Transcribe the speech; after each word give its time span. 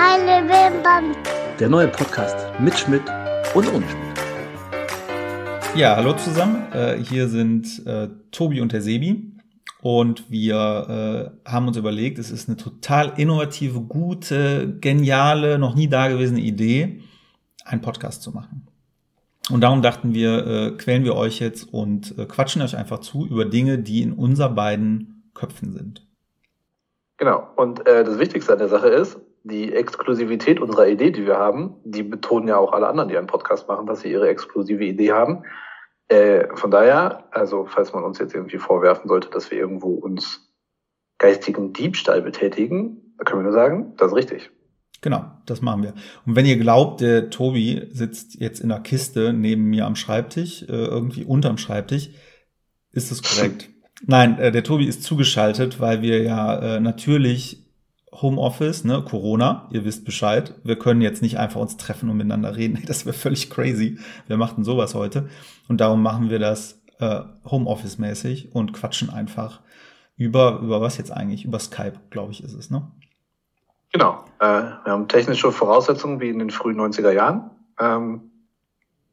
Heile 0.00 0.42
Bimbam. 0.42 1.16
Der 1.58 1.68
neue 1.68 1.88
Podcast 1.88 2.36
mit 2.60 2.78
Schmidt 2.78 3.02
und 3.52 3.66
ohne 3.66 3.84
Schmidt. 3.84 4.18
Ja, 5.74 5.96
hallo 5.96 6.12
zusammen. 6.12 6.70
Äh, 6.72 7.02
hier 7.02 7.26
sind 7.26 7.84
äh, 7.84 8.08
Tobi 8.30 8.60
und 8.60 8.70
der 8.70 8.80
Sebi. 8.80 9.32
Und 9.82 10.30
wir 10.30 11.34
äh, 11.44 11.50
haben 11.50 11.66
uns 11.66 11.76
überlegt, 11.76 12.20
es 12.20 12.30
ist 12.30 12.48
eine 12.48 12.56
total 12.56 13.14
innovative, 13.16 13.80
gute, 13.80 14.78
geniale, 14.80 15.58
noch 15.58 15.74
nie 15.74 15.88
dagewesene 15.88 16.40
Idee, 16.40 17.02
einen 17.64 17.80
Podcast 17.80 18.22
zu 18.22 18.30
machen. 18.30 18.68
Und 19.50 19.62
darum 19.62 19.82
dachten 19.82 20.14
wir, 20.14 20.46
äh, 20.46 20.70
quälen 20.76 21.02
wir 21.02 21.16
euch 21.16 21.40
jetzt 21.40 21.74
und 21.74 22.16
äh, 22.16 22.26
quatschen 22.26 22.62
euch 22.62 22.76
einfach 22.76 23.00
zu 23.00 23.26
über 23.26 23.46
Dinge, 23.46 23.78
die 23.78 24.02
in 24.02 24.12
unser 24.12 24.48
beiden 24.48 25.28
Köpfen 25.34 25.72
sind. 25.72 26.06
Genau. 27.16 27.48
Und 27.56 27.84
äh, 27.84 28.04
das 28.04 28.20
Wichtigste 28.20 28.52
an 28.52 28.60
der 28.60 28.68
Sache 28.68 28.90
ist, 28.90 29.18
die 29.44 29.72
Exklusivität 29.72 30.60
unserer 30.60 30.88
Idee, 30.88 31.10
die 31.10 31.26
wir 31.26 31.38
haben, 31.38 31.76
die 31.84 32.02
betonen 32.02 32.48
ja 32.48 32.56
auch 32.56 32.72
alle 32.72 32.88
anderen, 32.88 33.08
die 33.08 33.16
einen 33.16 33.26
Podcast 33.26 33.68
machen, 33.68 33.86
dass 33.86 34.00
sie 34.00 34.10
ihre 34.10 34.28
exklusive 34.28 34.84
Idee 34.84 35.12
haben. 35.12 35.44
Äh, 36.08 36.48
von 36.54 36.70
daher, 36.70 37.24
also 37.30 37.66
falls 37.66 37.92
man 37.92 38.04
uns 38.04 38.18
jetzt 38.18 38.34
irgendwie 38.34 38.58
vorwerfen 38.58 39.08
sollte, 39.08 39.30
dass 39.30 39.50
wir 39.50 39.58
irgendwo 39.58 39.94
uns 39.94 40.52
geistigen 41.18 41.72
Diebstahl 41.72 42.22
betätigen, 42.22 43.14
können 43.24 43.40
wir 43.40 43.44
nur 43.44 43.52
sagen, 43.52 43.94
das 43.96 44.12
ist 44.12 44.16
richtig. 44.16 44.50
Genau, 45.00 45.24
das 45.46 45.62
machen 45.62 45.82
wir. 45.82 45.94
Und 46.26 46.34
wenn 46.34 46.46
ihr 46.46 46.56
glaubt, 46.56 47.00
der 47.00 47.30
Tobi 47.30 47.88
sitzt 47.92 48.40
jetzt 48.40 48.60
in 48.60 48.68
der 48.68 48.80
Kiste 48.80 49.32
neben 49.32 49.64
mir 49.64 49.86
am 49.86 49.96
Schreibtisch, 49.96 50.62
äh, 50.62 50.66
irgendwie 50.66 51.24
unterm 51.24 51.58
Schreibtisch, 51.58 52.10
ist 52.90 53.12
es 53.12 53.22
korrekt. 53.22 53.68
Nein, 54.06 54.38
äh, 54.38 54.50
der 54.50 54.64
Tobi 54.64 54.86
ist 54.86 55.02
zugeschaltet, 55.02 55.80
weil 55.80 56.02
wir 56.02 56.22
ja 56.22 56.76
äh, 56.76 56.80
natürlich 56.80 57.67
Homeoffice, 58.12 58.84
ne, 58.84 59.04
Corona, 59.08 59.68
ihr 59.70 59.84
wisst 59.84 60.04
Bescheid. 60.04 60.54
Wir 60.64 60.78
können 60.78 61.00
jetzt 61.00 61.22
nicht 61.22 61.38
einfach 61.38 61.60
uns 61.60 61.76
treffen 61.76 62.08
und 62.08 62.16
miteinander 62.16 62.56
reden. 62.56 62.82
Das 62.86 63.06
wäre 63.06 63.14
völlig 63.14 63.50
crazy. 63.50 63.98
Wir 64.26 64.36
machten 64.36 64.64
sowas 64.64 64.94
heute. 64.94 65.28
Und 65.68 65.80
darum 65.80 66.02
machen 66.02 66.30
wir 66.30 66.38
das 66.38 66.80
äh, 66.98 67.20
Homeoffice-mäßig 67.44 68.54
und 68.54 68.72
quatschen 68.72 69.10
einfach 69.10 69.60
über, 70.16 70.60
über 70.62 70.80
was 70.80 70.98
jetzt 70.98 71.12
eigentlich? 71.12 71.44
Über 71.44 71.58
Skype, 71.58 72.00
glaube 72.10 72.32
ich, 72.32 72.42
ist 72.42 72.54
es, 72.54 72.70
ne? 72.70 72.90
Genau. 73.92 74.24
Äh, 74.40 74.44
wir 74.44 74.92
haben 74.92 75.08
technische 75.08 75.52
Voraussetzungen 75.52 76.20
wie 76.20 76.28
in 76.28 76.38
den 76.38 76.50
frühen 76.50 76.78
90er 76.80 77.12
Jahren. 77.12 77.50
Ähm, 77.78 78.30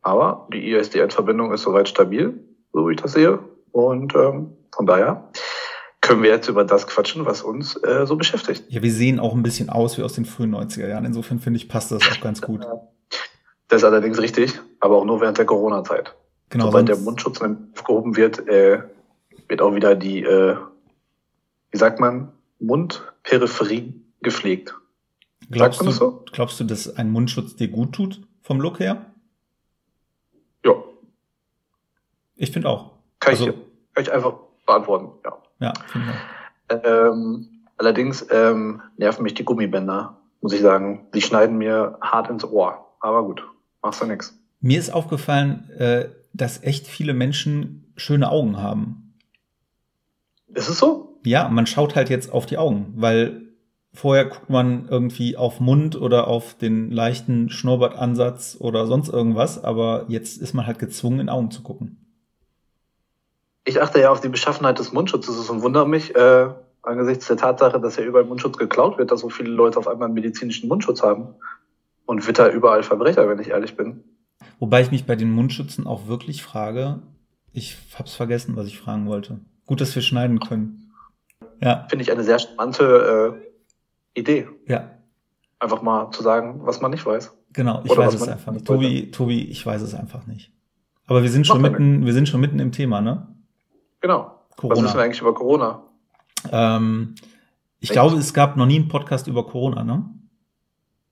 aber 0.02 0.48
die 0.52 0.72
ISDN-Verbindung 0.72 1.54
ist 1.54 1.64
soweit 1.64 1.90
stabil, 1.90 2.40
so 2.74 2.88
wie 2.88 2.94
ich 2.94 3.02
das 3.02 3.14
sehe. 3.14 3.40
Und 3.72 4.16
ähm, 4.16 4.56
von 4.74 4.86
daher 4.86 5.30
können 6.06 6.22
wir 6.22 6.30
jetzt 6.30 6.48
über 6.48 6.64
das 6.64 6.86
quatschen, 6.86 7.26
was 7.26 7.42
uns 7.42 7.76
äh, 7.84 8.06
so 8.06 8.16
beschäftigt. 8.16 8.64
Ja, 8.70 8.84
wir 8.84 8.92
sehen 8.92 9.20
auch 9.20 9.34
ein 9.34 9.42
bisschen 9.42 9.72
aus 9.72 9.98
wie 9.98 10.04
aus 10.04 10.14
den 10.14 10.26
frühen 10.26 10.54
90er 10.54 10.88
Jahren. 10.88 11.04
Insofern 11.04 11.40
finde 11.40 11.58
ich, 11.58 11.68
passt 11.68 11.92
das 11.92 12.04
auch 12.04 12.22
ganz 12.22 12.42
gut. 12.42 12.62
Das 13.68 13.82
ist 13.82 13.84
allerdings 13.84 14.22
richtig, 14.22 14.54
aber 14.80 14.98
auch 14.98 15.06
nur 15.06 15.20
während 15.20 15.40
der 15.40 15.46
Corona-Zeit. 15.46 16.16
Genau, 16.50 16.66
Sobald 16.66 16.90
der 16.90 16.98
Mundschutz 16.98 17.42
aufgehoben 17.42 18.16
wird, 18.16 18.48
äh, 18.48 18.84
wird 19.48 19.64
auch 19.64 19.74
wieder 19.74 19.96
die, 19.96 20.22
äh, 20.22 20.58
wie 21.72 21.78
sagt 21.78 22.00
man, 22.00 22.32
Mundperipherie 22.60 23.96
gepflegt. 24.22 24.76
Glaubst 25.50 25.82
du, 25.82 25.90
so? 25.90 26.24
glaubst 26.32 26.60
du, 26.60 26.66
dass 26.66 26.96
ein 26.98 27.10
Mundschutz 27.10 27.56
dir 27.56 27.68
gut 27.68 27.94
tut, 27.94 28.22
vom 28.44 28.62
Look 28.62 28.80
her? 28.80 29.08
Ja. 30.64 30.76
Ich 32.36 32.52
finde 32.52 32.70
auch. 32.70 32.92
Kann, 33.20 33.34
also, 33.34 33.48
ich, 33.48 33.56
kann 33.94 34.04
ich 34.04 34.12
einfach 34.12 34.36
beantworten, 34.68 35.10
ja. 35.24 35.36
Ja, 35.60 35.74
finde 35.88 36.08
ich 36.08 36.14
auch. 36.14 36.36
Ähm, 36.86 37.48
allerdings 37.78 38.26
ähm, 38.32 38.82
nerven 38.98 39.24
mich 39.24 39.34
die 39.34 39.46
Gummibänder, 39.46 40.18
muss 40.42 40.54
ich 40.54 40.62
sagen. 40.62 41.08
Die 41.14 41.22
schneiden 41.22 41.58
mir 41.58 41.98
hart 42.02 42.30
ins 42.30 42.44
Ohr. 42.44 42.96
Aber 43.00 43.24
gut, 43.24 43.44
machst 43.82 44.02
du 44.02 44.06
nix. 44.06 44.38
Mir 44.62 44.80
ist 44.80 44.94
aufgefallen, 44.94 45.70
äh, 45.78 46.10
dass 46.34 46.64
echt 46.64 46.88
viele 46.88 47.14
Menschen 47.14 47.94
schöne 47.96 48.30
Augen 48.30 48.62
haben. 48.62 49.14
Ist 50.48 50.70
es 50.70 50.80
so? 50.80 51.20
Ja, 51.24 51.50
man 51.50 51.68
schaut 51.68 51.96
halt 51.96 52.10
jetzt 52.10 52.32
auf 52.32 52.46
die 52.46 52.58
Augen, 52.58 52.94
weil 52.96 53.42
vorher 53.94 54.26
guckt 54.26 54.50
man 54.50 54.88
irgendwie 54.90 55.38
auf 55.38 55.60
Mund 55.60 55.96
oder 56.00 56.28
auf 56.28 56.56
den 56.56 56.92
leichten 56.92 57.50
Schnurrbartansatz 57.50 58.58
oder 58.60 58.86
sonst 58.88 59.10
irgendwas, 59.10 59.64
aber 59.64 60.06
jetzt 60.08 60.38
ist 60.38 60.54
man 60.54 60.68
halt 60.68 60.80
gezwungen, 60.80 61.22
in 61.22 61.30
Augen 61.30 61.52
zu 61.52 61.64
gucken 61.64 62.05
ich 63.66 63.82
achte 63.82 64.00
ja 64.00 64.12
auf 64.12 64.22
die 64.22 64.30
Beschaffenheit 64.30 64.80
des 64.80 64.94
Mundschutzes 64.94 65.50
und 65.50 65.62
wundere 65.64 65.88
mich 65.88 66.16
äh, 66.16 66.50
angesichts 66.84 67.28
der 67.28 67.38
Tatsache, 67.38 67.80
dass 67.80 67.98
ja 67.98 68.04
überall 68.04 68.26
Mundschutz 68.26 68.58
geklaut 68.58 68.98
wird, 68.98 69.12
dass 69.12 69.22
so 69.22 69.30
viele 69.30 69.50
Leute 69.50 69.80
auf 69.80 69.88
einmal 69.88 70.06
einen 70.06 70.14
medizinischen 70.14 70.70
Mundschutz 70.70 71.02
haben. 71.02 71.36
Und 72.06 72.28
witter 72.28 72.52
überall 72.52 72.84
Verbrecher, 72.84 73.28
wenn 73.28 73.40
ich 73.40 73.50
ehrlich 73.50 73.76
bin. 73.76 74.04
Wobei 74.60 74.82
ich 74.82 74.92
mich 74.92 75.08
bei 75.08 75.16
den 75.16 75.32
Mundschützen 75.32 75.88
auch 75.88 76.08
wirklich 76.08 76.44
frage, 76.44 77.02
ich 77.52 77.78
hab's 77.98 78.14
vergessen, 78.14 78.56
was 78.56 78.68
ich 78.68 78.80
fragen 78.80 79.08
wollte. 79.08 79.40
Gut, 79.66 79.82
dass 79.82 79.96
wir 79.96 80.04
schneiden 80.04 80.40
können. 80.40 80.92
Ja. 81.62 81.88
Finde 81.90 82.04
ich 82.04 82.12
eine 82.12 82.24
sehr 82.24 82.38
charmante 82.38 83.40
äh, 84.16 84.20
Idee. 84.20 84.48
Ja. 84.68 84.92
Einfach 85.58 85.82
mal 85.82 86.12
zu 86.12 86.22
sagen, 86.22 86.60
was 86.64 86.80
man 86.80 86.92
nicht 86.92 87.08
weiß. 87.08 87.36
Genau, 87.54 87.82
ich 87.84 87.92
Oder 87.92 88.06
weiß 88.06 88.14
es 88.14 88.28
einfach 88.28 88.52
nicht. 88.52 88.68
Tobi, 88.68 89.10
Tobi, 89.10 89.46
ich 89.46 89.66
weiß 89.66 89.82
es 89.82 89.96
einfach 89.96 90.28
nicht. 90.28 90.52
Aber 91.08 91.24
wir 91.24 91.30
sind 91.30 91.48
schon 91.48 91.62
mitten, 91.62 92.06
wir 92.06 92.14
sind 92.14 92.30
schon 92.30 92.42
mitten 92.42 92.60
im 92.60 92.72
Thema, 92.72 93.02
ne? 93.02 93.35
Genau. 94.06 94.40
Corona. 94.56 94.76
Was 94.76 94.84
wissen 94.84 94.98
wir 94.98 95.04
eigentlich 95.04 95.22
über 95.22 95.34
Corona? 95.34 95.82
Ähm, 96.52 97.16
ich 97.80 97.90
Echt? 97.90 97.94
glaube, 97.94 98.18
es 98.18 98.36
gab 98.36 98.56
noch 98.56 98.68
nie 98.68 98.76
einen 98.76 98.88
Podcast 98.88 99.26
über 99.26 99.48
Corona, 99.48 99.84
ne? 99.84 100.06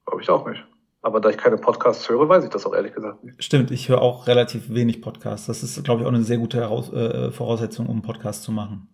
Glaube 0.05 0.21
ich 0.21 0.29
auch 0.29 0.47
nicht. 0.47 0.63
Aber 1.01 1.19
da 1.19 1.29
ich 1.29 1.37
keine 1.37 1.57
Podcasts 1.57 2.07
höre, 2.07 2.29
weiß 2.29 2.43
ich 2.43 2.51
das 2.51 2.67
auch 2.67 2.73
ehrlich 2.75 2.93
gesagt 2.93 3.23
nicht. 3.23 3.43
Stimmt, 3.43 3.71
ich 3.71 3.89
höre 3.89 3.99
auch 3.99 4.27
relativ 4.27 4.69
wenig 4.69 5.01
Podcasts. 5.01 5.47
Das 5.47 5.63
ist, 5.63 5.83
glaube 5.83 6.01
ich, 6.01 6.07
auch 6.07 6.11
eine 6.11 6.21
sehr 6.21 6.37
gute 6.37 6.59
Heraus 6.59 6.93
äh, 6.93 7.31
Voraussetzung, 7.31 7.87
um 7.87 7.93
einen 7.93 8.01
Podcast 8.03 8.43
zu 8.43 8.51
machen. 8.51 8.87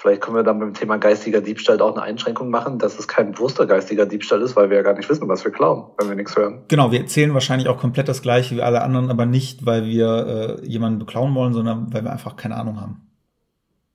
Vielleicht 0.00 0.22
können 0.22 0.34
wir 0.34 0.42
dann 0.42 0.58
beim 0.58 0.72
Thema 0.72 0.96
geistiger 0.96 1.42
Diebstahl 1.42 1.78
auch 1.82 1.94
eine 1.94 2.02
Einschränkung 2.02 2.48
machen, 2.48 2.78
dass 2.78 2.98
es 2.98 3.06
kein 3.06 3.32
bewusster 3.32 3.66
geistiger 3.66 4.06
Diebstahl 4.06 4.40
ist, 4.40 4.56
weil 4.56 4.70
wir 4.70 4.78
ja 4.78 4.82
gar 4.82 4.94
nicht 4.94 5.10
wissen, 5.10 5.28
was 5.28 5.44
wir 5.44 5.52
klauen, 5.52 5.90
wenn 5.98 6.08
wir 6.08 6.16
nichts 6.16 6.34
hören. 6.34 6.64
Genau, 6.68 6.90
wir 6.90 7.00
erzählen 7.00 7.34
wahrscheinlich 7.34 7.68
auch 7.68 7.76
komplett 7.76 8.08
das 8.08 8.22
Gleiche 8.22 8.56
wie 8.56 8.62
alle 8.62 8.80
anderen, 8.80 9.10
aber 9.10 9.26
nicht, 9.26 9.66
weil 9.66 9.84
wir 9.84 10.58
äh, 10.62 10.66
jemanden 10.66 11.00
beklauen 11.00 11.34
wollen, 11.34 11.52
sondern 11.52 11.92
weil 11.92 12.02
wir 12.02 12.10
einfach 12.10 12.36
keine 12.36 12.56
Ahnung 12.56 12.80
haben. 12.80 13.10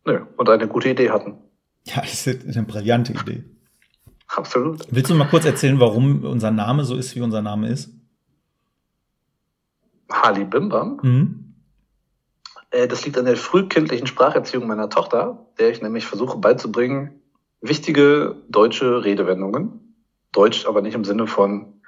Nö, 0.05 0.19
und 0.37 0.47
eine 0.47 0.67
gute 0.67 0.89
Idee 0.89 1.09
hatten. 1.09 1.39
Ja, 1.85 2.01
das 2.01 2.27
ist 2.27 2.55
eine 2.55 2.67
brillante 2.67 3.13
Idee. 3.13 3.43
Absolut. 4.27 4.85
Willst 4.91 5.09
du 5.09 5.15
mal 5.15 5.27
kurz 5.27 5.45
erzählen, 5.45 5.79
warum 5.79 6.23
unser 6.23 6.51
Name 6.51 6.83
so 6.83 6.95
ist, 6.95 7.15
wie 7.15 7.21
unser 7.21 7.41
Name 7.41 7.69
ist? 7.69 7.89
Hali 10.11 10.45
Bimbam? 10.45 10.99
Mhm. 11.01 11.44
Äh, 12.75 12.87
das 12.87 13.05
liegt 13.05 13.17
an 13.17 13.25
der 13.25 13.37
frühkindlichen 13.37 14.07
Spracherziehung 14.07 14.67
meiner 14.67 14.89
Tochter, 14.89 15.47
der 15.57 15.69
ich 15.69 15.81
nämlich 15.81 16.05
versuche 16.05 16.37
beizubringen, 16.37 17.21
wichtige 17.61 18.35
deutsche 18.49 19.03
Redewendungen. 19.03 19.95
Deutsch, 20.33 20.65
aber 20.65 20.81
nicht 20.81 20.95
im 20.95 21.05
Sinne 21.05 21.27
von 21.27 21.81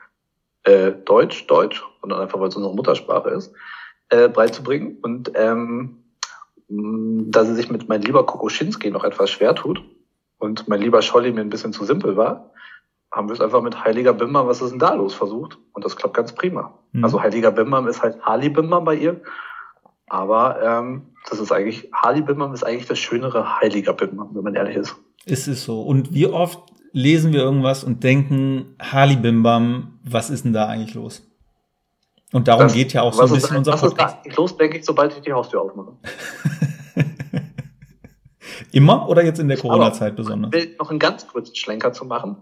äh, 0.63 0.93
Deutsch, 0.93 1.47
Deutsch, 1.47 1.83
sondern 1.99 2.21
einfach, 2.21 2.39
weil 2.39 2.47
es 2.47 2.55
unsere 2.55 2.73
Muttersprache 2.73 3.29
ist, 3.31 3.53
äh, 4.07 4.29
beizubringen. 4.29 4.99
Und 5.01 5.31
ähm, 5.35 6.03
da 6.69 7.43
sie 7.43 7.55
sich 7.55 7.69
mit 7.69 7.89
mein 7.89 8.01
lieber 8.01 8.25
Kokoschinski 8.25 8.89
noch 8.89 9.03
etwas 9.03 9.29
schwer 9.29 9.53
tut 9.53 9.83
und 10.37 10.69
mein 10.69 10.81
lieber 10.81 11.01
Scholli 11.01 11.33
mir 11.33 11.41
ein 11.41 11.49
bisschen 11.49 11.73
zu 11.73 11.83
simpel 11.83 12.15
war, 12.15 12.51
haben 13.11 13.27
wir 13.27 13.33
es 13.33 13.41
einfach 13.41 13.61
mit 13.61 13.83
Heiliger 13.83 14.13
Bimbam, 14.13 14.47
was 14.47 14.61
ist 14.61 14.71
denn 14.71 14.79
da 14.79 14.93
los, 14.93 15.13
versucht. 15.13 15.57
Und 15.73 15.83
das 15.83 15.97
klappt 15.97 16.15
ganz 16.15 16.33
prima. 16.33 16.73
Mhm. 16.93 17.03
Also 17.03 17.21
Heiliger 17.21 17.51
Bimbam 17.51 17.87
ist 17.87 18.01
halt 18.01 18.21
Hali 18.21 18.47
Bimbam 18.49 18.85
bei 18.85 18.95
ihr. 18.95 19.21
Aber 20.07 20.61
ähm, 20.61 21.13
das 21.29 21.39
ist 21.39 21.51
eigentlich, 21.51 21.89
Hali 21.93 22.21
Bimbam 22.21 22.53
ist 22.53 22.63
eigentlich 22.63 22.87
das 22.87 22.97
schönere 22.97 23.59
Heiliger 23.59 23.93
Bimbam, 23.93 24.29
wenn 24.33 24.43
man 24.43 24.55
ehrlich 24.55 24.77
ist. 24.77 24.95
Ist 25.25 25.47
es 25.47 25.63
so. 25.65 25.81
Und 25.81 26.13
wie 26.13 26.27
oft 26.27 26.59
lesen 26.93 27.33
wir 27.33 27.41
irgendwas 27.41 27.83
und 27.83 28.03
denken, 28.03 28.75
Hali 28.79 29.17
Bimbam, 29.17 29.99
was 30.03 30.29
ist 30.29 30.45
denn 30.45 30.53
da 30.53 30.67
eigentlich 30.67 30.93
los? 30.93 31.27
Und 32.33 32.47
darum 32.47 32.63
das, 32.63 32.73
geht 32.73 32.93
ja 32.93 33.01
auch 33.01 33.13
so 33.13 33.23
ein 33.23 33.29
bisschen 33.29 33.51
ist, 33.51 33.57
unser 33.57 33.73
was 33.73 33.81
Podcast. 33.81 34.17
Was 34.17 34.25
ist 34.25 34.37
da 34.37 34.41
los, 34.41 34.57
denke 34.57 34.77
ich, 34.77 34.85
sobald 34.85 35.13
ich 35.13 35.21
die 35.21 35.33
Haustür 35.33 35.61
aufmache. 35.61 35.93
Immer 38.71 39.07
oder 39.07 39.23
jetzt 39.23 39.39
in 39.39 39.47
der 39.47 39.57
Corona-Zeit 39.57 40.15
besonders? 40.15 40.51
Ich 40.53 40.69
will 40.69 40.75
noch 40.77 40.89
einen 40.89 40.99
ganz 40.99 41.27
kurzen 41.27 41.55
Schlenker 41.55 41.93
zu 41.93 42.05
machen. 42.05 42.37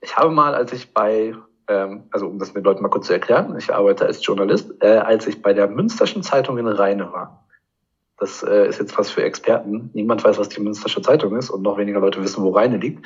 Ich 0.00 0.16
habe 0.16 0.30
mal, 0.30 0.54
als 0.54 0.72
ich 0.72 0.92
bei, 0.92 1.34
ähm, 1.68 2.04
also 2.10 2.26
um 2.26 2.38
das 2.38 2.52
den 2.52 2.64
Leuten 2.64 2.82
mal 2.82 2.88
kurz 2.88 3.06
zu 3.06 3.12
erklären, 3.12 3.56
ich 3.58 3.72
arbeite 3.72 4.06
als 4.06 4.24
Journalist, 4.24 4.74
äh, 4.82 4.98
als 4.98 5.26
ich 5.26 5.42
bei 5.42 5.52
der 5.52 5.68
Münsterschen 5.68 6.22
Zeitung 6.22 6.58
in 6.58 6.66
Rheine 6.66 7.12
war. 7.12 7.46
Das 8.18 8.42
äh, 8.42 8.68
ist 8.68 8.78
jetzt 8.78 8.92
fast 8.92 9.12
für 9.12 9.22
Experten. 9.22 9.90
Niemand 9.92 10.24
weiß, 10.24 10.38
was 10.38 10.48
die 10.48 10.60
Münstersche 10.60 11.02
Zeitung 11.02 11.36
ist 11.36 11.50
und 11.50 11.62
noch 11.62 11.78
weniger 11.78 12.00
Leute 12.00 12.22
wissen, 12.22 12.42
wo 12.42 12.50
Rheine 12.50 12.76
liegt. 12.76 13.04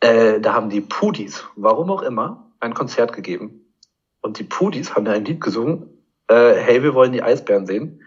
Äh, 0.00 0.40
da 0.40 0.54
haben 0.54 0.70
die 0.70 0.80
Pudis, 0.80 1.44
warum 1.56 1.90
auch 1.90 2.02
immer, 2.02 2.52
ein 2.60 2.74
Konzert 2.74 3.12
gegeben. 3.12 3.72
Und 4.20 4.38
die 4.38 4.44
Pudis 4.44 4.94
haben 4.94 5.04
da 5.04 5.12
ein 5.12 5.24
Lied 5.24 5.40
gesungen, 5.40 6.02
äh, 6.28 6.54
hey, 6.54 6.82
wir 6.82 6.94
wollen 6.94 7.12
die 7.12 7.22
Eisbären 7.22 7.66
sehen. 7.66 8.02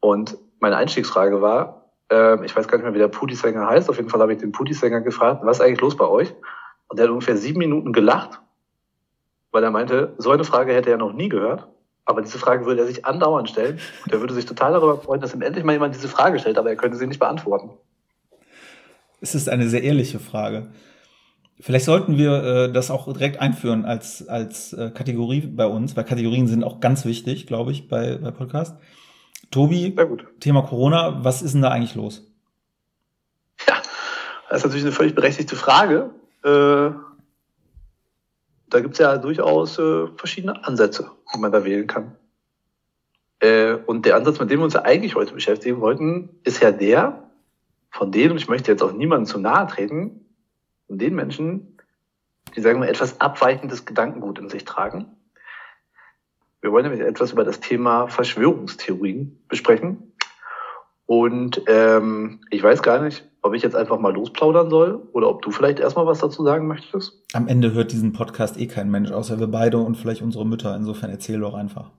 Und 0.00 0.36
meine 0.60 0.76
Einstiegsfrage 0.76 1.40
war, 1.40 1.90
äh, 2.10 2.44
ich 2.44 2.54
weiß 2.54 2.68
gar 2.68 2.78
nicht 2.78 2.84
mehr, 2.84 2.94
wie 2.94 2.98
der 2.98 3.08
Pudi-Sänger 3.08 3.66
heißt, 3.66 3.88
auf 3.88 3.96
jeden 3.96 4.08
Fall 4.08 4.20
habe 4.20 4.32
ich 4.32 4.40
den 4.40 4.52
Pudi-Sänger 4.52 5.00
gefragt, 5.00 5.40
was 5.44 5.58
ist 5.58 5.64
eigentlich 5.64 5.80
los 5.80 5.96
bei 5.96 6.06
euch? 6.06 6.34
Und 6.88 6.98
der 6.98 7.04
hat 7.04 7.10
ungefähr 7.12 7.36
sieben 7.36 7.58
Minuten 7.58 7.92
gelacht, 7.92 8.40
weil 9.52 9.62
er 9.62 9.70
meinte, 9.70 10.14
so 10.18 10.30
eine 10.30 10.44
Frage 10.44 10.74
hätte 10.74 10.90
er 10.90 10.96
noch 10.96 11.12
nie 11.12 11.28
gehört. 11.28 11.68
Aber 12.04 12.20
diese 12.20 12.38
Frage 12.38 12.66
würde 12.66 12.80
er 12.80 12.86
sich 12.88 13.04
andauernd 13.04 13.48
stellen. 13.48 13.78
Und 14.04 14.12
er 14.12 14.20
würde 14.20 14.34
sich 14.34 14.46
total 14.46 14.72
darüber 14.72 14.98
freuen, 15.00 15.20
dass 15.20 15.34
ihm 15.34 15.42
endlich 15.42 15.64
mal 15.64 15.74
jemand 15.74 15.94
diese 15.94 16.08
Frage 16.08 16.40
stellt, 16.40 16.58
aber 16.58 16.70
er 16.70 16.76
könnte 16.76 16.96
sie 16.96 17.06
nicht 17.06 17.20
beantworten. 17.20 17.70
Es 19.20 19.36
ist 19.36 19.48
eine 19.48 19.68
sehr 19.68 19.84
ehrliche 19.84 20.18
Frage. 20.18 20.72
Vielleicht 21.60 21.84
sollten 21.84 22.18
wir 22.18 22.42
äh, 22.42 22.72
das 22.72 22.90
auch 22.90 23.12
direkt 23.12 23.40
einführen 23.40 23.84
als, 23.84 24.26
als 24.26 24.72
äh, 24.72 24.90
Kategorie 24.90 25.42
bei 25.42 25.66
uns, 25.66 25.96
weil 25.96 26.02
Kategorien 26.02 26.48
sind 26.48 26.64
auch 26.64 26.80
ganz 26.80 27.04
wichtig, 27.04 27.46
glaube 27.46 27.70
ich, 27.70 27.86
bei, 27.86 28.16
bei 28.16 28.32
Podcast. 28.32 28.76
Tobi, 29.52 29.94
Thema 30.40 30.62
Corona, 30.62 31.22
was 31.22 31.40
ist 31.40 31.54
denn 31.54 31.62
da 31.62 31.68
eigentlich 31.68 31.94
los? 31.94 32.26
Ja, 33.68 33.76
das 34.48 34.58
ist 34.58 34.64
natürlich 34.64 34.84
eine 34.84 34.92
völlig 34.92 35.14
berechtigte 35.14 35.54
Frage. 35.54 36.10
Äh, 36.42 36.90
da 38.72 38.80
gibt 38.80 38.94
es 38.94 38.98
ja 38.98 39.18
durchaus 39.18 39.78
äh, 39.78 40.06
verschiedene 40.16 40.64
Ansätze, 40.64 41.10
die 41.34 41.38
man 41.38 41.52
da 41.52 41.64
wählen 41.64 41.86
kann. 41.86 42.16
Äh, 43.40 43.74
und 43.74 44.06
der 44.06 44.16
Ansatz, 44.16 44.38
mit 44.38 44.50
dem 44.50 44.60
wir 44.60 44.64
uns 44.64 44.74
ja 44.74 44.82
eigentlich 44.82 45.14
heute 45.14 45.34
beschäftigen 45.34 45.80
wollten, 45.80 46.30
ist 46.44 46.62
ja 46.62 46.70
der, 46.70 47.30
von 47.90 48.12
denen, 48.12 48.36
ich 48.36 48.48
möchte 48.48 48.70
jetzt 48.70 48.82
auch 48.82 48.92
niemandem 48.92 49.26
zu 49.26 49.38
nahe 49.38 49.66
treten, 49.66 50.24
von 50.86 50.98
den 50.98 51.14
Menschen, 51.14 51.78
die, 52.54 52.60
sagen 52.60 52.80
wir, 52.80 52.88
etwas 52.88 53.20
abweichendes 53.20 53.84
Gedankengut 53.84 54.38
in 54.38 54.48
sich 54.48 54.64
tragen. 54.64 55.16
Wir 56.60 56.70
wollen 56.72 56.84
nämlich 56.84 57.02
etwas 57.02 57.32
über 57.32 57.44
das 57.44 57.60
Thema 57.60 58.06
Verschwörungstheorien 58.08 59.42
besprechen. 59.48 60.12
Und 61.06 61.62
ähm, 61.66 62.40
ich 62.50 62.62
weiß 62.62 62.82
gar 62.82 63.02
nicht, 63.02 63.28
ob 63.42 63.54
ich 63.54 63.62
jetzt 63.62 63.74
einfach 63.74 63.98
mal 63.98 64.14
losplaudern 64.14 64.70
soll 64.70 65.02
oder 65.12 65.28
ob 65.28 65.42
du 65.42 65.50
vielleicht 65.50 65.80
erstmal 65.80 66.06
was 66.06 66.20
dazu 66.20 66.44
sagen 66.44 66.68
möchtest. 66.68 67.20
Am 67.32 67.48
Ende 67.48 67.72
hört 67.72 67.92
diesen 67.92 68.12
Podcast 68.12 68.58
eh 68.58 68.68
kein 68.68 68.90
Mensch, 68.90 69.10
außer 69.10 69.40
wir 69.40 69.48
beide 69.48 69.78
und 69.78 69.96
vielleicht 69.96 70.22
unsere 70.22 70.46
Mütter. 70.46 70.74
Insofern 70.76 71.10
erzähl 71.10 71.40
doch 71.40 71.54
einfach. 71.54 71.90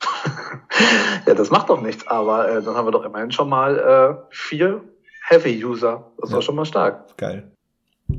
ja, 1.26 1.34
das 1.34 1.50
macht 1.50 1.68
doch 1.68 1.82
nichts, 1.82 2.06
aber 2.08 2.48
äh, 2.48 2.62
dann 2.62 2.74
haben 2.74 2.86
wir 2.86 2.92
doch 2.92 3.04
immerhin 3.04 3.32
schon 3.32 3.50
mal 3.50 3.78
äh, 3.78 4.26
vier 4.30 4.80
Heavy-User. 5.28 6.12
Das 6.18 6.30
ja. 6.30 6.36
war 6.36 6.42
schon 6.42 6.56
mal 6.56 6.64
stark. 6.64 7.16
Geil. 7.18 7.50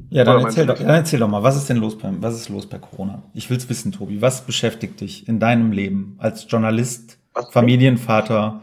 Ja, 0.10 0.24
dann 0.24 0.44
erzähl, 0.44 0.66
doch, 0.66 0.78
dann 0.78 0.90
erzähl 0.90 1.20
doch 1.20 1.28
mal, 1.28 1.44
was 1.44 1.56
ist 1.56 1.70
denn 1.70 1.78
los 1.78 1.98
bei, 1.98 2.12
was 2.20 2.36
ist 2.36 2.50
los 2.50 2.68
bei 2.68 2.80
Corona? 2.80 3.24
Ich 3.34 3.50
will's 3.50 3.70
wissen, 3.70 3.92
Tobi. 3.92 4.22
Was 4.22 4.42
beschäftigt 4.46 5.02
dich 5.02 5.28
in 5.28 5.40
deinem 5.40 5.72
Leben 5.72 6.16
als 6.20 6.48
Journalist, 6.50 7.20
was? 7.34 7.50
Familienvater 7.52 8.62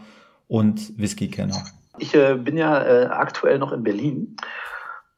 und 0.49 0.99
Whisky-Kenner? 0.99 1.63
Ich 2.03 2.17
äh, 2.17 2.35
bin 2.35 2.57
ja 2.57 2.83
äh, 2.83 3.07
aktuell 3.07 3.61
noch 3.61 3.71
in 3.71 3.85
Berlin 3.85 4.37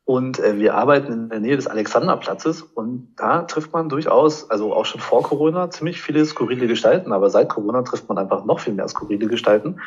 und 0.04 0.38
äh, 0.38 0.58
wir 0.58 0.75
arbeiten 0.75 1.12
in 1.12 1.28
der 1.31 1.40
Nähe 1.40 1.56
des 1.56 1.66
Alexanderplatzes 1.66 2.60
und 2.60 3.14
da 3.16 3.44
trifft 3.44 3.72
man 3.72 3.88
durchaus, 3.88 4.50
also 4.50 4.75
auch 4.75 4.84
schon 4.84 5.00
vor 5.00 5.22
Corona, 5.22 5.70
ziemlich 5.70 6.02
viele 6.02 6.26
skurrile 6.26 6.66
Gestalten, 6.66 7.14
aber 7.14 7.31
seit 7.31 7.48
Corona 7.48 7.81
trifft 7.81 8.06
man 8.10 8.19
einfach 8.19 8.44
noch 8.44 8.60
viel 8.60 8.75
mehr 8.75 8.86
skurrile 8.86 9.28
Gestalten. 9.28 9.81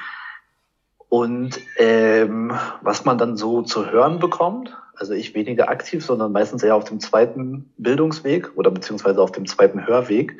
Und 1.07 1.59
ähm, 1.77 2.51
was 2.81 3.05
man 3.05 3.19
dann 3.19 3.37
so 3.37 3.61
zu 3.61 3.91
hören 3.91 4.17
bekommt, 4.17 4.75
also 4.95 5.13
ich 5.13 5.35
weniger 5.35 5.69
aktiv, 5.69 6.03
sondern 6.03 6.31
meistens 6.31 6.63
eher 6.63 6.75
auf 6.75 6.85
dem 6.85 6.99
zweiten 6.99 7.71
Bildungsweg 7.77 8.57
oder 8.57 8.71
beziehungsweise 8.71 9.21
auf 9.21 9.31
dem 9.31 9.45
zweiten 9.45 9.85
Hörweg, 9.85 10.35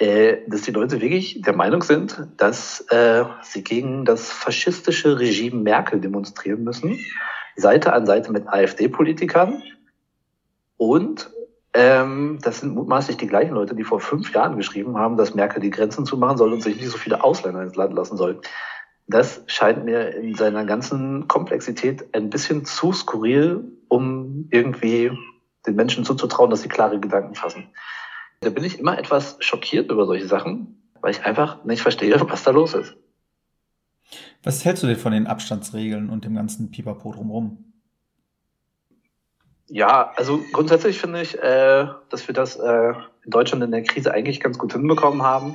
äh, 0.00 0.38
dass 0.48 0.62
die 0.62 0.70
Leute 0.70 1.02
wirklich 1.02 1.42
der 1.42 1.54
Meinung 1.54 1.82
sind, 1.82 2.26
dass 2.38 2.80
äh, 2.88 3.24
sie 3.42 3.62
gegen 3.62 4.06
das 4.06 4.32
faschistische 4.32 5.18
Regime 5.18 5.60
Merkel 5.60 6.00
demonstrieren 6.00 6.64
müssen, 6.64 6.98
Seite 7.54 7.92
an 7.92 8.06
Seite 8.06 8.32
mit 8.32 8.48
AfD-Politikern. 8.48 9.62
Und 10.78 11.30
ähm, 11.74 12.38
das 12.40 12.60
sind 12.60 12.74
mutmaßlich 12.74 13.18
die 13.18 13.26
gleichen 13.26 13.52
Leute, 13.52 13.74
die 13.74 13.84
vor 13.84 14.00
fünf 14.00 14.32
Jahren 14.32 14.56
geschrieben 14.56 14.96
haben, 14.96 15.18
dass 15.18 15.34
Merkel 15.34 15.60
die 15.60 15.68
Grenzen 15.68 16.06
zumachen 16.06 16.38
soll 16.38 16.54
und 16.54 16.62
sich 16.62 16.76
nicht 16.76 16.88
so 16.88 16.96
viele 16.96 17.22
Ausländer 17.22 17.62
ins 17.62 17.76
Land 17.76 17.92
lassen 17.92 18.16
soll. 18.16 18.40
Das 19.06 19.42
scheint 19.48 19.84
mir 19.84 20.14
in 20.14 20.34
seiner 20.34 20.64
ganzen 20.64 21.28
Komplexität 21.28 22.14
ein 22.14 22.30
bisschen 22.30 22.64
zu 22.64 22.94
skurril, 22.94 23.64
um 23.88 24.48
irgendwie 24.50 25.12
den 25.66 25.74
Menschen 25.76 26.06
zuzutrauen, 26.06 26.48
dass 26.48 26.62
sie 26.62 26.68
klare 26.68 26.98
Gedanken 26.98 27.34
fassen. 27.34 27.68
Da 28.40 28.48
bin 28.50 28.64
ich 28.64 28.78
immer 28.78 28.98
etwas 28.98 29.36
schockiert 29.40 29.90
über 29.90 30.06
solche 30.06 30.26
Sachen, 30.26 30.82
weil 31.00 31.12
ich 31.12 31.24
einfach 31.24 31.64
nicht 31.64 31.82
verstehe, 31.82 32.18
was 32.28 32.42
da 32.42 32.50
los 32.50 32.74
ist. 32.74 32.96
Was 34.42 34.64
hältst 34.64 34.82
du 34.82 34.86
denn 34.86 34.96
von 34.96 35.12
den 35.12 35.26
Abstandsregeln 35.26 36.08
und 36.08 36.24
dem 36.24 36.34
ganzen 36.34 36.70
Pipapo 36.70 37.12
drumherum? 37.12 37.72
Ja, 39.68 40.12
also 40.16 40.42
grundsätzlich 40.52 40.98
finde 40.98 41.22
ich, 41.22 41.38
äh, 41.38 41.86
dass 42.08 42.26
wir 42.26 42.34
das 42.34 42.56
äh, 42.56 42.92
in 43.24 43.30
Deutschland 43.30 43.62
in 43.62 43.70
der 43.70 43.84
Krise 43.84 44.12
eigentlich 44.12 44.40
ganz 44.40 44.58
gut 44.58 44.72
hinbekommen 44.72 45.22
haben. 45.22 45.54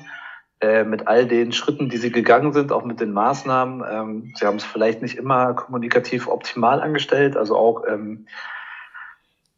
Äh, 0.61 0.85
mit 0.85 1.07
all 1.07 1.27
den 1.27 1.51
Schritten, 1.51 1.89
die 1.89 1.97
sie 1.97 2.11
gegangen 2.11 2.53
sind, 2.53 2.71
auch 2.71 2.85
mit 2.85 3.01
den 3.01 3.11
Maßnahmen. 3.11 3.83
Ähm, 3.89 4.33
sie 4.35 4.45
haben 4.45 4.55
es 4.55 4.63
vielleicht 4.63 5.01
nicht 5.01 5.17
immer 5.17 5.53
kommunikativ 5.53 6.29
optimal 6.29 6.81
angestellt, 6.81 7.35
also 7.35 7.57
auch 7.57 7.83
ähm, 7.85 8.25
äh, 8.25 8.55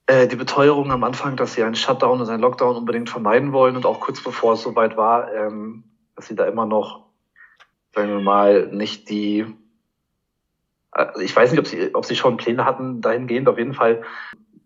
die 0.10 0.36
Beteuerung 0.36 0.92
am 0.92 1.04
Anfang, 1.04 1.36
dass 1.36 1.54
sie 1.54 1.64
einen 1.64 1.76
Shutdown 1.76 2.22
und 2.22 2.30
einen 2.30 2.42
Lockdown 2.42 2.78
unbedingt 2.78 3.10
vermeiden 3.10 3.52
wollen 3.52 3.76
und 3.76 3.86
auch 3.86 4.00
kurz 4.00 4.24
bevor 4.24 4.54
es 4.54 4.62
soweit 4.62 4.96
war, 4.96 5.34
ähm, 5.34 5.84
dass 6.16 6.28
sie 6.28 6.36
da 6.36 6.46
immer 6.46 6.66
noch, 6.66 7.08
sagen 7.94 8.10
wir 8.10 8.22
mal, 8.22 8.68
nicht 8.68 9.10
die 9.10 9.46
äh, 10.98 11.24
ich 11.24 11.36
weiß 11.36 11.52
nicht, 11.52 11.60
ob 11.60 11.68
sie, 11.68 11.94
ob 11.94 12.06
sie 12.06 12.16
schon 12.16 12.38
Pläne 12.38 12.66
hatten 12.66 13.02
dahingehend. 13.02 13.48
Auf 13.48 13.58
jeden 13.58 13.74
Fall 13.74 14.04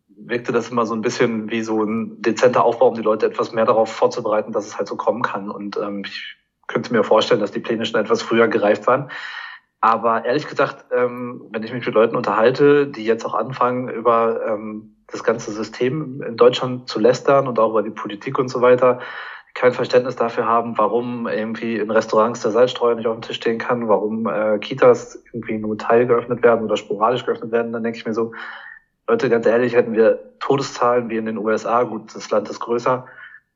wirkte 0.08 0.52
das 0.52 0.70
immer 0.70 0.86
so 0.86 0.94
ein 0.94 1.02
bisschen 1.02 1.50
wie 1.50 1.62
so 1.62 1.84
ein 1.84 2.22
dezenter 2.22 2.64
Aufbau, 2.64 2.90
um 2.90 2.96
die 2.96 3.02
Leute 3.02 3.26
etwas 3.26 3.52
mehr 3.52 3.66
darauf 3.66 3.92
vorzubereiten, 3.92 4.52
dass 4.52 4.68
es 4.68 4.78
halt 4.78 4.88
so 4.88 4.96
kommen 4.96 5.22
kann. 5.22 5.50
Und 5.50 5.78
ähm, 5.78 6.04
ich 6.06 6.36
könnte 6.68 6.94
mir 6.94 7.04
vorstellen, 7.04 7.42
dass 7.42 7.52
die 7.52 7.60
Pläne 7.60 7.86
schon 7.86 8.00
etwas 8.00 8.22
früher 8.22 8.48
gereift 8.48 8.88
waren. 8.88 9.10
Aber 9.82 10.26
ehrlich 10.26 10.48
gesagt, 10.48 10.86
ähm, 10.96 11.48
wenn 11.50 11.64
ich 11.64 11.74
mich 11.74 11.86
mit 11.86 11.96
Leuten 11.96 12.16
unterhalte, 12.16 12.88
die 12.88 13.04
jetzt 13.04 13.26
auch 13.26 13.34
anfangen, 13.34 13.90
über 13.90 14.40
ähm, 14.48 14.96
das 15.12 15.24
ganze 15.24 15.52
System 15.52 16.22
in 16.22 16.38
Deutschland 16.38 16.88
zu 16.88 17.00
lästern 17.00 17.48
und 17.48 17.60
auch 17.60 17.72
über 17.72 17.84
die 17.84 17.90
Politik 17.90 18.40
und 18.40 18.50
so 18.50 18.62
weiter, 18.62 19.00
kein 19.54 19.74
Verständnis 19.74 20.16
dafür 20.16 20.46
haben, 20.46 20.78
warum 20.78 21.28
irgendwie 21.28 21.78
in 21.78 21.92
Restaurants 21.92 22.42
der 22.42 22.52
Salzstreuer 22.52 22.96
nicht 22.96 23.08
auf 23.08 23.16
dem 23.16 23.22
Tisch 23.22 23.36
stehen 23.36 23.58
kann, 23.58 23.90
warum 23.90 24.26
äh, 24.28 24.60
Kitas 24.60 25.22
irgendwie 25.34 25.58
nur 25.58 25.78
Teil 25.78 26.08
geöffnet 26.08 26.42
werden 26.42 26.64
oder 26.64 26.78
sporadisch 26.78 27.26
geöffnet 27.26 27.52
werden, 27.52 27.74
dann 27.74 27.84
denke 27.84 27.98
ich 27.98 28.06
mir 28.06 28.14
so, 28.14 28.32
Leute, 29.08 29.30
ganz 29.30 29.46
ehrlich, 29.46 29.76
hätten 29.76 29.94
wir 29.94 30.20
Todeszahlen 30.40 31.10
wie 31.10 31.18
in 31.18 31.26
den 31.26 31.38
USA, 31.38 31.84
gut, 31.84 32.16
das 32.16 32.32
Land 32.32 32.50
ist 32.50 32.62
größer, 32.62 33.06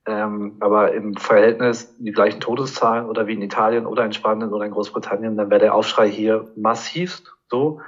ähm, 0.05 0.57
aber 0.59 0.91
im 0.93 1.15
Verhältnis 1.15 1.95
die 1.97 2.12
gleichen 2.12 2.41
Todeszahlen 2.41 3.07
oder 3.07 3.27
wie 3.27 3.33
in 3.33 3.41
Italien 3.41 3.85
oder 3.85 4.05
in 4.05 4.12
Spanien 4.13 4.53
oder 4.53 4.65
in 4.65 4.71
Großbritannien, 4.71 5.38
dann 5.38 5.50
wäre 5.50 5.62
der 5.62 5.74
Aufschrei 5.74 6.09
hier 6.09 6.51
massivst 6.55 7.33
so. 7.50 7.79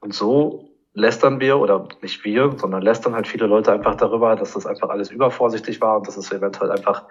Und 0.00 0.12
so 0.12 0.68
lästern 0.94 1.40
wir, 1.40 1.58
oder 1.58 1.88
nicht 2.00 2.24
wir, 2.24 2.54
sondern 2.56 2.80
lästern 2.80 3.14
halt 3.14 3.26
viele 3.26 3.46
Leute 3.46 3.72
einfach 3.72 3.96
darüber, 3.96 4.36
dass 4.36 4.54
das 4.54 4.64
einfach 4.64 4.88
alles 4.88 5.10
übervorsichtig 5.10 5.80
war 5.80 5.98
und 5.98 6.06
dass 6.06 6.16
es 6.16 6.32
eventuell 6.32 6.70
einfach 6.70 7.04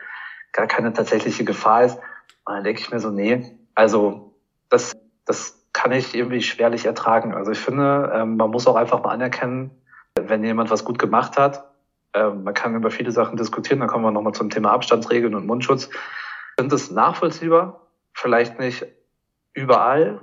gar 0.54 0.68
keine 0.68 0.94
tatsächliche 0.94 1.44
Gefahr 1.44 1.84
ist. 1.84 1.98
Und 2.46 2.56
dann 2.56 2.64
denke 2.64 2.82
ich 2.82 2.92
mir 2.92 3.00
so, 3.00 3.10
nee, 3.10 3.58
also 3.76 4.34
das, 4.70 4.94
das 5.26 5.68
kann 5.74 5.92
ich 5.92 6.16
irgendwie 6.16 6.42
schwerlich 6.42 6.86
ertragen. 6.86 7.34
Also 7.34 7.52
ich 7.52 7.60
finde, 7.60 8.12
ähm, 8.14 8.38
man 8.38 8.52
muss 8.52 8.68
auch 8.68 8.76
einfach 8.76 9.04
mal 9.04 9.12
anerkennen, 9.12 9.72
wenn 10.16 10.44
jemand 10.44 10.70
was 10.70 10.86
gut 10.86 11.00
gemacht 11.00 11.38
hat, 11.38 11.66
äh, 12.14 12.30
man 12.30 12.54
kann 12.54 12.76
über 12.76 12.92
viele 12.92 13.12
Sachen 13.12 13.38
diskutieren, 13.38 13.80
dann 13.80 13.90
kommen 13.90 14.06
wir 14.06 14.12
nochmal 14.12 14.34
zum 14.34 14.50
Thema 14.50 14.72
Abstandsregeln 14.72 15.36
und 15.36 15.46
Mundschutz. 15.46 15.90
Sind 16.58 16.72
es 16.72 16.92
nachvollziehbar? 16.92 17.82
Vielleicht 18.14 18.60
nicht 18.60 18.86
überall, 19.54 20.22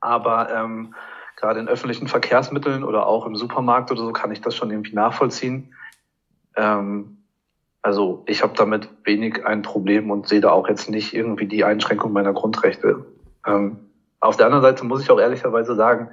aber 0.00 0.50
ähm, 0.50 0.94
gerade 1.36 1.60
in 1.60 1.68
öffentlichen 1.68 2.08
Verkehrsmitteln 2.08 2.84
oder 2.84 3.06
auch 3.06 3.26
im 3.26 3.36
Supermarkt 3.36 3.90
oder 3.90 4.02
so 4.02 4.12
kann 4.12 4.32
ich 4.32 4.40
das 4.40 4.54
schon 4.54 4.70
irgendwie 4.70 4.94
nachvollziehen. 4.94 5.74
Ähm, 6.56 7.18
also 7.82 8.22
ich 8.26 8.42
habe 8.42 8.54
damit 8.56 8.88
wenig 9.04 9.44
ein 9.44 9.62
Problem 9.62 10.10
und 10.10 10.28
sehe 10.28 10.40
da 10.40 10.50
auch 10.50 10.68
jetzt 10.68 10.88
nicht 10.88 11.12
irgendwie 11.12 11.46
die 11.46 11.64
Einschränkung 11.64 12.12
meiner 12.12 12.32
Grundrechte. 12.32 13.04
Ähm, 13.46 13.90
auf 14.20 14.36
der 14.36 14.46
anderen 14.46 14.62
Seite 14.62 14.84
muss 14.86 15.02
ich 15.02 15.10
auch 15.10 15.20
ehrlicherweise 15.20 15.74
sagen, 15.74 16.10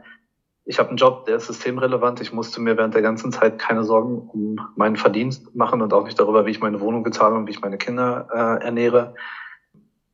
ich 0.66 0.80
habe 0.80 0.90
einen 0.90 0.98
Job, 0.98 1.26
der 1.26 1.38
ist 1.38 1.48
systemrelevant. 1.48 2.22
Ich 2.22 2.34
musste 2.34 2.62
mir 2.62 2.78
während 2.78 2.94
der 2.94 3.02
ganzen 3.02 3.32
Zeit 3.32 3.58
keine 3.58 3.84
Sorgen 3.84 4.30
um 4.30 4.60
meinen 4.76 4.96
Verdienst 4.96 5.56
machen 5.56 5.82
und 5.82 5.94
auch 5.94 6.04
nicht 6.04 6.20
darüber, 6.20 6.46
wie 6.46 6.52
ich 6.52 6.60
meine 6.60 6.82
Wohnung 6.82 7.04
bezahle 7.04 7.36
und 7.36 7.48
wie 7.48 7.52
ich 7.52 7.62
meine 7.62 7.78
Kinder 7.78 8.28
äh, 8.32 8.64
ernähre. 8.64 9.16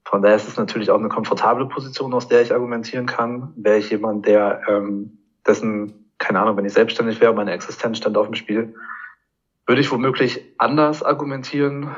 Von 0.09 0.21
daher 0.21 0.37
ist 0.37 0.47
es 0.47 0.55
natürlich 0.55 0.89
auch 0.89 0.99
eine 0.99 1.09
komfortable 1.09 1.65
Position, 1.65 2.13
aus 2.13 2.29
der 2.29 2.41
ich 2.41 2.53
argumentieren 2.53 3.05
kann. 3.07 3.51
Wäre 3.57 3.77
ich 3.77 3.89
jemand, 3.89 4.25
der 4.25 4.61
ähm, 4.69 5.17
dessen, 5.45 6.11
keine 6.17 6.39
Ahnung, 6.39 6.55
wenn 6.55 6.63
ich 6.63 6.71
selbstständig 6.71 7.19
wäre, 7.19 7.33
meine 7.33 7.51
Existenz 7.51 7.97
stand 7.97 8.17
auf 8.17 8.27
dem 8.27 8.35
Spiel, 8.35 8.73
würde 9.65 9.81
ich 9.81 9.91
womöglich 9.91 10.41
anders 10.59 11.03
argumentieren. 11.03 11.93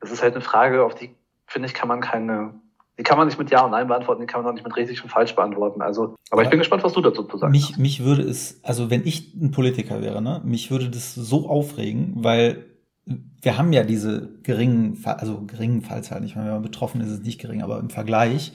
Das 0.00 0.10
ist 0.10 0.22
halt 0.22 0.34
eine 0.34 0.42
Frage, 0.42 0.82
auf 0.82 0.94
die, 0.94 1.14
finde 1.46 1.68
ich, 1.68 1.74
kann 1.74 1.88
man 1.88 2.00
keine 2.00 2.54
die 3.00 3.02
kann 3.02 3.16
man 3.16 3.28
nicht 3.28 3.38
mit 3.38 3.50
Ja 3.50 3.64
und 3.64 3.70
Nein 3.70 3.88
beantworten, 3.88 4.20
die 4.20 4.26
kann 4.26 4.42
man 4.42 4.50
auch 4.50 4.54
nicht 4.54 4.64
mit 4.66 4.76
richtig 4.76 5.02
und 5.02 5.08
falsch 5.08 5.34
beantworten. 5.34 5.80
Also, 5.80 6.16
aber 6.30 6.42
ich 6.42 6.50
bin 6.50 6.58
gespannt, 6.58 6.84
was 6.84 6.92
du 6.92 7.00
dazu 7.00 7.22
zu 7.22 7.38
sagen 7.38 7.50
mich, 7.50 7.70
hast. 7.70 7.78
Mich 7.78 8.04
würde 8.04 8.20
es, 8.20 8.60
also 8.62 8.90
wenn 8.90 9.06
ich 9.06 9.32
ein 9.34 9.52
Politiker 9.52 10.02
wäre, 10.02 10.20
ne, 10.20 10.42
mich 10.44 10.70
würde 10.70 10.90
das 10.90 11.14
so 11.14 11.48
aufregen, 11.48 12.12
weil 12.16 12.66
wir 13.06 13.58
haben 13.58 13.72
ja 13.72 13.82
diese 13.82 14.28
geringen, 14.42 14.98
also 15.04 15.42
geringen 15.46 15.82
Fallzahlen. 15.82 16.24
Ich 16.24 16.34
meine, 16.34 16.48
wenn 16.48 16.54
man 16.54 16.62
betroffen 16.62 17.00
ist, 17.00 17.08
ist 17.08 17.20
es 17.20 17.24
nicht 17.24 17.40
gering, 17.40 17.62
aber 17.62 17.78
im 17.78 17.90
Vergleich, 17.90 18.52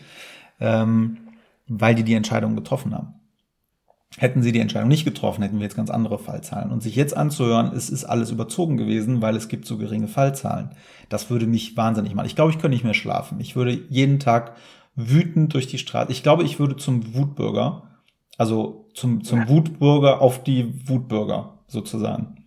ähm, 0.60 1.18
weil 1.68 1.96
die 1.96 2.04
die 2.04 2.14
Entscheidung 2.14 2.56
getroffen 2.56 2.94
haben. 2.94 3.16
Hätten 4.18 4.44
sie 4.44 4.54
die 4.54 4.60
Entscheidung 4.60 4.88
nicht 4.88 5.04
getroffen, 5.04 5.42
hätten 5.42 5.58
wir 5.58 5.64
jetzt 5.64 5.76
ganz 5.76 5.90
andere 5.90 6.20
Fallzahlen. 6.20 6.72
Und 6.72 6.82
sich 6.82 6.96
jetzt 6.96 7.18
anzuhören, 7.18 7.74
es 7.76 7.90
ist 7.90 8.06
alles 8.06 8.32
überzogen 8.32 8.78
gewesen, 8.78 9.22
weil 9.22 9.36
es 9.36 9.50
gibt 9.50 9.66
so 9.66 9.78
geringe 9.78 10.08
Fallzahlen. 10.08 10.70
Das 11.10 11.30
würde 11.30 11.48
mich 11.48 11.76
wahnsinnig 11.76 12.14
machen. 12.14 12.28
Ich 12.28 12.36
glaube, 12.36 12.52
ich 12.52 12.58
könnte 12.58 12.76
nicht 12.76 12.86
mehr 12.86 12.94
schlafen. 12.94 13.42
Ich 13.42 13.58
würde 13.58 13.74
jeden 13.90 14.20
Tag 14.20 14.56
wütend 14.96 15.54
durch 15.54 15.68
die 15.68 15.80
Straße. 15.80 16.12
Ich 16.14 16.24
glaube, 16.24 16.44
ich 16.44 16.60
würde 16.60 16.78
zum 16.78 17.14
Wutbürger, 17.14 17.84
also 18.38 18.88
zum, 18.94 19.24
zum 19.24 19.50
Wutbürger 19.50 20.22
auf 20.22 20.44
die 20.44 20.88
Wutbürger 20.88 21.60
sozusagen. 21.68 22.45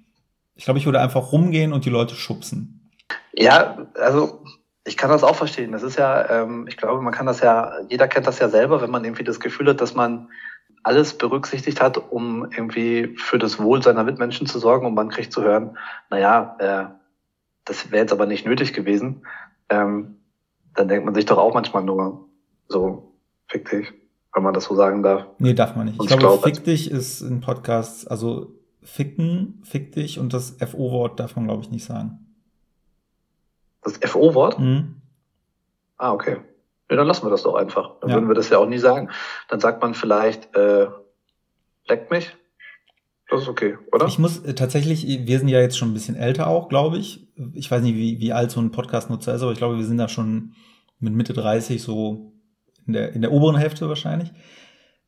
Ich 0.58 0.64
glaube, 0.64 0.80
ich 0.80 0.86
würde 0.86 1.00
einfach 1.00 1.30
rumgehen 1.30 1.72
und 1.72 1.84
die 1.84 1.90
Leute 1.90 2.16
schubsen. 2.16 2.90
Ja, 3.32 3.86
also 3.94 4.42
ich 4.84 4.96
kann 4.96 5.08
das 5.08 5.22
auch 5.22 5.36
verstehen. 5.36 5.70
Das 5.70 5.84
ist 5.84 5.96
ja, 5.96 6.28
ähm, 6.42 6.66
ich 6.68 6.76
glaube, 6.76 7.00
man 7.00 7.12
kann 7.14 7.26
das 7.26 7.40
ja, 7.40 7.74
jeder 7.88 8.08
kennt 8.08 8.26
das 8.26 8.40
ja 8.40 8.48
selber, 8.48 8.82
wenn 8.82 8.90
man 8.90 9.04
irgendwie 9.04 9.22
das 9.22 9.38
Gefühl 9.38 9.68
hat, 9.68 9.80
dass 9.80 9.94
man 9.94 10.28
alles 10.82 11.16
berücksichtigt 11.16 11.80
hat, 11.80 12.10
um 12.10 12.50
irgendwie 12.50 13.14
für 13.18 13.38
das 13.38 13.60
Wohl 13.60 13.82
seiner 13.82 14.02
Mitmenschen 14.02 14.48
zu 14.48 14.58
sorgen 14.58 14.84
und 14.84 14.94
man 14.94 15.10
kriegt 15.10 15.32
zu 15.32 15.42
hören, 15.42 15.78
naja, 16.10 16.56
äh, 16.58 16.86
das 17.64 17.92
wäre 17.92 18.02
jetzt 18.02 18.12
aber 18.12 18.26
nicht 18.26 18.44
nötig 18.44 18.72
gewesen, 18.72 19.26
ähm, 19.68 20.16
dann 20.74 20.88
denkt 20.88 21.04
man 21.04 21.14
sich 21.14 21.26
doch 21.26 21.38
auch 21.38 21.54
manchmal 21.54 21.84
nur 21.84 22.28
so, 22.66 23.14
fick 23.46 23.70
dich, 23.70 23.92
wenn 24.34 24.42
man 24.42 24.54
das 24.54 24.64
so 24.64 24.74
sagen 24.74 25.04
darf. 25.04 25.26
Nee, 25.38 25.54
darf 25.54 25.76
man 25.76 25.86
nicht. 25.86 26.00
Und 26.00 26.06
ich, 26.06 26.12
ich 26.12 26.18
glaube, 26.18 26.42
fick 26.42 26.64
dich 26.64 26.90
ist 26.90 27.20
ein 27.20 27.40
Podcast, 27.40 28.10
also 28.10 28.57
ficken, 28.88 29.60
fick 29.64 29.92
dich 29.92 30.18
und 30.18 30.32
das 30.32 30.56
FO-Wort 30.58 31.20
darf 31.20 31.36
man, 31.36 31.46
glaube 31.46 31.62
ich, 31.62 31.70
nicht 31.70 31.84
sagen. 31.84 32.26
Das 33.82 33.98
FO-Wort? 33.98 34.58
Mhm. 34.58 34.96
Ah, 35.98 36.12
okay. 36.12 36.38
Ja, 36.90 36.96
dann 36.96 37.06
lassen 37.06 37.26
wir 37.26 37.30
das 37.30 37.42
doch 37.42 37.54
einfach. 37.54 38.00
Dann 38.00 38.10
ja. 38.10 38.16
würden 38.16 38.28
wir 38.28 38.34
das 38.34 38.48
ja 38.48 38.58
auch 38.58 38.66
nie 38.66 38.78
sagen. 38.78 39.10
Dann 39.48 39.60
sagt 39.60 39.82
man 39.82 39.94
vielleicht, 39.94 40.56
äh, 40.56 40.88
leckt 41.86 42.10
mich. 42.10 42.34
Das 43.30 43.42
ist 43.42 43.48
okay, 43.48 43.76
oder? 43.92 44.06
Ich 44.06 44.18
muss 44.18 44.38
äh, 44.38 44.54
tatsächlich, 44.54 45.06
wir 45.06 45.38
sind 45.38 45.48
ja 45.48 45.60
jetzt 45.60 45.76
schon 45.76 45.90
ein 45.90 45.94
bisschen 45.94 46.16
älter 46.16 46.46
auch, 46.46 46.70
glaube 46.70 46.96
ich. 46.96 47.28
Ich 47.52 47.70
weiß 47.70 47.82
nicht, 47.82 47.94
wie, 47.94 48.18
wie 48.20 48.32
alt 48.32 48.50
so 48.50 48.60
ein 48.60 48.70
Podcast-Nutzer 48.70 49.34
ist, 49.34 49.42
aber 49.42 49.52
ich 49.52 49.58
glaube, 49.58 49.76
wir 49.76 49.84
sind 49.84 49.98
da 49.98 50.08
schon 50.08 50.54
mit 50.98 51.12
Mitte 51.12 51.34
30 51.34 51.82
so 51.82 52.32
in 52.86 52.94
der, 52.94 53.12
in 53.12 53.20
der 53.20 53.32
oberen 53.32 53.56
Hälfte 53.56 53.86
wahrscheinlich. 53.86 54.32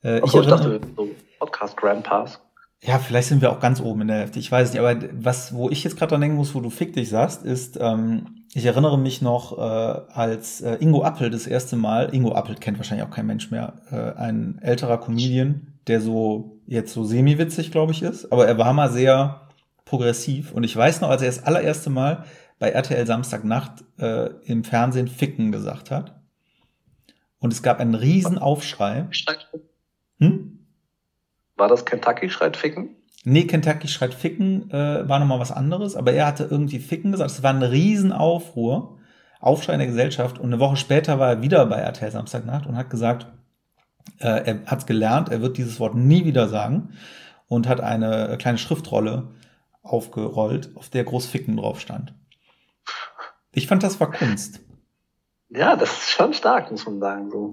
Äh, 0.05 0.23
ich, 0.23 0.31
so, 0.31 0.43
ich 0.43 0.47
dachte, 0.47 0.81
so 0.97 1.09
Podcast-Grandpas. 1.39 2.41
Ja, 2.83 2.99
vielleicht 2.99 3.29
sind 3.29 3.43
wir 3.43 3.53
auch 3.53 3.61
ganz 3.61 3.81
oben 3.81 4.03
in 4.03 4.09
der 4.09 4.19
Hälfte. 4.19 4.39
Ich 4.39 4.51
weiß 4.51 4.73
nicht, 4.73 4.81
aber 4.81 4.97
was, 5.13 5.53
wo 5.53 5.69
ich 5.69 5.85
jetzt 5.85 5.99
gerade 5.99 6.11
dran 6.11 6.23
denken 6.23 6.39
muss, 6.39 6.55
wo 6.55 6.61
du 6.61 6.71
fick 6.71 6.95
dich 6.95 7.11
sagst, 7.11 7.43
ist, 7.43 7.79
ähm, 7.79 8.45
ich 8.55 8.65
erinnere 8.65 8.99
mich 8.99 9.21
noch, 9.21 9.59
äh, 9.59 9.61
als 9.61 10.63
äh, 10.63 10.77
Ingo 10.77 11.03
Appel 11.03 11.29
das 11.29 11.47
erste 11.47 11.77
Mal, 11.77 12.15
Ingo 12.15 12.33
Appel 12.33 12.55
kennt 12.55 12.79
wahrscheinlich 12.79 13.07
auch 13.07 13.15
kein 13.15 13.27
Mensch 13.27 13.51
mehr, 13.51 13.75
äh, 13.91 14.19
ein 14.19 14.59
älterer 14.63 14.99
Comedian, 14.99 15.75
der 15.89 16.01
so 16.01 16.59
jetzt 16.67 16.95
so 16.95 17.05
semi-witzig, 17.05 17.71
glaube 17.71 17.93
ich, 17.93 18.03
ist, 18.03 18.33
aber 18.33 18.47
er 18.47 18.57
war 18.57 18.73
mal 18.73 18.91
sehr 18.91 19.49
progressiv. 19.85 20.53
Und 20.53 20.65
ich 20.65 20.75
weiß 20.75 21.03
noch, 21.03 21.11
als 21.11 21.21
er 21.21 21.29
das 21.29 21.45
allererste 21.45 21.91
Mal 21.91 22.25
bei 22.59 22.71
RTL 22.71 23.07
Samstagnacht 23.07 23.85
äh, 23.99 24.31
im 24.45 24.65
Fernsehen 24.65 25.09
Ficken 25.09 25.53
gesagt 25.53 25.91
hat. 25.91 26.19
Und 27.41 27.53
es 27.53 27.63
gab 27.63 27.79
einen 27.79 27.95
riesen 27.95 28.39
Aufschrei. 28.39 29.07
Hm? 30.19 30.60
War 31.61 31.69
das 31.69 31.85
Kentucky 31.85 32.31
schreit 32.31 32.57
Ficken? 32.57 32.97
Nee, 33.23 33.45
Kentucky 33.45 33.87
schreit 33.87 34.15
Ficken 34.15 34.71
äh, 34.71 35.07
war 35.07 35.19
nochmal 35.19 35.41
was 35.41 35.53
anderes, 35.53 35.95
aber 35.95 36.13
er 36.13 36.27
hatte 36.27 36.49
irgendwie 36.51 36.79
Ficken 36.79 37.13
gesagt. 37.13 37.31
Es 37.31 37.43
war 37.43 37.53
ein 37.53 37.63
Riesenaufruhr, 37.63 38.99
Aufschrei 39.41 39.75
in 39.75 39.81
der 39.81 39.89
Gesellschaft. 39.89 40.39
Und 40.39 40.47
eine 40.47 40.59
Woche 40.59 40.77
später 40.77 41.19
war 41.19 41.29
er 41.29 41.43
wieder 41.43 41.67
bei 41.67 41.77
RTL 41.77 42.11
Samstagnacht 42.11 42.67
und 42.67 42.79
hat 42.79 42.89
gesagt, 42.89 43.27
äh, 44.21 44.43
er 44.47 44.65
hat 44.65 44.87
gelernt, 44.87 45.29
er 45.29 45.43
wird 45.43 45.59
dieses 45.59 45.79
Wort 45.81 45.95
nie 45.95 46.25
wieder 46.25 46.49
sagen 46.49 46.95
und 47.47 47.69
hat 47.69 47.83
eine 47.83 48.39
kleine 48.39 48.57
Schriftrolle 48.57 49.29
aufgerollt, 49.83 50.71
auf 50.77 50.89
der 50.89 51.05
groß 51.05 51.27
Ficken 51.27 51.59
drauf 51.59 51.79
stand. 51.79 52.15
Ich 53.53 53.67
fand, 53.67 53.83
das 53.83 54.01
war 54.01 54.11
Kunst. 54.11 54.61
Ja, 55.51 55.77
das 55.77 55.93
ist 55.93 56.11
schon 56.11 56.33
stark, 56.33 56.71
muss 56.71 56.87
man 56.87 57.01
sagen. 57.01 57.31
So. 57.31 57.53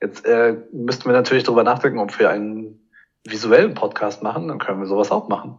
Jetzt 0.00 0.24
äh, 0.24 0.56
müssten 0.72 1.04
wir 1.04 1.12
natürlich 1.12 1.44
darüber 1.44 1.64
nachdenken, 1.64 1.98
ob 1.98 2.18
wir 2.18 2.30
einen 2.30 2.87
visuellen 3.30 3.74
Podcast 3.74 4.22
machen, 4.22 4.48
dann 4.48 4.58
können 4.58 4.80
wir 4.80 4.86
sowas 4.86 5.10
auch 5.10 5.28
machen. 5.28 5.56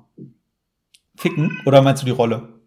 Ficken? 1.15 1.61
Oder 1.65 1.81
meinst 1.81 2.01
du 2.01 2.05
die 2.05 2.11
Rolle? 2.11 2.59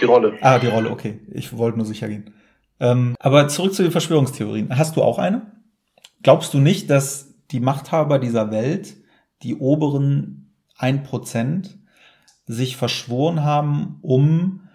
Die 0.00 0.04
Rolle. 0.04 0.36
Ah, 0.40 0.58
die 0.58 0.66
Rolle, 0.66 0.90
okay. 0.90 1.20
Ich 1.32 1.56
wollte 1.56 1.78
nur 1.78 1.86
sicher 1.86 2.08
gehen. 2.08 2.34
Ähm, 2.80 3.14
aber 3.20 3.48
zurück 3.48 3.74
zu 3.74 3.82
den 3.82 3.92
Verschwörungstheorien. 3.92 4.76
Hast 4.76 4.96
du 4.96 5.02
auch 5.02 5.18
eine? 5.18 5.52
Glaubst 6.22 6.52
du 6.54 6.58
nicht, 6.58 6.90
dass 6.90 7.34
die 7.50 7.60
Machthaber 7.60 8.18
dieser 8.18 8.50
Welt, 8.50 8.96
die 9.42 9.56
oberen 9.56 10.54
ein 10.76 11.02
Prozent, 11.02 11.78
sich 12.46 12.76
verschworen 12.76 13.42
haben, 13.42 13.98
um 14.02 14.68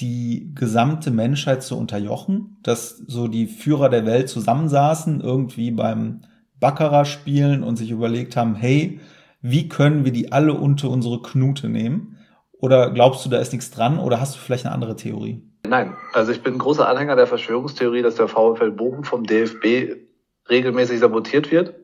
die 0.00 0.52
gesamte 0.54 1.10
Menschheit 1.10 1.62
zu 1.62 1.76
unterjochen? 1.76 2.56
Dass 2.62 2.96
so 2.96 3.28
die 3.28 3.46
Führer 3.46 3.88
der 3.88 4.06
Welt 4.06 4.28
zusammensaßen, 4.28 5.20
irgendwie 5.20 5.70
beim 5.70 6.22
Baccarat 6.64 7.06
spielen 7.06 7.62
und 7.62 7.76
sich 7.76 7.90
überlegt 7.90 8.36
haben, 8.36 8.54
hey, 8.54 8.98
wie 9.42 9.68
können 9.68 10.06
wir 10.06 10.12
die 10.12 10.32
alle 10.32 10.54
unter 10.54 10.88
unsere 10.88 11.20
Knute 11.20 11.68
nehmen? 11.68 12.16
Oder 12.52 12.90
glaubst 12.90 13.22
du, 13.22 13.28
da 13.28 13.36
ist 13.36 13.52
nichts 13.52 13.70
dran 13.70 13.98
oder 13.98 14.18
hast 14.18 14.34
du 14.34 14.38
vielleicht 14.38 14.64
eine 14.64 14.74
andere 14.74 14.96
Theorie? 14.96 15.42
Nein, 15.68 15.94
also 16.14 16.32
ich 16.32 16.42
bin 16.42 16.54
ein 16.54 16.58
großer 16.58 16.88
Anhänger 16.88 17.16
der 17.16 17.26
Verschwörungstheorie, 17.26 18.00
dass 18.00 18.14
der 18.14 18.28
VfL 18.28 18.70
Bochum 18.70 19.04
vom 19.04 19.24
DFB 19.24 20.06
regelmäßig 20.48 21.00
sabotiert 21.00 21.50
wird. 21.50 21.74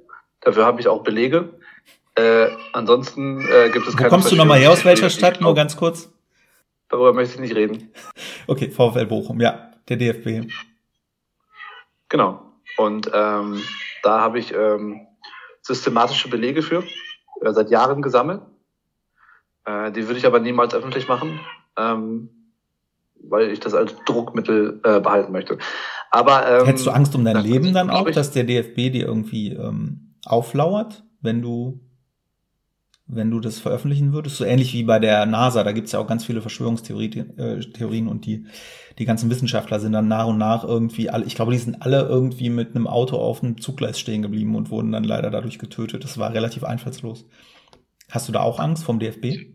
Dafür 0.40 0.64
habe 0.64 0.80
ich 0.80 0.88
auch 0.88 1.02
Belege. 1.02 1.50
Äh, 2.14 2.46
ansonsten 2.72 3.42
äh, 3.42 3.68
gibt 3.68 3.87
es 3.87 3.94
keine. 3.94 4.10
Wo 4.10 4.14
kommst 4.14 4.32
du 4.32 4.37
nochmal 4.37 4.60
her 4.60 4.70
aus 4.70 4.87
welcher 4.87 5.10
Stadt? 5.10 5.42
Nur 5.42 5.54
ganz 5.54 5.76
kurz. 5.76 6.10
Darüber 6.88 7.12
möchte 7.12 7.34
ich 7.34 7.40
nicht 7.40 7.54
reden. 7.54 7.92
Okay, 8.46 8.70
VfL 8.70 9.04
Bochum, 9.04 9.42
ja, 9.42 9.72
der 9.90 9.99
DFB. 9.99 10.50
Genau. 12.08 12.40
Und 12.78 13.10
ähm, 13.12 13.60
da 14.02 14.21
habe 14.21 14.38
ich 14.38 14.54
ähm, 14.54 15.07
systematische 15.62 16.28
Belege 16.28 16.62
für, 16.62 16.83
äh, 17.42 17.52
seit 17.52 17.71
Jahren 17.71 18.02
gesammelt. 18.02 18.42
Äh, 19.64 19.92
die 19.92 20.07
würde 20.07 20.19
ich 20.19 20.26
aber 20.26 20.40
niemals 20.40 20.75
öffentlich 20.75 21.09
machen, 21.09 21.40
ähm, 21.76 22.30
weil 23.23 23.50
ich 23.50 23.61
das 23.61 23.75
als 23.75 23.95
Druckmittel 24.07 24.80
äh, 24.85 25.00
behalten 25.00 25.33
möchte. 25.33 25.59
Aber 26.11 26.49
ähm, 26.49 26.66
hättest 26.66 26.87
du 26.87 26.90
Angst 26.90 27.14
um 27.14 27.25
dein 27.25 27.42
Leben 27.42 27.73
dann 27.73 27.90
auch, 27.90 28.11
dass 28.11 28.33
der 28.33 28.45
DFB 28.45 28.92
dir 28.92 29.07
irgendwie 29.07 29.52
ähm, 29.52 30.14
auflauert, 30.25 31.04
wenn 31.21 31.42
du 31.42 31.80
wenn 33.12 33.30
du 33.30 33.40
das 33.40 33.58
veröffentlichen 33.58 34.12
würdest? 34.12 34.36
So 34.36 34.44
ähnlich 34.44 34.72
wie 34.72 34.84
bei 34.84 34.98
der 34.98 35.26
NASA, 35.26 35.64
da 35.64 35.72
gibt's 35.72 35.92
ja 35.92 35.98
auch 35.98 36.06
ganz 36.06 36.24
viele 36.24 36.40
Verschwörungstheorien 36.40 37.38
äh, 37.38 38.08
und 38.08 38.26
die, 38.26 38.46
die 38.98 39.04
ganzen 39.04 39.30
Wissenschaftler 39.30 39.80
sind 39.80 39.92
dann 39.92 40.08
nach 40.08 40.26
und 40.26 40.38
nach 40.38 40.64
irgendwie 40.64 41.10
alle, 41.10 41.24
ich 41.24 41.34
glaube, 41.34 41.52
die 41.52 41.58
sind 41.58 41.82
alle 41.82 42.02
irgendwie 42.08 42.50
mit 42.50 42.74
einem 42.74 42.86
Auto 42.86 43.16
auf 43.16 43.42
einem 43.42 43.60
Zuggleis 43.60 43.98
stehen 43.98 44.22
geblieben 44.22 44.54
und 44.54 44.70
wurden 44.70 44.92
dann 44.92 45.04
leider 45.04 45.30
dadurch 45.30 45.58
getötet. 45.58 46.04
Das 46.04 46.18
war 46.18 46.32
relativ 46.32 46.64
einfallslos. 46.64 47.26
Hast 48.10 48.28
du 48.28 48.32
da 48.32 48.40
auch 48.40 48.58
Angst 48.58 48.84
vom 48.84 48.98
DFB? 48.98 49.50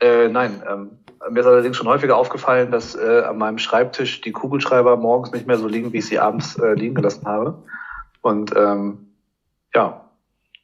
Äh, 0.00 0.28
nein, 0.28 0.62
ähm, 0.68 0.98
mir 1.30 1.40
ist 1.40 1.46
allerdings 1.46 1.76
schon 1.76 1.86
häufiger 1.86 2.16
aufgefallen, 2.16 2.70
dass 2.70 2.94
äh, 2.94 3.22
an 3.26 3.38
meinem 3.38 3.58
Schreibtisch 3.58 4.20
die 4.20 4.32
Kugelschreiber 4.32 4.96
morgens 4.96 5.32
nicht 5.32 5.46
mehr 5.46 5.58
so 5.58 5.68
liegen, 5.68 5.92
wie 5.92 5.98
ich 5.98 6.06
sie 6.06 6.18
abends 6.18 6.58
äh, 6.58 6.74
liegen 6.74 6.94
gelassen 6.94 7.26
habe. 7.26 7.62
Und 8.20 8.52
ähm, 8.56 9.12
ja, 9.74 10.08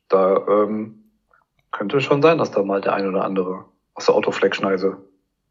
da 0.09 0.45
ähm, 0.49 0.98
könnte 1.71 2.01
schon 2.01 2.23
sein, 2.23 2.39
dass 2.39 2.51
da 2.51 2.63
mal 2.63 2.81
der 2.81 2.95
ein 2.95 3.07
oder 3.07 3.25
andere 3.25 3.65
aus 3.95 4.07
der 4.07 4.15
Autofleckschneise 4.15 4.99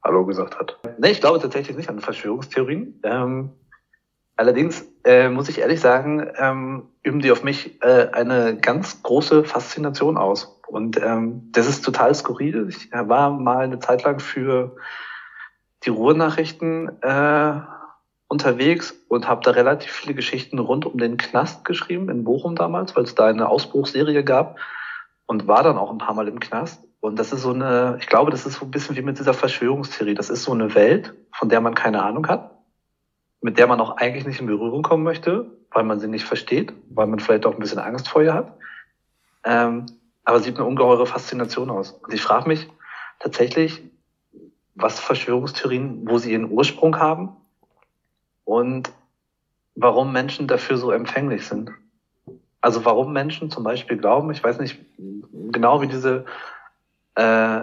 Hallo 0.04 0.26
gesagt 0.26 0.58
hat. 0.58 0.80
Nee, 1.00 1.12
ich 1.12 1.20
glaube 1.20 1.40
tatsächlich 1.40 1.76
nicht 1.76 1.90
an 1.90 2.00
Verschwörungstheorien. 2.00 3.00
Ähm, 3.04 3.52
allerdings 4.38 4.88
äh, 5.04 5.30
muss 5.30 5.50
ich 5.50 5.60
ehrlich 5.60 5.82
sagen, 5.82 6.26
ähm, 6.38 6.84
üben 7.04 7.20
die 7.20 7.32
auf 7.32 7.44
mich 7.44 7.82
äh, 7.82 8.10
eine 8.14 8.58
ganz 8.58 9.04
große 9.04 9.44
Faszination 9.44 10.18
aus. 10.18 10.62
Und 10.68 11.02
ähm, 11.02 11.50
das 11.52 11.68
ist 11.68 11.84
total 11.84 12.14
skurril. 12.16 12.68
Ich 12.70 12.92
war 12.92 13.32
mal 13.32 13.66
eine 13.66 13.80
Zeit 13.80 14.04
lang 14.04 14.20
für 14.20 14.78
die 15.84 15.90
Ruhrnachrichten 15.90 17.02
äh, 17.02 17.62
unterwegs 18.28 18.94
und 19.08 19.28
habe 19.28 19.42
da 19.44 19.52
relativ 19.52 19.92
viele 19.92 20.14
Geschichten 20.14 20.60
rund 20.60 20.86
um 20.86 20.98
den 20.98 21.18
Knast 21.18 21.66
geschrieben 21.66 22.10
in 22.10 22.24
Bochum 22.24 22.56
damals, 22.56 22.96
weil 22.96 23.04
es 23.04 23.16
da 23.16 23.28
eine 23.28 23.50
Ausbruchsserie 23.50 24.24
gab 24.24 24.58
und 25.28 25.48
war 25.48 25.62
dann 25.62 25.78
auch 25.78 25.92
ein 25.92 26.00
paar 26.00 26.16
Mal 26.16 26.28
im 26.28 26.40
Knast. 26.40 26.84
Und 27.00 27.20
das 27.20 27.32
ist 27.32 27.44
so 27.44 27.52
eine, 27.52 27.98
ich 28.00 28.08
glaube, 28.08 28.32
das 28.32 28.46
ist 28.46 28.56
so 28.56 28.66
ein 28.66 28.72
bisschen 28.72 28.96
wie 28.96 29.02
mit 29.04 29.20
dieser 29.20 29.34
Verschwörungstheorie. 29.34 30.16
Das 30.16 30.30
ist 30.30 30.44
so 30.44 30.54
eine 30.54 30.74
Welt, 30.74 31.14
von 31.32 31.50
der 31.50 31.62
man 31.62 31.76
keine 31.76 32.02
Ahnung 32.02 32.28
hat, 32.28 32.52
mit 33.42 33.60
der 33.60 33.68
man 33.68 33.80
auch 33.80 33.98
eigentlich 33.98 34.26
nicht 34.26 34.40
in 34.40 34.48
Berührung 34.48 34.82
kommen 34.82 35.04
möchte, 35.04 35.52
weil 35.72 35.84
man 35.84 36.00
sie 36.00 36.08
nicht 36.08 36.26
versteht, 36.26 36.74
weil 36.90 37.08
man 37.08 37.20
vielleicht 37.20 37.46
auch 37.46 37.54
ein 37.54 37.60
bisschen 37.60 37.80
Angst 37.80 38.10
vor 38.10 38.24
ihr 38.24 38.34
hat. 38.34 38.58
Ähm, 39.44 39.86
aber 40.24 40.40
sieht 40.40 40.56
eine 40.56 40.66
ungeheure 40.66 41.06
Faszination 41.06 41.70
aus. 41.70 41.92
Und 41.92 42.14
ich 42.14 42.22
frage 42.22 42.48
mich 42.48 42.68
tatsächlich, 43.20 43.84
was 44.76 45.00
Verschwörungstheorien, 45.00 46.10
wo 46.10 46.18
sie 46.18 46.32
ihren 46.32 46.52
Ursprung 46.52 47.00
haben 47.00 47.36
und 48.44 48.92
warum 49.76 50.12
Menschen 50.12 50.48
dafür 50.48 50.78
so 50.78 50.92
empfänglich 50.92 51.46
sind. 51.48 51.72
Also 52.62 52.86
warum 52.86 53.14
Menschen 53.14 53.52
zum 53.52 53.64
Beispiel 53.64 53.98
glauben, 53.98 54.32
ich 54.32 54.44
weiß 54.44 54.60
nicht 54.60 54.78
genau 55.52 55.82
wie 55.82 55.88
diese 55.88 56.26
äh, 57.16 57.62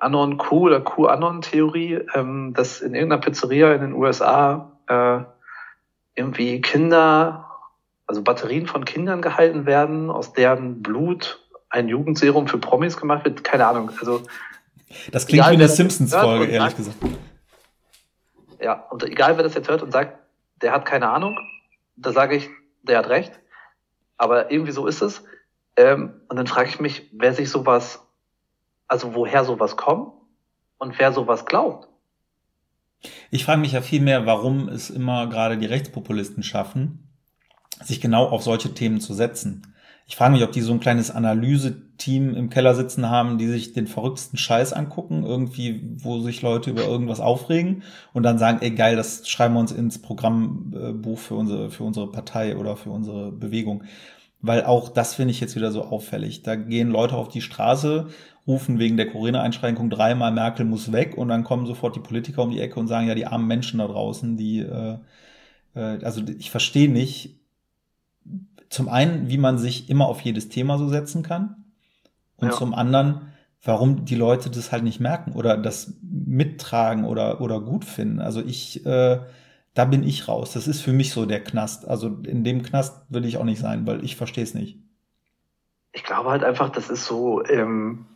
Anon 0.00 0.38
Q 0.38 0.66
oder 0.66 0.80
Q-Anon-Theorie, 0.80 2.00
ähm, 2.14 2.54
dass 2.54 2.80
in 2.80 2.94
irgendeiner 2.94 3.20
Pizzeria 3.20 3.72
in 3.74 3.80
den 3.80 3.92
USA 3.92 4.72
äh, 4.86 5.20
irgendwie 6.14 6.60
Kinder, 6.60 7.50
also 8.06 8.22
Batterien 8.22 8.66
von 8.66 8.84
Kindern 8.84 9.22
gehalten 9.22 9.66
werden, 9.66 10.10
aus 10.10 10.32
deren 10.32 10.82
Blut 10.82 11.40
ein 11.70 11.88
Jugendserum 11.88 12.48
für 12.48 12.58
Promis 12.58 12.96
gemacht 12.96 13.24
wird. 13.24 13.44
Keine 13.44 13.66
Ahnung. 13.66 13.90
Also 14.00 14.22
das 15.12 15.26
klingt 15.26 15.44
egal, 15.44 15.52
wie 15.52 15.56
eine 15.56 15.68
Simpsons-Folge, 15.68 16.46
ehrlich 16.46 16.74
sagt, 16.74 16.76
gesagt. 16.76 16.96
Ja, 18.60 18.86
und 18.90 19.04
egal 19.04 19.36
wer 19.36 19.44
das 19.44 19.54
jetzt 19.54 19.68
hört 19.68 19.82
und 19.82 19.92
sagt, 19.92 20.18
der 20.62 20.72
hat 20.72 20.86
keine 20.86 21.08
Ahnung, 21.08 21.38
da 21.96 22.12
sage 22.12 22.36
ich, 22.36 22.48
der 22.82 22.98
hat 22.98 23.08
recht. 23.08 23.38
Aber 24.18 24.50
irgendwie 24.50 24.72
so 24.72 24.86
ist 24.86 25.00
es. 25.00 25.24
Ähm, 25.76 26.20
und 26.28 26.36
dann 26.36 26.46
frage 26.46 26.68
ich 26.68 26.80
mich, 26.80 27.08
wer 27.12 27.32
sich 27.32 27.50
sowas, 27.50 28.04
also 28.88 29.14
woher 29.14 29.44
sowas 29.44 29.76
kommt 29.76 30.12
und 30.78 30.98
wer 30.98 31.12
sowas 31.12 31.46
glaubt. 31.46 31.88
Ich 33.30 33.44
frage 33.44 33.60
mich 33.60 33.72
ja 33.72 33.80
viel 33.80 34.00
mehr, 34.00 34.26
warum 34.26 34.68
es 34.68 34.90
immer 34.90 35.28
gerade 35.28 35.56
die 35.56 35.66
Rechtspopulisten 35.66 36.42
schaffen, 36.42 37.08
sich 37.82 38.00
genau 38.00 38.26
auf 38.26 38.42
solche 38.42 38.74
Themen 38.74 39.00
zu 39.00 39.14
setzen. 39.14 39.74
Ich 40.08 40.16
frage 40.16 40.32
mich, 40.32 40.42
ob 40.42 40.52
die 40.52 40.62
so 40.62 40.72
ein 40.72 40.80
kleines 40.80 41.10
Analyse-Team 41.10 42.34
im 42.34 42.48
Keller 42.48 42.74
sitzen 42.74 43.10
haben, 43.10 43.36
die 43.36 43.46
sich 43.46 43.74
den 43.74 43.86
verrücktesten 43.86 44.38
Scheiß 44.38 44.72
angucken, 44.72 45.22
irgendwie, 45.22 45.82
wo 45.98 46.18
sich 46.20 46.40
Leute 46.40 46.70
über 46.70 46.84
irgendwas 46.84 47.20
aufregen 47.20 47.82
und 48.14 48.22
dann 48.22 48.38
sagen, 48.38 48.60
ey 48.62 48.70
geil, 48.70 48.96
das 48.96 49.28
schreiben 49.28 49.52
wir 49.52 49.60
uns 49.60 49.70
ins 49.70 50.00
Programmbuch 50.00 51.18
für 51.18 51.34
unsere, 51.34 51.70
für 51.70 51.84
unsere 51.84 52.10
Partei 52.10 52.56
oder 52.56 52.74
für 52.74 52.88
unsere 52.88 53.30
Bewegung. 53.30 53.84
Weil 54.40 54.64
auch 54.64 54.88
das 54.88 55.14
finde 55.14 55.32
ich 55.32 55.40
jetzt 55.40 55.56
wieder 55.56 55.72
so 55.72 55.84
auffällig. 55.84 56.42
Da 56.42 56.56
gehen 56.56 56.88
Leute 56.88 57.14
auf 57.14 57.28
die 57.28 57.42
Straße, 57.42 58.06
rufen 58.46 58.78
wegen 58.78 58.96
der 58.96 59.10
Corona-Einschränkung 59.10 59.90
dreimal 59.90 60.32
Merkel 60.32 60.64
muss 60.64 60.90
weg 60.90 61.18
und 61.18 61.28
dann 61.28 61.44
kommen 61.44 61.66
sofort 61.66 61.96
die 61.96 62.00
Politiker 62.00 62.44
um 62.44 62.50
die 62.50 62.60
Ecke 62.60 62.80
und 62.80 62.86
sagen, 62.86 63.08
ja, 63.08 63.14
die 63.14 63.26
armen 63.26 63.46
Menschen 63.46 63.78
da 63.78 63.86
draußen, 63.86 64.38
die, 64.38 64.60
äh, 64.60 64.96
äh, 65.74 66.02
also 66.02 66.22
ich 66.38 66.50
verstehe 66.50 66.90
nicht, 66.90 67.38
zum 68.68 68.88
einen, 68.88 69.28
wie 69.28 69.38
man 69.38 69.58
sich 69.58 69.88
immer 69.90 70.06
auf 70.06 70.20
jedes 70.20 70.48
Thema 70.48 70.78
so 70.78 70.88
setzen 70.88 71.22
kann. 71.22 71.64
Und 72.36 72.48
ja. 72.48 72.54
zum 72.54 72.74
anderen, 72.74 73.32
warum 73.62 74.04
die 74.04 74.14
Leute 74.14 74.50
das 74.50 74.70
halt 74.70 74.84
nicht 74.84 75.00
merken 75.00 75.32
oder 75.32 75.56
das 75.56 75.94
mittragen 76.02 77.04
oder, 77.04 77.40
oder 77.40 77.60
gut 77.60 77.84
finden. 77.84 78.20
Also 78.20 78.40
ich, 78.40 78.84
äh, 78.86 79.20
da 79.74 79.84
bin 79.84 80.04
ich 80.04 80.28
raus. 80.28 80.52
Das 80.52 80.68
ist 80.68 80.80
für 80.80 80.92
mich 80.92 81.12
so 81.12 81.26
der 81.26 81.42
Knast. 81.42 81.88
Also 81.88 82.08
in 82.08 82.44
dem 82.44 82.62
Knast 82.62 83.02
will 83.08 83.24
ich 83.24 83.38
auch 83.38 83.44
nicht 83.44 83.60
sein, 83.60 83.86
weil 83.86 84.04
ich 84.04 84.16
verstehe 84.16 84.44
es 84.44 84.54
nicht. 84.54 84.78
Ich 85.92 86.04
glaube 86.04 86.30
halt 86.30 86.44
einfach, 86.44 86.70
das 86.70 86.90
ist 86.90 87.06
so, 87.06 87.44
ähm, 87.44 88.06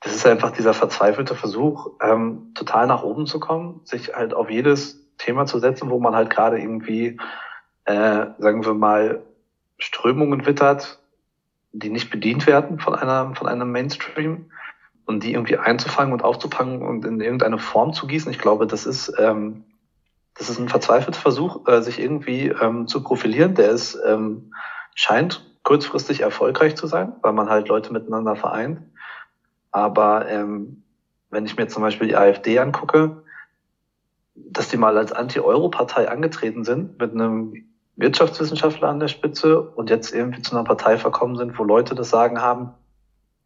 das 0.00 0.14
ist 0.14 0.26
einfach 0.26 0.52
dieser 0.52 0.74
verzweifelte 0.74 1.34
Versuch, 1.34 1.90
ähm, 2.00 2.52
total 2.54 2.86
nach 2.86 3.02
oben 3.02 3.26
zu 3.26 3.38
kommen, 3.40 3.80
sich 3.84 4.14
halt 4.14 4.34
auf 4.34 4.50
jedes 4.50 5.08
Thema 5.18 5.46
zu 5.46 5.58
setzen, 5.58 5.90
wo 5.90 5.98
man 5.98 6.14
halt 6.14 6.30
gerade 6.30 6.58
irgendwie 6.58 7.18
äh, 7.88 8.26
sagen 8.38 8.66
wir 8.66 8.74
mal, 8.74 9.22
Strömungen 9.78 10.44
wittert, 10.44 10.98
die 11.72 11.88
nicht 11.88 12.10
bedient 12.10 12.46
werden 12.46 12.78
von 12.78 12.94
einer, 12.94 13.34
von 13.34 13.48
einem 13.48 13.72
Mainstream 13.72 14.50
und 15.06 15.24
die 15.24 15.32
irgendwie 15.32 15.56
einzufangen 15.56 16.12
und 16.12 16.22
aufzufangen 16.22 16.82
und 16.82 17.06
in 17.06 17.20
irgendeine 17.22 17.58
Form 17.58 17.94
zu 17.94 18.06
gießen. 18.06 18.30
Ich 18.30 18.38
glaube, 18.38 18.66
das 18.66 18.84
ist, 18.84 19.14
ähm, 19.18 19.64
das 20.34 20.50
ist 20.50 20.58
ein 20.58 20.68
verzweifelter 20.68 21.18
Versuch, 21.18 21.66
äh, 21.66 21.80
sich 21.80 21.98
irgendwie 21.98 22.48
ähm, 22.48 22.88
zu 22.88 23.02
profilieren. 23.02 23.54
Der 23.54 23.70
ist, 23.70 23.98
ähm, 24.06 24.52
scheint 24.94 25.46
kurzfristig 25.62 26.20
erfolgreich 26.20 26.76
zu 26.76 26.86
sein, 26.86 27.14
weil 27.22 27.32
man 27.32 27.48
halt 27.48 27.68
Leute 27.68 27.92
miteinander 27.92 28.36
vereint. 28.36 28.82
Aber 29.70 30.28
ähm, 30.28 30.82
wenn 31.30 31.46
ich 31.46 31.56
mir 31.56 31.68
zum 31.68 31.82
Beispiel 31.82 32.08
die 32.08 32.16
AfD 32.16 32.58
angucke, 32.58 33.22
dass 34.34 34.68
die 34.68 34.76
mal 34.76 34.98
als 34.98 35.12
Anti-Euro-Partei 35.12 36.10
angetreten 36.10 36.64
sind 36.64 36.98
mit 36.98 37.12
einem 37.12 37.68
Wirtschaftswissenschaftler 37.98 38.88
an 38.88 39.00
der 39.00 39.08
Spitze 39.08 39.60
und 39.60 39.90
jetzt 39.90 40.14
irgendwie 40.14 40.40
zu 40.40 40.52
einer 40.52 40.64
Partei 40.64 40.96
verkommen 40.96 41.36
sind, 41.36 41.58
wo 41.58 41.64
Leute 41.64 41.94
das 41.94 42.10
Sagen 42.10 42.40
haben, 42.40 42.70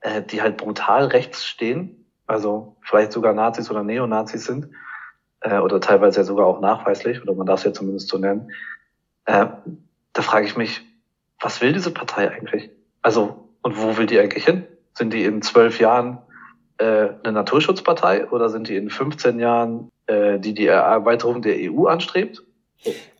äh, 0.01 0.23
die 0.23 0.43
halt 0.43 0.59
brutal 0.59 1.07
rechts 1.07 1.45
stehen, 1.45 2.07
also 2.27 2.77
vielleicht 2.83 3.13
sogar 3.13 3.33
Nazis 3.33 3.71
oder 3.71 3.83
Neonazis 3.83 4.45
sind, 4.45 4.69
äh, 5.41 5.59
oder 5.59 5.81
teilweise 5.81 6.21
ja 6.21 6.25
sogar 6.25 6.47
auch 6.47 6.61
nachweislich, 6.61 7.23
oder 7.23 7.35
man 7.35 7.47
darf 7.47 7.61
es 7.61 7.65
ja 7.65 7.73
zumindest 7.73 8.09
so 8.09 8.19
nennen, 8.19 8.53
äh, 9.25 9.47
da 10.13 10.23
frage 10.23 10.47
ich 10.47 10.57
mich, 10.57 10.83
was 11.41 11.63
will 11.63 11.73
diese 11.73 11.91
Partei 11.91 12.31
eigentlich? 12.31 12.71
Also, 13.01 13.49
und 13.63 13.81
wo 13.81 13.97
will 13.97 14.07
die 14.07 14.21
eigentlich 14.21 14.45
hin? 14.45 14.67
Sind 14.93 15.15
die 15.15 15.25
in 15.25 15.41
zwölf 15.41 15.81
Jahren 15.81 16.19
äh, 16.77 17.09
eine 17.23 17.33
Naturschutzpartei 17.33 18.29
oder 18.31 18.51
sind 18.51 18.69
die 18.69 18.77
in 18.77 18.91
15 18.91 19.39
Jahren 19.39 19.91
äh, 20.07 20.39
die 20.39 20.53
die 20.53 20.67
Erweiterung 20.67 21.41
der 21.41 21.57
EU 21.59 21.87
anstrebt? 21.87 22.45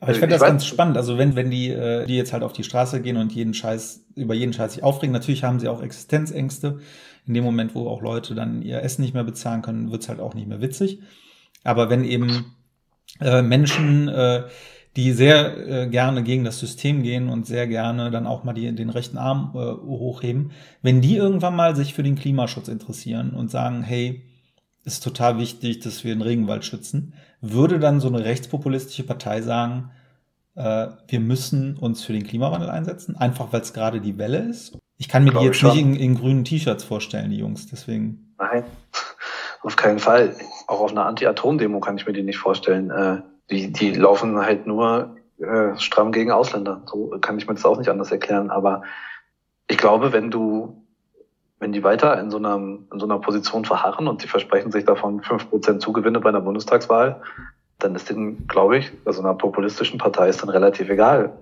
Aber 0.01 0.13
ich 0.13 0.19
finde 0.19 0.35
das 0.35 0.43
ganz 0.43 0.65
spannend. 0.67 0.97
Also 0.97 1.19
wenn, 1.19 1.37
wenn 1.37 1.51
die, 1.51 1.69
äh, 1.71 2.07
die 2.07 2.17
jetzt 2.17 2.33
halt 2.33 2.43
auf 2.43 2.53
die 2.53 2.65
Straße 2.65 3.01
gehen 3.01 3.17
und 3.17 3.33
jeden 3.33 3.55
Scheiß, 3.55 4.07
über 4.17 4.35
jeden 4.35 4.53
Scheiß 4.53 4.75
sich 4.75 4.83
aufregen, 4.83 5.13
natürlich 5.13 5.45
haben 5.45 5.61
sie 5.61 5.69
auch 5.69 5.83
Existenzängste. 5.83 6.81
In 7.27 7.35
dem 7.35 7.45
Moment, 7.45 7.75
wo 7.75 7.89
auch 7.89 8.03
Leute 8.03 8.35
dann 8.35 8.63
ihr 8.63 8.83
Essen 8.83 9.03
nicht 9.03 9.15
mehr 9.15 9.23
bezahlen 9.23 9.63
können, 9.63 9.93
wird's 9.93 10.09
halt 10.09 10.19
auch 10.19 10.35
nicht 10.35 10.49
mehr 10.49 10.61
witzig. 10.61 11.01
Aber 11.63 11.89
wenn 11.89 12.05
eben 12.05 12.57
äh, 13.21 13.43
Menschen, 13.43 14.09
äh, 14.09 14.45
die 14.97 15.13
sehr 15.13 15.57
äh, 15.57 15.89
gerne 15.89 16.23
gegen 16.23 16.45
das 16.45 16.59
System 16.59 17.03
gehen 17.03 17.29
und 17.29 17.47
sehr 17.47 17.67
gerne 17.67 18.11
dann 18.11 18.27
auch 18.27 18.45
mal 18.45 18.53
die, 18.53 18.75
den 18.75 18.91
rechten 18.91 19.17
Arm 19.17 19.53
äh, 19.55 19.59
hochheben, 19.59 20.51
wenn 20.83 21.01
die 21.01 21.17
irgendwann 21.17 21.57
mal 21.57 21.75
sich 21.77 21.95
für 21.95 22.03
den 22.03 22.17
Klimaschutz 22.17 22.69
interessieren 22.69 23.31
und 23.31 23.51
sagen, 23.51 23.83
hey, 23.83 24.23
ist 24.85 25.03
total 25.05 25.39
wichtig, 25.39 25.81
dass 25.81 26.05
wir 26.05 26.15
den 26.15 26.23
Regenwald 26.23 26.65
schützen, 26.65 27.15
würde 27.43 27.79
dann 27.79 28.01
so 28.01 28.09
eine 28.09 28.25
rechtspopulistische 28.25 29.05
Partei 29.05 29.43
sagen, 29.43 29.91
äh, 30.55 30.89
wir 31.09 31.21
müssen 31.21 31.77
uns 31.77 32.05
für 32.05 32.13
den 32.13 32.25
Klimawandel 32.25 32.71
einsetzen, 32.71 33.17
einfach 33.17 33.53
weil 33.53 33.61
es 33.61 33.75
gerade 33.75 34.01
die 34.01 34.17
Welle 34.17 34.39
ist? 34.39 34.79
Ich 34.97 35.09
kann 35.09 35.25
mir 35.25 35.33
die 35.33 35.45
jetzt 35.45 35.63
nicht 35.63 35.77
in, 35.77 35.97
in 35.97 36.15
grünen 36.15 36.45
T-Shirts 36.45 36.85
vorstellen, 36.85 37.31
die 37.31 37.39
Jungs, 37.39 37.67
deswegen. 37.67 38.35
Nein, 38.39 38.65
auf 39.63 39.77
keinen 39.77 39.99
Fall. 39.99 40.35
Auch 40.69 40.81
auf 40.81 40.93
einer 40.93 41.07
Anti-Atom-Demo 41.07 41.81
kann 41.81 41.97
ich 41.97 42.07
mir 42.07 42.13
die 42.13 42.23
nicht 42.23 42.39
vorstellen. 42.39 42.91
Äh, 42.91 43.23
die, 43.51 43.73
die 43.73 43.93
laufen 43.93 44.39
halt 44.39 44.67
nur 44.67 45.17
äh, 45.39 45.77
stramm 45.79 46.13
gegen 46.13 46.31
Ausländer. 46.31 46.83
So 46.87 47.17
kann 47.21 47.39
ich 47.39 47.49
mir 47.49 47.55
das 47.55 47.65
auch 47.65 47.79
nicht 47.79 47.89
anders 47.89 48.13
erklären. 48.13 48.51
Aber 48.51 48.83
ich 49.69 49.77
glaube, 49.77 50.13
wenn 50.13 50.31
du 50.31 50.82
wenn 51.63 51.73
die 51.73 51.85
weiter 51.85 52.21
in 52.21 52.29
so 52.31 52.39
einer, 52.39 52.57
in 52.57 52.99
so 52.99 53.07
einer 53.07 53.21
Position 53.21 53.65
verharren 53.65 54.09
und 54.09 54.23
die 54.23 54.27
versprechen 54.27 54.73
sich 54.73 54.85
davon 54.85 55.23
fünf 55.23 55.49
Prozent 55.49 55.81
Zugewinne 55.81 56.19
bei 56.19 56.29
einer 56.29 56.41
Bundestagswahl, 56.41 57.23
dann 57.79 57.95
ist 57.95 58.11
denen, 58.11 58.49
glaube 58.49 58.79
ich, 58.79 58.91
bei 59.05 59.13
so 59.13 59.23
einer 59.23 59.35
populistischen 59.35 59.99
Partei 59.99 60.29
ist 60.29 60.43
dann 60.43 60.49
relativ 60.49 60.91
egal, 60.91 61.33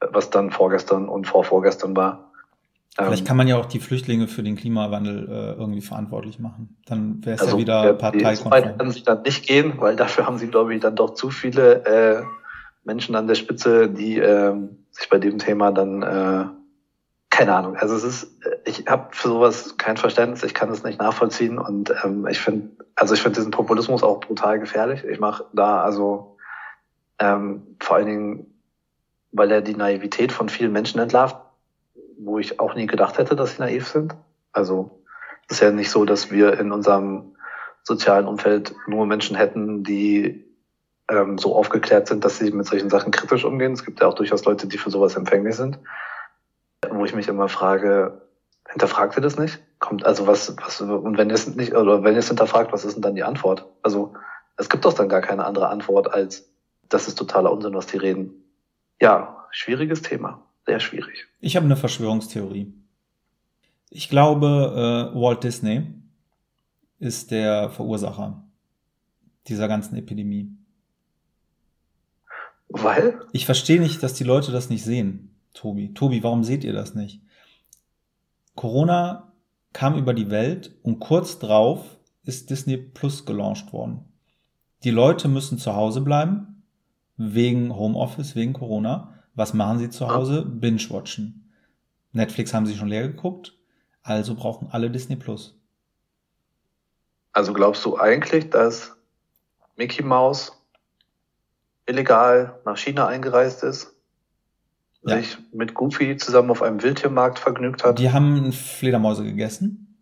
was 0.00 0.30
dann 0.30 0.50
vorgestern 0.50 1.10
und 1.10 1.26
vorvorgestern 1.26 1.94
war. 1.94 2.30
Vielleicht 2.96 3.20
ähm, 3.20 3.26
kann 3.26 3.36
man 3.36 3.48
ja 3.48 3.58
auch 3.58 3.66
die 3.66 3.80
Flüchtlinge 3.80 4.28
für 4.28 4.42
den 4.42 4.56
Klimawandel 4.56 5.28
äh, 5.28 5.60
irgendwie 5.60 5.82
verantwortlich 5.82 6.38
machen. 6.38 6.78
Dann 6.86 7.24
wäre 7.24 7.36
es 7.36 7.42
also, 7.42 7.56
ja 7.56 7.60
wieder 7.60 7.94
parteikonform. 7.94 8.62
So 8.62 8.78
kann 8.78 8.90
sich 8.90 9.02
dann 9.02 9.22
nicht 9.22 9.46
gehen, 9.46 9.74
weil 9.76 9.94
dafür 9.94 10.26
haben 10.26 10.38
sie, 10.38 10.48
glaube 10.48 10.74
ich, 10.74 10.80
dann 10.80 10.96
doch 10.96 11.12
zu 11.12 11.28
viele 11.28 11.84
äh, 11.84 12.22
Menschen 12.84 13.14
an 13.14 13.26
der 13.26 13.34
Spitze, 13.34 13.90
die 13.90 14.18
äh, 14.18 14.54
sich 14.90 15.10
bei 15.10 15.18
dem 15.18 15.36
Thema 15.38 15.70
dann 15.70 16.02
äh, 16.02 16.57
keine 17.38 17.54
Ahnung. 17.54 17.76
Also 17.76 17.94
es 17.94 18.02
ist, 18.02 18.36
ich 18.64 18.86
habe 18.88 19.10
für 19.12 19.28
sowas 19.28 19.76
kein 19.78 19.96
Verständnis, 19.96 20.42
ich 20.42 20.54
kann 20.54 20.72
es 20.72 20.82
nicht 20.82 20.98
nachvollziehen 20.98 21.56
und 21.56 21.94
ähm, 22.02 22.26
ich 22.26 22.40
finde, 22.40 22.70
also 22.96 23.14
ich 23.14 23.22
finde 23.22 23.36
diesen 23.36 23.52
Populismus 23.52 24.02
auch 24.02 24.18
brutal 24.18 24.58
gefährlich. 24.58 25.04
Ich 25.04 25.20
mache 25.20 25.44
da 25.52 25.80
also 25.80 26.36
ähm, 27.20 27.76
vor 27.78 27.94
allen 27.94 28.06
Dingen, 28.06 28.60
weil 29.30 29.52
er 29.52 29.62
die 29.62 29.76
Naivität 29.76 30.32
von 30.32 30.48
vielen 30.48 30.72
Menschen 30.72 30.98
entlarvt, 30.98 31.36
wo 32.18 32.40
ich 32.40 32.58
auch 32.58 32.74
nie 32.74 32.86
gedacht 32.86 33.18
hätte, 33.18 33.36
dass 33.36 33.54
sie 33.54 33.62
naiv 33.62 33.86
sind. 33.86 34.16
Also 34.50 35.00
es 35.46 35.58
ist 35.58 35.62
ja 35.62 35.70
nicht 35.70 35.92
so, 35.92 36.04
dass 36.04 36.32
wir 36.32 36.58
in 36.58 36.72
unserem 36.72 37.36
sozialen 37.84 38.26
Umfeld 38.26 38.74
nur 38.88 39.06
Menschen 39.06 39.36
hätten, 39.36 39.84
die 39.84 40.44
ähm, 41.08 41.38
so 41.38 41.54
aufgeklärt 41.54 42.08
sind, 42.08 42.24
dass 42.24 42.38
sie 42.38 42.50
mit 42.50 42.66
solchen 42.66 42.90
Sachen 42.90 43.12
kritisch 43.12 43.44
umgehen. 43.44 43.74
Es 43.74 43.84
gibt 43.84 44.00
ja 44.00 44.08
auch 44.08 44.14
durchaus 44.14 44.44
Leute, 44.44 44.66
die 44.66 44.76
für 44.76 44.90
sowas 44.90 45.14
empfänglich 45.14 45.54
sind 45.54 45.78
wo 46.90 47.04
ich 47.04 47.14
mich 47.14 47.28
immer 47.28 47.48
frage, 47.48 48.22
hinterfragt 48.68 49.16
ihr 49.16 49.22
das 49.22 49.38
nicht? 49.38 49.60
Kommt, 49.78 50.04
also 50.04 50.26
was, 50.26 50.56
was, 50.58 50.80
und 50.80 51.18
wenn 51.18 51.28
ihr 51.28 51.34
es 51.34 51.54
nicht, 51.54 51.74
oder 51.74 52.02
wenn 52.02 52.14
ihr 52.14 52.20
es 52.20 52.28
hinterfragt, 52.28 52.72
was 52.72 52.84
ist 52.84 52.94
denn 52.94 53.02
dann 53.02 53.14
die 53.14 53.22
Antwort? 53.22 53.66
Also, 53.82 54.14
es 54.56 54.68
gibt 54.68 54.84
doch 54.84 54.92
dann 54.92 55.08
gar 55.08 55.20
keine 55.20 55.44
andere 55.44 55.68
Antwort 55.68 56.12
als, 56.12 56.50
das 56.88 57.06
ist 57.08 57.16
totaler 57.16 57.52
Unsinn, 57.52 57.74
was 57.74 57.86
die 57.86 57.98
reden. 57.98 58.44
Ja, 59.00 59.46
schwieriges 59.50 60.02
Thema. 60.02 60.42
Sehr 60.66 60.80
schwierig. 60.80 61.26
Ich 61.40 61.56
habe 61.56 61.66
eine 61.66 61.76
Verschwörungstheorie. 61.76 62.74
Ich 63.90 64.08
glaube, 64.08 65.12
äh, 65.14 65.18
Walt 65.18 65.44
Disney 65.44 65.86
ist 66.98 67.30
der 67.30 67.70
Verursacher 67.70 68.42
dieser 69.46 69.68
ganzen 69.68 69.96
Epidemie. 69.96 70.50
Weil? 72.68 73.20
Ich 73.32 73.46
verstehe 73.46 73.80
nicht, 73.80 74.02
dass 74.02 74.12
die 74.12 74.24
Leute 74.24 74.52
das 74.52 74.68
nicht 74.68 74.84
sehen, 74.84 75.37
Tobi. 75.54 75.94
Tobi, 75.94 76.22
warum 76.22 76.44
seht 76.44 76.64
ihr 76.64 76.72
das 76.72 76.94
nicht? 76.94 77.20
Corona 78.54 79.32
kam 79.72 79.96
über 79.96 80.14
die 80.14 80.30
Welt 80.30 80.74
und 80.82 80.98
kurz 80.98 81.38
drauf 81.38 81.98
ist 82.24 82.50
Disney 82.50 82.76
Plus 82.76 83.24
gelauncht 83.24 83.72
worden. 83.72 84.04
Die 84.84 84.90
Leute 84.90 85.28
müssen 85.28 85.58
zu 85.58 85.74
Hause 85.74 86.00
bleiben, 86.00 86.62
wegen 87.16 87.74
Homeoffice, 87.74 88.36
wegen 88.36 88.52
Corona. 88.52 89.14
Was 89.34 89.54
machen 89.54 89.78
sie 89.78 89.90
zu 89.90 90.08
Hause? 90.08 90.44
Binge-watchen. 90.44 91.52
Netflix 92.12 92.54
haben 92.54 92.66
sie 92.66 92.76
schon 92.76 92.88
leer 92.88 93.06
geguckt, 93.08 93.56
also 94.02 94.34
brauchen 94.34 94.68
alle 94.70 94.90
Disney 94.90 95.16
Plus. 95.16 95.58
Also 97.32 97.52
glaubst 97.52 97.84
du 97.84 97.98
eigentlich, 97.98 98.50
dass 98.50 98.96
Mickey 99.76 100.02
Mouse 100.02 100.52
illegal 101.86 102.60
nach 102.64 102.76
China 102.76 103.06
eingereist 103.06 103.62
ist, 103.62 103.94
ja. 105.08 105.16
sich 105.16 105.38
mit 105.52 105.74
Goofy 105.74 106.16
zusammen 106.16 106.50
auf 106.50 106.62
einem 106.62 106.82
Wildtiermarkt 106.82 107.38
vergnügt 107.38 107.84
hat? 107.84 107.98
Die 107.98 108.10
haben 108.10 108.52
Fledermäuse 108.52 109.24
gegessen. 109.24 109.96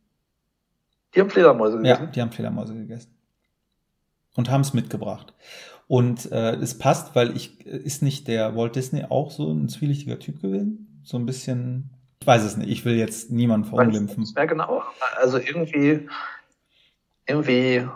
Die 1.15 1.21
haben 1.21 1.31
Fledermäuse 1.31 1.79
gegessen? 1.79 2.05
Ja, 2.05 2.11
die 2.11 2.21
haben 2.21 2.33
Fledermäuse 2.33 2.75
gegessen. 2.75 3.15
Und 4.35 4.51
haben 4.51 4.61
es 4.61 4.75
mitgebracht. 4.75 5.33
Und 5.89 6.31
äh, 6.33 6.55
es 6.57 6.79
passt, 6.79 7.15
weil 7.15 7.37
ich, 7.37 7.65
ist 7.65 8.03
nicht 8.03 8.29
der 8.29 8.57
Walt 8.57 8.77
Disney 8.77 9.05
auch 9.09 9.31
so 9.31 9.51
ein 9.51 9.69
zwielichtiger 9.69 10.19
Typ 10.19 10.43
gewesen? 10.43 11.01
So 11.05 11.17
ein 11.17 11.27
bisschen, 11.27 11.91
ich 12.21 12.27
weiß 12.27 12.45
es 12.45 12.57
nicht, 12.57 12.69
ich 12.69 12.85
will 12.85 12.97
jetzt 12.97 13.31
niemanden 13.31 13.69
verunglimpfen. 13.69 14.27
Ja, 14.37 14.45
genau. 14.45 14.83
Also 15.17 15.39
irgendwie, 15.39 16.09
irgendwie 17.27 17.87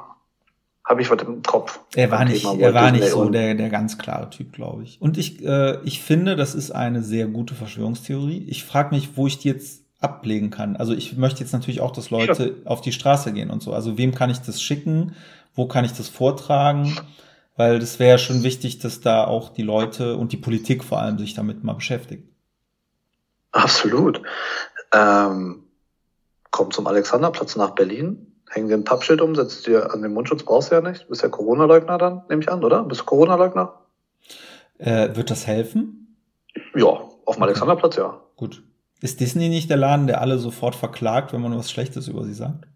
habe 0.90 1.02
ich 1.02 1.10
was 1.10 1.22
im 1.22 1.42
Kopf. 1.42 1.78
Er 1.94 2.10
war 2.10 2.24
nicht, 2.24 2.44
er 2.44 2.74
war 2.74 2.90
nicht 2.90 3.08
so 3.08 3.30
der, 3.30 3.54
der 3.54 3.70
ganz 3.70 3.96
klare 3.96 4.28
Typ, 4.28 4.52
glaube 4.52 4.82
ich. 4.82 5.00
Und 5.00 5.16
ich, 5.16 5.42
äh, 5.44 5.78
ich 5.84 6.02
finde, 6.02 6.34
das 6.34 6.56
ist 6.56 6.72
eine 6.72 7.04
sehr 7.04 7.28
gute 7.28 7.54
Verschwörungstheorie. 7.54 8.44
Ich 8.48 8.64
frage 8.64 8.92
mich, 8.94 9.16
wo 9.16 9.28
ich 9.28 9.38
die 9.38 9.48
jetzt 9.48 9.84
ablegen 10.00 10.50
kann. 10.50 10.76
Also 10.76 10.92
ich 10.92 11.16
möchte 11.16 11.40
jetzt 11.40 11.52
natürlich 11.52 11.80
auch, 11.80 11.92
dass 11.92 12.10
Leute 12.10 12.56
ja. 12.64 12.70
auf 12.70 12.80
die 12.80 12.90
Straße 12.90 13.32
gehen 13.32 13.50
und 13.50 13.62
so. 13.62 13.72
Also 13.72 13.98
wem 13.98 14.12
kann 14.14 14.30
ich 14.30 14.38
das 14.38 14.60
schicken? 14.60 15.14
Wo 15.54 15.66
kann 15.66 15.84
ich 15.84 15.92
das 15.92 16.08
vortragen? 16.08 16.98
Weil 17.56 17.78
das 17.78 18.00
wäre 18.00 18.18
schon 18.18 18.42
wichtig, 18.42 18.80
dass 18.80 19.00
da 19.00 19.24
auch 19.24 19.50
die 19.50 19.62
Leute 19.62 20.16
und 20.16 20.32
die 20.32 20.38
Politik 20.38 20.82
vor 20.82 20.98
allem 20.98 21.18
sich 21.18 21.34
damit 21.34 21.62
mal 21.62 21.74
beschäftigt. 21.74 22.24
Absolut. 23.52 24.22
Ähm, 24.92 25.64
komm 26.50 26.72
zum 26.72 26.88
Alexanderplatz 26.88 27.54
nach 27.54 27.70
Berlin, 27.70 28.29
häng 28.50 28.68
dir 28.68 28.74
ein 28.74 28.84
Pappschild 28.84 29.20
um, 29.20 29.34
setzt 29.34 29.66
dir 29.66 29.92
an 29.92 30.02
den 30.02 30.12
Mundschutz, 30.12 30.42
brauchst 30.42 30.70
du 30.70 30.74
ja 30.74 30.80
nicht. 30.80 31.08
Bist 31.08 31.22
ja 31.22 31.28
Corona-Leugner 31.28 31.98
dann, 31.98 32.22
nehme 32.28 32.42
ich 32.42 32.50
an, 32.50 32.62
oder? 32.64 32.82
Bist 32.82 33.02
du 33.02 33.04
Corona-Leugner? 33.04 33.74
Äh, 34.78 35.14
wird 35.14 35.30
das 35.30 35.46
helfen? 35.46 36.16
Ja, 36.74 36.86
auf 36.86 37.36
dem. 37.36 37.42
Alexanderplatz 37.42 37.96
ja. 37.96 38.20
Gut. 38.36 38.62
Ist 39.00 39.20
Disney 39.20 39.48
nicht 39.48 39.70
der 39.70 39.76
Laden, 39.76 40.06
der 40.06 40.20
alle 40.20 40.38
sofort 40.38 40.74
verklagt, 40.74 41.32
wenn 41.32 41.40
man 41.40 41.56
was 41.56 41.70
Schlechtes 41.70 42.08
über 42.08 42.24
sie 42.24 42.34
sagt? 42.34 42.66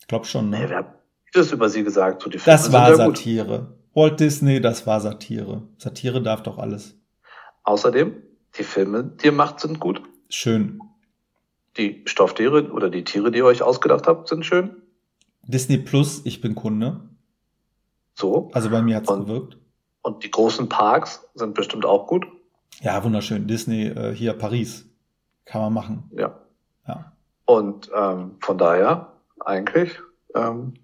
Ich 0.00 0.06
glaube 0.06 0.26
schon, 0.26 0.50
ne? 0.50 0.60
Nee, 0.60 0.68
wer 0.68 0.78
hat 0.78 0.94
das 1.32 1.50
über 1.50 1.68
sie 1.68 1.82
gesagt? 1.82 2.22
So, 2.22 2.30
die 2.30 2.38
das 2.38 2.72
war 2.72 2.94
Satire. 2.94 3.58
Gut. 3.58 3.76
Walt 3.94 4.20
Disney, 4.20 4.60
das 4.60 4.86
war 4.86 5.00
Satire. 5.00 5.62
Satire 5.78 6.22
darf 6.22 6.42
doch 6.42 6.58
alles. 6.58 6.94
Außerdem, 7.64 8.14
die 8.58 8.62
Filme, 8.62 9.04
die 9.04 9.26
ihr 9.26 9.32
macht, 9.32 9.60
sind 9.60 9.80
gut. 9.80 10.02
Schön. 10.28 10.80
Die 11.78 12.02
Stofftiere 12.04 12.70
oder 12.70 12.90
die 12.90 13.04
Tiere, 13.04 13.30
die 13.30 13.38
ihr 13.38 13.44
euch 13.44 13.62
ausgedacht 13.62 14.06
habt, 14.06 14.28
sind 14.28 14.44
schön. 14.44 14.82
Disney 15.46 15.78
Plus, 15.78 16.22
ich 16.24 16.40
bin 16.40 16.54
Kunde. 16.54 17.00
So. 18.14 18.50
Also 18.52 18.70
bei 18.70 18.82
mir 18.82 18.96
hat's 18.96 19.08
und, 19.08 19.26
gewirkt. 19.26 19.58
Und 20.02 20.24
die 20.24 20.30
großen 20.30 20.68
Parks 20.68 21.28
sind 21.34 21.54
bestimmt 21.54 21.84
auch 21.84 22.06
gut. 22.06 22.26
Ja, 22.80 23.02
wunderschön. 23.04 23.46
Disney 23.46 23.86
äh, 23.86 24.14
hier 24.14 24.32
Paris. 24.34 24.86
Kann 25.44 25.60
man 25.60 25.72
machen. 25.72 26.10
Ja. 26.16 26.40
Ja. 26.88 27.12
Und 27.44 27.90
ähm, 27.94 28.36
von 28.40 28.58
daher, 28.58 29.12
eigentlich, 29.40 30.00
ähm, 30.34 30.74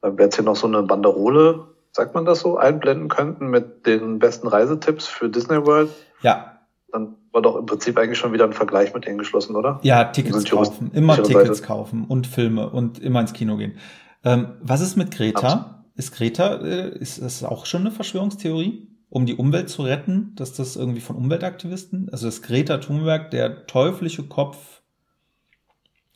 wenn 0.00 0.16
wir 0.16 0.24
jetzt 0.24 0.36
hier 0.36 0.44
noch 0.44 0.56
so 0.56 0.66
eine 0.66 0.82
Banderole, 0.82 1.66
sagt 1.92 2.14
man 2.14 2.24
das 2.24 2.40
so, 2.40 2.56
einblenden 2.56 3.08
könnten 3.08 3.48
mit 3.48 3.86
den 3.86 4.18
besten 4.18 4.48
Reisetipps 4.48 5.06
für 5.06 5.28
Disney 5.28 5.64
World. 5.66 5.90
Ja. 6.22 6.59
Dann 6.92 7.16
war 7.32 7.42
doch 7.42 7.56
im 7.56 7.66
Prinzip 7.66 7.98
eigentlich 7.98 8.18
schon 8.18 8.32
wieder 8.32 8.44
ein 8.44 8.52
Vergleich 8.52 8.92
mit 8.94 9.06
denen 9.06 9.18
geschlossen, 9.18 9.56
oder? 9.56 9.80
Ja, 9.82 10.04
Tickets 10.04 10.44
kaufen. 10.44 10.90
Immer 10.92 11.22
Tickets 11.22 11.58
Seite. 11.58 11.62
kaufen 11.62 12.04
und 12.06 12.26
Filme 12.26 12.70
und 12.70 12.98
immer 12.98 13.20
ins 13.20 13.32
Kino 13.32 13.56
gehen. 13.56 13.78
Ähm, 14.24 14.54
was 14.60 14.80
ist 14.80 14.96
mit 14.96 15.10
Greta? 15.10 15.52
Absolut. 15.52 15.80
Ist 15.94 16.12
Greta, 16.12 16.54
äh, 16.56 16.98
ist 16.98 17.20
das 17.20 17.44
auch 17.44 17.66
schon 17.66 17.82
eine 17.82 17.90
Verschwörungstheorie? 17.90 18.88
Um 19.08 19.26
die 19.26 19.34
Umwelt 19.34 19.68
zu 19.68 19.82
retten, 19.82 20.34
dass 20.36 20.52
das 20.52 20.76
irgendwie 20.76 21.00
von 21.00 21.16
Umweltaktivisten, 21.16 22.08
also 22.12 22.26
dass 22.26 22.42
Greta 22.42 22.78
Thunberg 22.78 23.30
der 23.32 23.66
teuflische 23.66 24.28
Kopf 24.28 24.82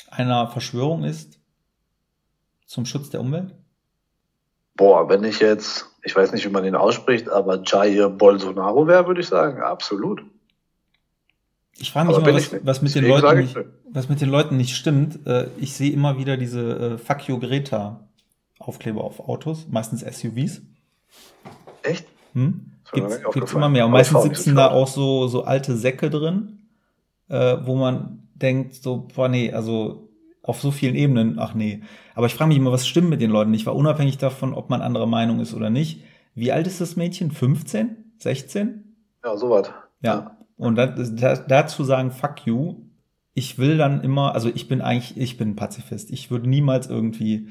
einer 0.09 0.47
Verschwörung 0.49 1.03
ist 1.05 1.41
zum 2.67 2.87
Schutz 2.87 3.11
der 3.11 3.21
Umwelt? 3.21 3.55
Boah, 4.77 5.09
wenn 5.09 5.25
ich 5.25 5.41
jetzt, 5.41 5.87
ich 6.03 6.15
weiß 6.15 6.33
nicht, 6.33 6.45
wie 6.45 6.51
man 6.53 6.65
ihn 6.65 6.75
ausspricht, 6.75 7.29
aber 7.29 7.63
Jair 7.65 8.09
Bolsonaro 8.09 8.87
wäre, 8.87 9.07
würde 9.07 9.21
ich 9.21 9.29
sagen, 9.29 9.63
absolut. 9.63 10.25
Ich 11.79 11.91
frage 11.91 12.09
mich 12.09 12.17
aber 12.17 12.27
mal, 12.27 12.35
was, 12.35 12.55
was, 12.65 12.83
mit 12.83 12.95
den 12.95 13.07
Leuten 13.07 13.39
nicht, 13.41 13.57
was 13.91 14.09
mit 14.09 14.21
den 14.21 14.29
Leuten 14.29 14.57
nicht 14.57 14.77
stimmt. 14.77 15.27
Äh, 15.27 15.49
ich 15.59 15.75
sehe 15.75 15.93
immer 15.93 16.19
wieder 16.19 16.37
diese 16.37 16.95
äh, 16.95 16.99
Fuck 16.99 17.29
you 17.29 17.39
Greta 17.39 18.09
Aufkleber 18.59 19.03
auf 19.03 19.21
Autos, 19.21 19.67
meistens 19.69 20.01
SUVs. 20.01 20.63
Echt? 21.83 22.07
Hm? 22.33 22.73
Gibt's, 22.93 23.21
gibt's 23.33 23.53
immer 23.53 23.69
mehr. 23.69 23.87
Und 23.87 23.93
meistens 23.93 24.23
sitzen 24.23 24.55
da 24.55 24.71
auch 24.71 24.89
so, 24.89 25.27
so 25.27 25.45
alte 25.45 25.77
Säcke 25.77 26.11
drin, 26.11 26.69
äh, 27.29 27.57
wo 27.63 27.75
man 27.75 28.29
denkt, 28.35 28.75
so, 28.75 29.09
boah, 29.15 29.29
nee, 29.29 29.53
also 29.53 30.09
auf 30.43 30.61
so 30.61 30.71
vielen 30.71 30.95
Ebenen, 30.95 31.39
ach 31.39 31.55
nee. 31.55 31.83
Aber 32.15 32.27
ich 32.27 32.35
frage 32.35 32.49
mich 32.49 32.59
immer, 32.59 32.73
was 32.73 32.87
stimmt 32.87 33.09
mit 33.09 33.21
den 33.21 33.31
Leuten 33.31 33.51
nicht? 33.51 33.67
War 33.67 33.75
unabhängig 33.75 34.19
davon, 34.19 34.55
ob 34.55 34.71
man 34.71 34.83
anderer 34.83 35.07
Meinung 35.07 35.41
ist 35.41 35.55
oder 35.55 35.71
nicht. 35.71 36.03
Wie 36.35 36.53
alt 36.53 36.67
ist 36.67 36.81
das 36.81 36.97
Mädchen? 36.97 37.31
15? 37.31 38.15
16? 38.19 38.97
Ja, 39.25 39.37
so 39.37 39.51
was. 39.51 39.71
Ja. 40.03 40.37
Und 40.57 40.77
da, 40.77 40.87
da, 40.87 41.37
dazu 41.37 41.85
sagen, 41.85 42.11
fuck 42.11 42.47
you, 42.47 42.77
ich 43.35 43.59
will 43.59 43.77
dann 43.77 44.03
immer, 44.03 44.35
also 44.35 44.49
ich 44.49 44.69
bin 44.69 44.81
eigentlich, 44.81 45.17
ich 45.17 45.37
bin 45.37 45.57
Pazifist. 45.57 46.11
Ich 46.11 46.31
würde 46.31 46.49
niemals 46.49 46.88
irgendwie 46.88 47.49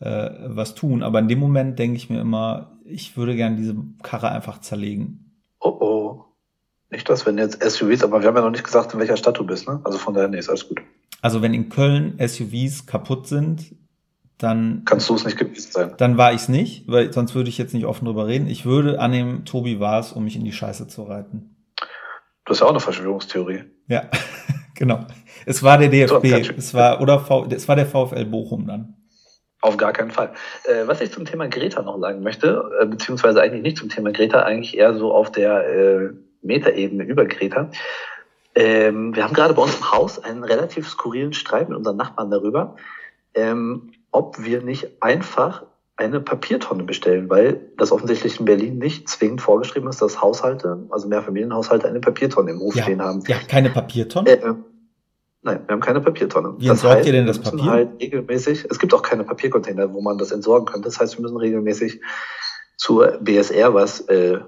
äh, 0.00 0.30
was 0.46 0.74
tun, 0.74 1.02
aber 1.02 1.20
in 1.20 1.28
dem 1.28 1.38
Moment 1.38 1.78
denke 1.78 1.96
ich 1.96 2.10
mir 2.10 2.20
immer, 2.20 2.78
ich 2.84 3.16
würde 3.16 3.36
gerne 3.36 3.56
diese 3.56 3.76
Karre 4.02 4.30
einfach 4.30 4.60
zerlegen. 4.60 5.36
Oh 5.60 5.76
oh. 5.80 6.24
Nicht 6.90 7.08
das, 7.08 7.24
wenn 7.24 7.38
jetzt 7.38 7.62
SUVs, 7.62 8.02
aber 8.02 8.20
wir 8.20 8.28
haben 8.28 8.36
ja 8.36 8.42
noch 8.42 8.50
nicht 8.50 8.64
gesagt, 8.64 8.92
in 8.94 8.98
welcher 8.98 9.16
Stadt 9.16 9.38
du 9.38 9.46
bist, 9.46 9.68
ne? 9.68 9.80
Also 9.84 9.98
von 9.98 10.12
daher, 10.12 10.28
nee, 10.28 10.38
ist 10.38 10.48
alles 10.48 10.68
gut. 10.68 10.80
Also 11.22 11.42
wenn 11.42 11.54
in 11.54 11.68
Köln 11.68 12.18
SUVs 12.18 12.86
kaputt 12.86 13.28
sind, 13.28 13.76
dann. 14.38 14.82
Kannst 14.86 15.08
du 15.08 15.14
es 15.14 15.24
nicht 15.24 15.38
gewesen 15.38 15.70
sein. 15.70 15.92
Dann 15.98 16.16
war 16.16 16.32
ich 16.32 16.42
es 16.42 16.48
nicht, 16.48 16.88
weil 16.88 17.12
sonst 17.12 17.34
würde 17.36 17.48
ich 17.48 17.58
jetzt 17.58 17.74
nicht 17.74 17.86
offen 17.86 18.06
drüber 18.06 18.26
reden. 18.26 18.48
Ich 18.48 18.64
würde 18.64 18.98
annehmen, 18.98 19.44
Tobi 19.44 19.78
war 19.78 20.00
es, 20.00 20.12
um 20.12 20.24
mich 20.24 20.34
in 20.34 20.44
die 20.44 20.52
Scheiße 20.52 20.88
zu 20.88 21.02
reiten. 21.02 21.59
Hast 22.50 22.60
ja 22.60 22.66
auch 22.66 22.70
eine 22.70 22.80
Verschwörungstheorie. 22.80 23.62
Ja, 23.86 24.10
genau. 24.74 25.06
Es 25.46 25.62
war 25.62 25.78
der 25.78 25.88
DFB. 25.88 26.24
Es 26.58 26.74
war, 26.74 27.00
oder 27.00 27.20
v, 27.20 27.46
es 27.48 27.68
war 27.68 27.76
der 27.76 27.86
VfL 27.86 28.24
Bochum 28.24 28.66
dann. 28.66 28.96
Auf 29.62 29.76
gar 29.76 29.92
keinen 29.92 30.10
Fall. 30.10 30.32
Äh, 30.64 30.86
was 30.86 31.00
ich 31.00 31.12
zum 31.12 31.24
Thema 31.24 31.46
Greta 31.46 31.80
noch 31.82 32.00
sagen 32.00 32.22
möchte, 32.22 32.68
äh, 32.80 32.86
beziehungsweise 32.86 33.40
eigentlich 33.40 33.62
nicht 33.62 33.76
zum 33.76 33.88
Thema 33.88 34.10
Greta, 34.10 34.40
eigentlich 34.40 34.76
eher 34.76 34.94
so 34.94 35.12
auf 35.12 35.30
der 35.30 35.68
äh, 35.68 36.10
Metaebene 36.42 37.04
über 37.04 37.24
Greta. 37.24 37.70
Ähm, 38.56 39.14
wir 39.14 39.22
haben 39.22 39.34
gerade 39.34 39.54
bei 39.54 39.62
uns 39.62 39.76
im 39.76 39.92
Haus 39.92 40.18
einen 40.18 40.42
relativ 40.42 40.88
skurrilen 40.88 41.32
Streit 41.32 41.68
mit 41.68 41.78
unseren 41.78 41.96
Nachbarn 41.96 42.32
darüber, 42.32 42.74
ähm, 43.34 43.92
ob 44.10 44.42
wir 44.42 44.60
nicht 44.60 45.02
einfach 45.02 45.66
eine 46.00 46.18
Papiertonne 46.18 46.82
bestellen, 46.82 47.28
weil 47.28 47.60
das 47.76 47.92
offensichtlich 47.92 48.40
in 48.40 48.46
Berlin 48.46 48.78
nicht 48.78 49.06
zwingend 49.06 49.42
vorgeschrieben 49.42 49.86
ist, 49.88 50.00
dass 50.00 50.22
Haushalte, 50.22 50.86
also 50.88 51.06
Mehrfamilienhaushalte, 51.08 51.86
eine 51.86 52.00
Papiertonne 52.00 52.52
im 52.52 52.60
Hof 52.60 52.74
ja, 52.74 52.84
stehen 52.84 53.02
haben. 53.02 53.22
Ja, 53.28 53.36
keine 53.46 53.68
Papiertonne? 53.68 54.30
Äh, 54.30 54.54
nein, 55.42 55.60
wir 55.66 55.72
haben 55.74 55.80
keine 55.80 56.00
Papiertonne. 56.00 56.54
Wie 56.56 56.68
entsorgt 56.68 56.96
heißt, 56.96 57.06
ihr 57.06 57.12
denn 57.12 57.26
das 57.26 57.38
Papier? 57.38 57.64
Halt 57.70 58.00
regelmäßig, 58.00 58.66
es 58.70 58.78
gibt 58.78 58.94
auch 58.94 59.02
keine 59.02 59.24
Papiercontainer, 59.24 59.92
wo 59.92 60.00
man 60.00 60.16
das 60.16 60.32
entsorgen 60.32 60.64
könnte. 60.64 60.88
Das 60.88 60.98
heißt, 60.98 61.18
wir 61.18 61.22
müssen 61.22 61.36
regelmäßig 61.36 62.00
zur 62.78 63.18
BSR, 63.20 63.74
was 63.74 64.00
äh, 64.08 64.38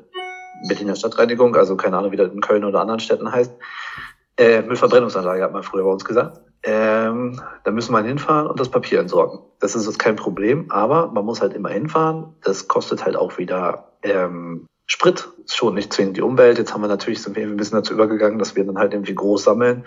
Berliner 0.69 0.97
Stadtreinigung, 0.97 1.55
also 1.55 1.77
keine 1.77 1.99
Ahnung, 1.99 2.13
wie 2.13 2.17
das 2.17 2.33
in 2.33 2.41
Köln 2.41 2.65
oder 2.65 2.81
anderen 2.81 3.01
Städten 3.01 3.31
heißt, 3.31 3.53
äh, 4.39 4.63
Müllverbrennungsanlage 4.63 5.43
hat 5.43 5.53
man 5.53 5.63
früher 5.63 5.85
bei 5.85 5.91
uns 5.91 6.05
gesagt. 6.07 6.41
Ähm, 6.65 7.41
da 7.65 7.71
müssen 7.73 7.93
wir 7.93 8.03
hinfahren 8.03 8.47
und 8.47 8.61
das 8.61 8.69
Papier 8.69 9.01
entsorgen. 9.01 9.41
Das 9.59 9.75
ist 9.75 9.87
jetzt 9.87 9.99
kein 9.99 10.17
Problem, 10.17 10.71
aber 10.71 11.09
man 11.09 11.25
muss 11.25 11.41
halt 11.41 11.55
immer 11.55 11.71
hinfahren. 11.71 12.37
Das 12.43 12.69
kostet 12.69 13.05
halt 13.05 13.17
auch 13.17 13.39
wieder 13.39 13.93
ähm, 14.03 14.67
Sprit 14.87 15.29
schon 15.47 15.75
nicht 15.75 15.93
zwingend 15.93 16.17
die 16.17 16.23
Umwelt. 16.23 16.59
Jetzt 16.59 16.73
haben 16.73 16.83
wir 16.83 16.89
natürlich, 16.89 17.23
sind 17.23 17.35
wir 17.35 17.47
ein 17.47 17.57
bisschen 17.57 17.79
dazu 17.79 17.95
übergegangen, 17.95 18.39
dass 18.39 18.55
wir 18.55 18.65
dann 18.65 18.79
halt 18.79 18.93
irgendwie 18.93 19.15
groß 19.15 19.45
sammeln 19.45 19.85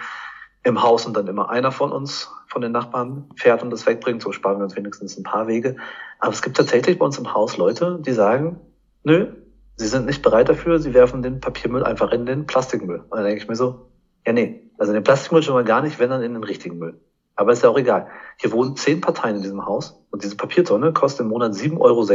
im 0.63 0.81
Haus 0.81 1.05
und 1.05 1.15
dann 1.15 1.27
immer 1.27 1.49
einer 1.49 1.71
von 1.71 1.91
uns, 1.91 2.31
von 2.47 2.61
den 2.61 2.71
Nachbarn, 2.71 3.29
fährt 3.35 3.61
und 3.61 3.69
das 3.69 3.85
wegbringt. 3.85 4.21
So 4.21 4.31
sparen 4.31 4.57
wir 4.57 4.63
uns 4.63 4.75
wenigstens 4.75 5.17
ein 5.17 5.23
paar 5.23 5.47
Wege. 5.47 5.77
Aber 6.19 6.33
es 6.33 6.41
gibt 6.41 6.57
tatsächlich 6.57 6.97
bei 6.97 7.05
uns 7.05 7.17
im 7.19 7.33
Haus 7.33 7.55
Leute, 7.57 7.99
die 8.01 8.13
sagen, 8.13 8.59
nö, 9.03 9.27
sie 9.75 9.87
sind 9.87 10.07
nicht 10.07 10.23
bereit 10.23 10.49
dafür, 10.49 10.79
sie 10.79 10.93
werfen 10.93 11.21
den 11.21 11.39
Papiermüll 11.39 11.83
einfach 11.83 12.11
in 12.11 12.25
den 12.25 12.47
Plastikmüll. 12.47 13.01
Und 13.01 13.11
dann 13.15 13.25
denke 13.25 13.41
ich 13.41 13.47
mir 13.47 13.55
so, 13.55 13.91
ja 14.25 14.33
nee, 14.33 14.64
also 14.77 14.93
den 14.93 15.03
Plastikmüll 15.03 15.43
schon 15.43 15.53
mal 15.53 15.63
gar 15.63 15.81
nicht, 15.81 15.99
wenn 15.99 16.09
dann 16.09 16.21
in 16.21 16.33
den 16.33 16.43
richtigen 16.43 16.77
Müll. 16.77 16.99
Aber 17.35 17.51
ist 17.51 17.63
ja 17.63 17.69
auch 17.69 17.77
egal. 17.77 18.07
Hier 18.37 18.51
wohnen 18.51 18.75
zehn 18.75 19.01
Parteien 19.01 19.37
in 19.37 19.41
diesem 19.41 19.65
Haus 19.65 20.01
und 20.11 20.23
diese 20.23 20.37
Papiertonne 20.37 20.93
kostet 20.93 21.21
im 21.21 21.27
Monat 21.27 21.53
7,60 21.53 21.79
Euro. 21.79 22.05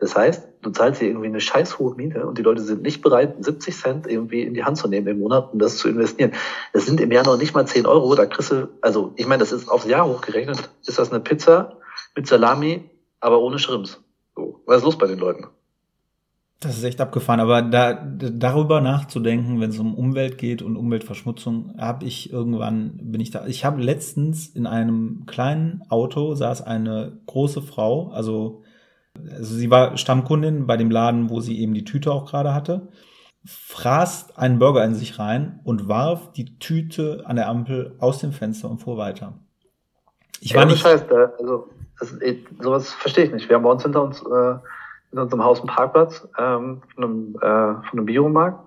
Das 0.00 0.16
heißt, 0.16 0.48
du 0.62 0.70
zahlst 0.70 1.00
hier 1.00 1.08
irgendwie 1.08 1.26
eine 1.26 1.40
scheiß 1.40 1.78
hohe 1.78 1.94
Miete 1.96 2.24
und 2.24 2.38
die 2.38 2.42
Leute 2.42 2.62
sind 2.62 2.82
nicht 2.82 3.02
bereit, 3.02 3.34
70 3.44 3.76
Cent 3.76 4.06
irgendwie 4.06 4.42
in 4.42 4.54
die 4.54 4.64
Hand 4.64 4.78
zu 4.78 4.88
nehmen 4.88 5.08
im 5.08 5.18
Monat, 5.18 5.52
um 5.52 5.58
das 5.58 5.76
zu 5.76 5.88
investieren. 5.88 6.32
Das 6.72 6.86
sind 6.86 7.00
im 7.00 7.10
Jahr 7.10 7.24
noch 7.24 7.36
nicht 7.36 7.54
mal 7.54 7.66
10 7.66 7.84
Euro. 7.84 8.14
Da 8.14 8.26
kriegst 8.26 8.52
du, 8.52 8.68
also 8.80 9.12
ich 9.16 9.26
meine, 9.26 9.40
das 9.40 9.52
ist 9.52 9.68
aufs 9.68 9.86
Jahr 9.86 10.06
hochgerechnet, 10.06 10.70
ist 10.86 10.98
das 10.98 11.10
eine 11.10 11.20
Pizza 11.20 11.78
mit 12.14 12.26
Salami, 12.26 12.88
aber 13.20 13.40
ohne 13.40 13.58
Schrimps. 13.58 14.00
So, 14.36 14.62
was 14.66 14.78
ist 14.78 14.84
los 14.84 14.98
bei 14.98 15.08
den 15.08 15.18
Leuten? 15.18 15.48
Das 16.60 16.76
ist 16.76 16.82
echt 16.82 17.00
abgefahren, 17.00 17.38
aber 17.38 17.62
da, 17.62 17.92
darüber 17.94 18.80
nachzudenken, 18.80 19.60
wenn 19.60 19.70
es 19.70 19.78
um 19.78 19.94
Umwelt 19.94 20.38
geht 20.38 20.60
und 20.60 20.76
Umweltverschmutzung, 20.76 21.76
habe 21.78 22.04
ich 22.04 22.32
irgendwann, 22.32 22.98
bin 23.00 23.20
ich 23.20 23.30
da. 23.30 23.46
Ich 23.46 23.64
habe 23.64 23.80
letztens 23.80 24.48
in 24.48 24.66
einem 24.66 25.24
kleinen 25.26 25.82
Auto 25.88 26.34
saß 26.34 26.62
eine 26.62 27.20
große 27.26 27.62
Frau, 27.62 28.08
also, 28.10 28.64
also 29.30 29.54
sie 29.54 29.70
war 29.70 29.96
Stammkundin 29.96 30.66
bei 30.66 30.76
dem 30.76 30.90
Laden, 30.90 31.30
wo 31.30 31.38
sie 31.38 31.60
eben 31.60 31.74
die 31.74 31.84
Tüte 31.84 32.10
auch 32.10 32.28
gerade 32.28 32.52
hatte, 32.52 32.88
fraß 33.44 34.36
einen 34.36 34.58
Burger 34.58 34.84
in 34.84 34.96
sich 34.96 35.20
rein 35.20 35.60
und 35.62 35.86
warf 35.86 36.32
die 36.32 36.58
Tüte 36.58 37.22
an 37.24 37.36
der 37.36 37.48
Ampel 37.48 37.94
aus 38.00 38.18
dem 38.18 38.32
Fenster 38.32 38.68
und 38.68 38.78
fuhr 38.78 38.98
weiter. 38.98 39.34
Ich 40.40 40.54
war 40.54 40.62
ja, 40.62 40.70
nicht. 40.70 40.82
Scheiß, 40.82 41.04
also, 41.38 41.68
das, 42.00 42.16
sowas 42.60 42.92
verstehe 42.92 43.26
ich 43.26 43.32
nicht. 43.32 43.48
Wir 43.48 43.54
haben 43.54 43.62
bei 43.62 43.70
uns 43.70 43.84
hinter 43.84 44.02
uns 44.02 44.22
äh, 44.22 44.56
in 45.12 45.18
unserem 45.18 45.44
Haus 45.44 45.60
einen 45.60 45.68
Parkplatz 45.68 46.28
ähm, 46.38 46.82
von, 46.94 47.04
einem, 47.04 47.36
äh, 47.36 47.88
von 47.88 47.98
einem 47.98 48.06
Biomarkt. 48.06 48.60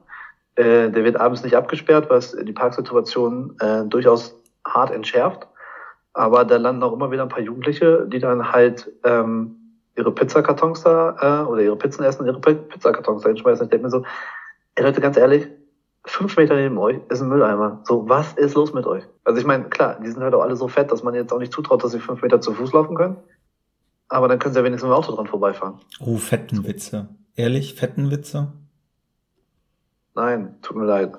Äh, 0.56 0.90
der 0.90 1.04
wird 1.04 1.18
abends 1.18 1.44
nicht 1.44 1.56
abgesperrt, 1.56 2.10
was 2.10 2.36
die 2.36 2.54
Parksituation 2.54 3.56
äh, 3.60 3.86
durchaus 3.86 4.36
hart 4.66 4.92
entschärft. 4.92 5.48
Aber 6.14 6.44
da 6.44 6.58
landen 6.58 6.84
auch 6.84 6.94
immer 6.94 7.12
wieder 7.12 7.24
ein 7.24 7.30
paar 7.30 7.42
Jugendliche, 7.42 8.06
die 8.08 8.20
dann 8.20 8.52
halt 8.52 8.92
ähm, 9.04 9.56
ihre 9.96 10.12
Pizzakartons 10.12 10.84
da 10.84 11.44
äh, 11.44 11.48
oder 11.48 11.62
ihre 11.62 11.78
Pizzen 11.78 12.04
essen 12.04 12.26
ihre 12.26 12.40
Pizzakartons 12.40 13.24
da 13.24 13.30
hinschmeißen. 13.30 13.66
Ich 13.66 13.70
denke 13.70 13.86
mir 13.86 13.92
so, 13.92 14.04
ey 14.76 14.84
Leute, 14.84 15.00
ganz 15.00 15.18
ehrlich, 15.18 15.48
fünf 16.06 16.36
Meter 16.38 16.56
neben 16.56 16.78
euch 16.78 17.00
ist 17.10 17.22
ein 17.22 17.30
Mülleimer. 17.30 17.82
So, 17.84 18.10
was 18.10 18.34
ist 18.34 18.56
los 18.56 18.74
mit 18.74 18.86
euch? 18.86 19.04
Also 19.24 19.40
ich 19.40 19.46
meine, 19.46 19.66
klar, 19.70 19.98
die 20.04 20.10
sind 20.10 20.24
halt 20.24 20.34
auch 20.34 20.42
alle 20.42 20.56
so 20.56 20.68
fett, 20.68 20.92
dass 20.92 21.04
man 21.04 21.14
jetzt 21.14 21.32
auch 21.32 21.40
nicht 21.40 21.54
zutraut, 21.54 21.84
dass 21.84 21.92
sie 21.92 22.00
fünf 22.00 22.22
Meter 22.22 22.42
zu 22.42 22.54
Fuß 22.54 22.74
laufen 22.74 22.96
können. 22.96 23.18
Aber 24.12 24.28
dann 24.28 24.40
können 24.40 24.54
sie 24.54 24.60
ja 24.60 24.66
wenigstens 24.66 24.90
mit 24.90 24.94
dem 24.94 24.98
Auto 24.98 25.16
dran 25.16 25.26
vorbeifahren. 25.26 25.76
Oh, 26.02 26.18
fetten 26.18 26.68
Witze. 26.68 27.08
Ehrlich, 27.34 27.76
fetten 27.76 28.12
Witze? 28.12 28.52
Nein, 30.16 30.56
tut 30.62 30.76
mir 30.76 30.86
leid. 30.86 31.14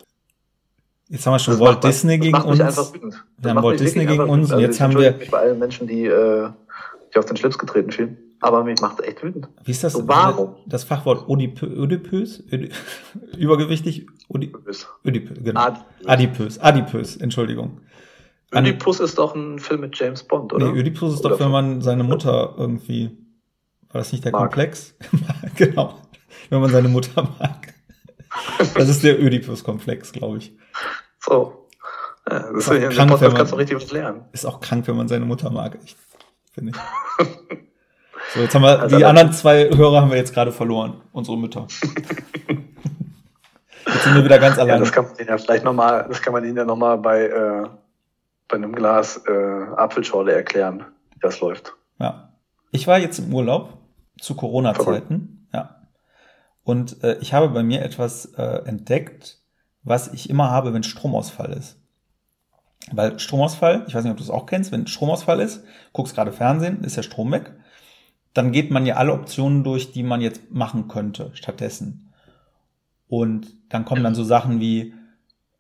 Jetzt 1.09 1.26
haben 1.26 1.33
wir 1.33 1.38
schon 1.38 1.55
das 1.55 1.61
Walt 1.61 1.83
Disney 1.83 2.18
gegen 2.18 2.37
uns. 2.37 2.59
Wir 3.38 3.50
haben 3.50 3.62
Walt 3.62 3.81
Disney 3.81 4.05
gegen 4.05 4.22
uns 4.22 4.48
und 4.48 4.52
also 4.52 4.59
jetzt 4.59 4.78
haben 4.78 4.98
wir. 4.98 5.12
Mich 5.12 5.31
bei 5.31 5.38
allen 5.38 5.59
Menschen, 5.59 5.87
die, 5.87 6.05
äh, 6.05 6.50
die 7.14 7.18
auf 7.18 7.24
den 7.24 7.38
Schlips 7.38 7.57
getreten 7.57 7.90
fühlen. 7.92 8.18
Aber 8.40 8.62
mich 8.62 8.78
macht 8.83 9.00
es 9.00 9.07
echt 9.07 9.22
wütend. 9.22 9.48
Wie 9.64 9.70
ist 9.70 9.85
das? 9.85 9.94
So, 9.94 10.07
warum? 10.07 10.57
Das 10.66 10.85
Fachwort 10.85 11.31
Ödipös? 11.31 12.40
Übergewichtig? 13.38 14.07
Ödipös. 14.35 14.87
Ödipös, 15.02 15.38
genau. 15.42 15.76
Adipös. 16.05 16.59
Adipös, 16.59 17.16
Entschuldigung. 17.16 17.81
Ödipus 18.54 19.00
ist 19.00 19.18
doch 19.18 19.34
ein 19.34 19.58
Film 19.58 19.80
mit 19.80 19.98
James 19.98 20.22
Bond, 20.22 20.52
oder? 20.52 20.70
Nee, 20.70 20.78
Ödipus 20.78 21.14
ist 21.14 21.24
doch, 21.24 21.40
wenn 21.40 21.50
man 21.50 21.80
seine 21.80 22.04
Mutter 22.04 22.54
irgendwie, 22.58 23.16
war 23.90 24.00
das 24.00 24.12
nicht 24.12 24.24
der 24.24 24.32
mag. 24.32 24.42
Komplex? 24.42 24.94
genau. 25.56 25.98
Wenn 26.50 26.60
man 26.60 26.70
seine 26.70 26.88
Mutter 26.88 27.22
mag. 27.38 27.74
Das 28.74 28.88
ist 28.88 29.02
der 29.04 29.20
Ödipus-Komplex, 29.20 30.12
glaube 30.12 30.38
ich. 30.38 30.56
So. 31.20 31.68
Ja, 32.30 32.38
das 32.52 32.68
ist, 32.68 32.72
ist 32.72 32.96
krank, 32.96 33.10
Podcast 33.10 33.36
kannst 33.36 33.52
du 33.52 33.56
richtig 33.56 33.76
was 33.76 33.90
lernen. 33.90 34.24
Ist 34.32 34.46
auch 34.46 34.60
krank, 34.60 34.86
wenn 34.86 34.96
man 34.96 35.08
seine 35.08 35.24
Mutter 35.24 35.50
mag, 35.50 35.78
ich, 35.84 35.96
finde 36.52 36.72
ich. 36.72 37.26
so, 38.34 38.40
jetzt 38.40 38.54
haben 38.54 38.62
wir, 38.62 38.80
also 38.80 38.96
die 38.96 39.04
anderen 39.04 39.32
zwei 39.32 39.68
Hörer 39.70 40.02
haben 40.02 40.10
wir 40.10 40.18
jetzt 40.18 40.32
gerade 40.32 40.52
verloren, 40.52 41.00
unsere 41.12 41.36
Mütter. 41.36 41.66
jetzt 43.86 44.04
sind 44.04 44.14
wir 44.14 44.24
wieder 44.24 44.38
ganz 44.38 44.58
allein. 44.58 44.74
Ja, 44.74 44.78
das 44.78 44.92
kann 44.92 45.04
man 45.04 45.16
ihnen 45.18 45.28
ja 45.28 45.38
vielleicht 45.38 45.64
nochmal, 45.64 46.06
das 46.08 46.22
kann 46.22 46.32
man 46.32 46.44
ihnen 46.44 46.56
ja 46.56 46.64
nochmal 46.64 46.98
bei, 46.98 47.24
äh, 47.24 47.66
bei 48.52 48.58
einem 48.58 48.74
Glas 48.74 49.16
äh, 49.26 49.66
Apfelschorle 49.76 50.32
erklären, 50.32 50.84
wie 51.10 51.18
das 51.20 51.40
läuft. 51.40 51.74
Ja. 51.98 52.28
Ich 52.70 52.86
war 52.86 52.98
jetzt 52.98 53.18
im 53.18 53.32
Urlaub 53.32 53.78
zu 54.20 54.36
Corona-Zeiten, 54.36 55.48
ja. 55.52 55.80
Und 56.62 57.02
äh, 57.02 57.16
ich 57.20 57.32
habe 57.32 57.48
bei 57.48 57.62
mir 57.62 57.82
etwas 57.82 58.26
äh, 58.36 58.62
entdeckt, 58.66 59.38
was 59.82 60.12
ich 60.12 60.28
immer 60.28 60.50
habe, 60.50 60.74
wenn 60.74 60.82
Stromausfall 60.82 61.54
ist. 61.54 61.78
Weil 62.92 63.18
Stromausfall, 63.18 63.84
ich 63.88 63.94
weiß 63.94 64.04
nicht, 64.04 64.12
ob 64.12 64.18
du 64.18 64.22
es 64.22 64.30
auch 64.30 64.44
kennst, 64.44 64.70
wenn 64.70 64.86
Stromausfall 64.86 65.40
ist, 65.40 65.64
guckst 65.94 66.14
gerade 66.14 66.30
Fernsehen, 66.30 66.84
ist 66.84 66.98
der 66.98 67.02
Strom 67.02 67.32
weg, 67.32 67.52
dann 68.34 68.52
geht 68.52 68.70
man 68.70 68.84
ja 68.84 68.96
alle 68.96 69.14
Optionen 69.14 69.64
durch, 69.64 69.92
die 69.92 70.02
man 70.02 70.20
jetzt 70.20 70.50
machen 70.50 70.88
könnte 70.88 71.30
stattdessen. 71.34 72.12
Und 73.08 73.46
dann 73.70 73.86
kommen 73.86 74.04
dann 74.04 74.14
so 74.14 74.24
Sachen 74.24 74.60
wie, 74.60 74.94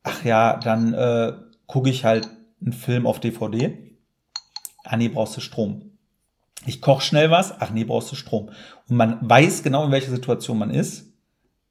ach 0.02 0.24
ja, 0.24 0.58
dann 0.58 0.92
äh, 0.92 1.32
gucke 1.66 1.88
ich 1.88 2.04
halt 2.04 2.28
einen 2.62 2.72
Film 2.72 3.06
auf 3.06 3.20
DVD. 3.20 3.78
Ah 4.84 4.96
nee, 4.96 5.08
brauchst 5.08 5.36
du 5.36 5.40
Strom. 5.40 5.92
Ich 6.66 6.80
koche 6.80 7.02
schnell 7.02 7.30
was. 7.30 7.60
Ach 7.60 7.70
nee, 7.70 7.84
brauchst 7.84 8.12
du 8.12 8.16
Strom. 8.16 8.50
Und 8.88 8.96
man 8.96 9.18
weiß 9.28 9.62
genau, 9.62 9.84
in 9.84 9.92
welcher 9.92 10.10
Situation 10.10 10.58
man 10.58 10.70
ist, 10.70 11.12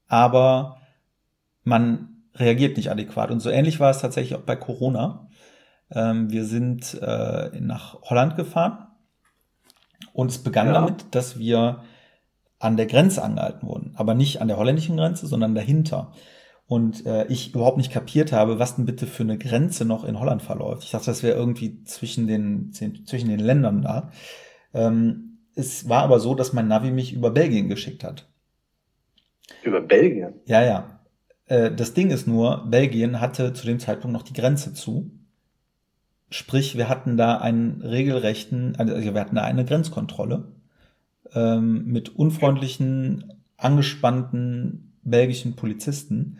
aber 0.08 0.77
man 1.63 2.23
reagiert 2.36 2.77
nicht 2.77 2.91
adäquat. 2.91 3.32
Und 3.32 3.39
so 3.39 3.49
ähnlich 3.49 3.80
war 3.80 3.91
es 3.91 3.99
tatsächlich 3.99 4.36
auch 4.36 4.43
bei 4.43 4.56
Corona. 4.56 5.30
Ähm, 5.91 6.32
wir 6.32 6.45
sind 6.45 6.97
äh, 7.01 7.49
nach 7.60 8.01
Holland 8.04 8.36
gefahren 8.36 8.88
und 10.13 10.32
es 10.32 10.39
begann 10.39 10.67
ja. 10.67 10.73
damit, 10.73 11.06
dass 11.12 11.38
wir 11.38 11.84
an 12.60 12.77
der 12.77 12.86
Grenze 12.86 13.23
angehalten 13.23 13.67
wurden. 13.67 13.93
Aber 13.95 14.13
nicht 14.13 14.41
an 14.41 14.47
der 14.47 14.58
holländischen 14.58 14.97
Grenze, 14.97 15.27
sondern 15.27 15.56
dahinter 15.56 16.13
und 16.71 17.05
äh, 17.05 17.27
ich 17.27 17.53
überhaupt 17.53 17.75
nicht 17.75 17.91
kapiert 17.91 18.31
habe, 18.31 18.57
was 18.57 18.77
denn 18.77 18.86
bitte 18.86 19.05
für 19.05 19.23
eine 19.23 19.38
Grenze 19.38 19.84
noch 19.84 20.05
in 20.05 20.17
Holland 20.17 20.41
verläuft. 20.41 20.86
Ich 20.86 20.91
dachte, 20.91 21.07
das 21.07 21.21
wäre 21.21 21.38
irgendwie 21.38 21.84
zwischen 21.84 22.27
den, 22.27 22.71
zwischen 22.71 23.27
den 23.27 23.41
Ländern 23.41 23.81
da. 23.81 24.10
Ähm, 24.73 25.39
es 25.53 25.89
war 25.89 26.01
aber 26.01 26.21
so, 26.21 26.34
dass 26.34 26.53
mein 26.53 26.69
Navi 26.69 26.91
mich 26.91 27.12
über 27.12 27.29
Belgien 27.29 27.67
geschickt 27.67 28.05
hat. 28.05 28.29
Über 29.63 29.81
Belgien? 29.81 30.36
Ja, 30.45 30.63
ja. 30.63 31.01
Äh, 31.47 31.71
das 31.73 31.93
Ding 31.93 32.10
ist 32.10 32.25
nur, 32.25 32.65
Belgien 32.69 33.19
hatte 33.19 33.51
zu 33.51 33.65
dem 33.65 33.79
Zeitpunkt 33.79 34.13
noch 34.13 34.23
die 34.23 34.39
Grenze 34.39 34.73
zu. 34.73 35.12
Sprich, 36.29 36.77
wir 36.77 36.88
hatten 36.88 37.17
da 37.17 37.36
einen 37.39 37.81
regelrechten, 37.81 38.77
also 38.77 38.95
wir 38.95 39.19
hatten 39.19 39.36
da 39.36 39.41
eine 39.41 39.65
Grenzkontrolle 39.65 40.53
ähm, 41.34 41.84
mit 41.88 42.15
unfreundlichen, 42.15 43.34
angespannten 43.57 44.88
belgischen 45.03 45.55
Polizisten, 45.55 46.38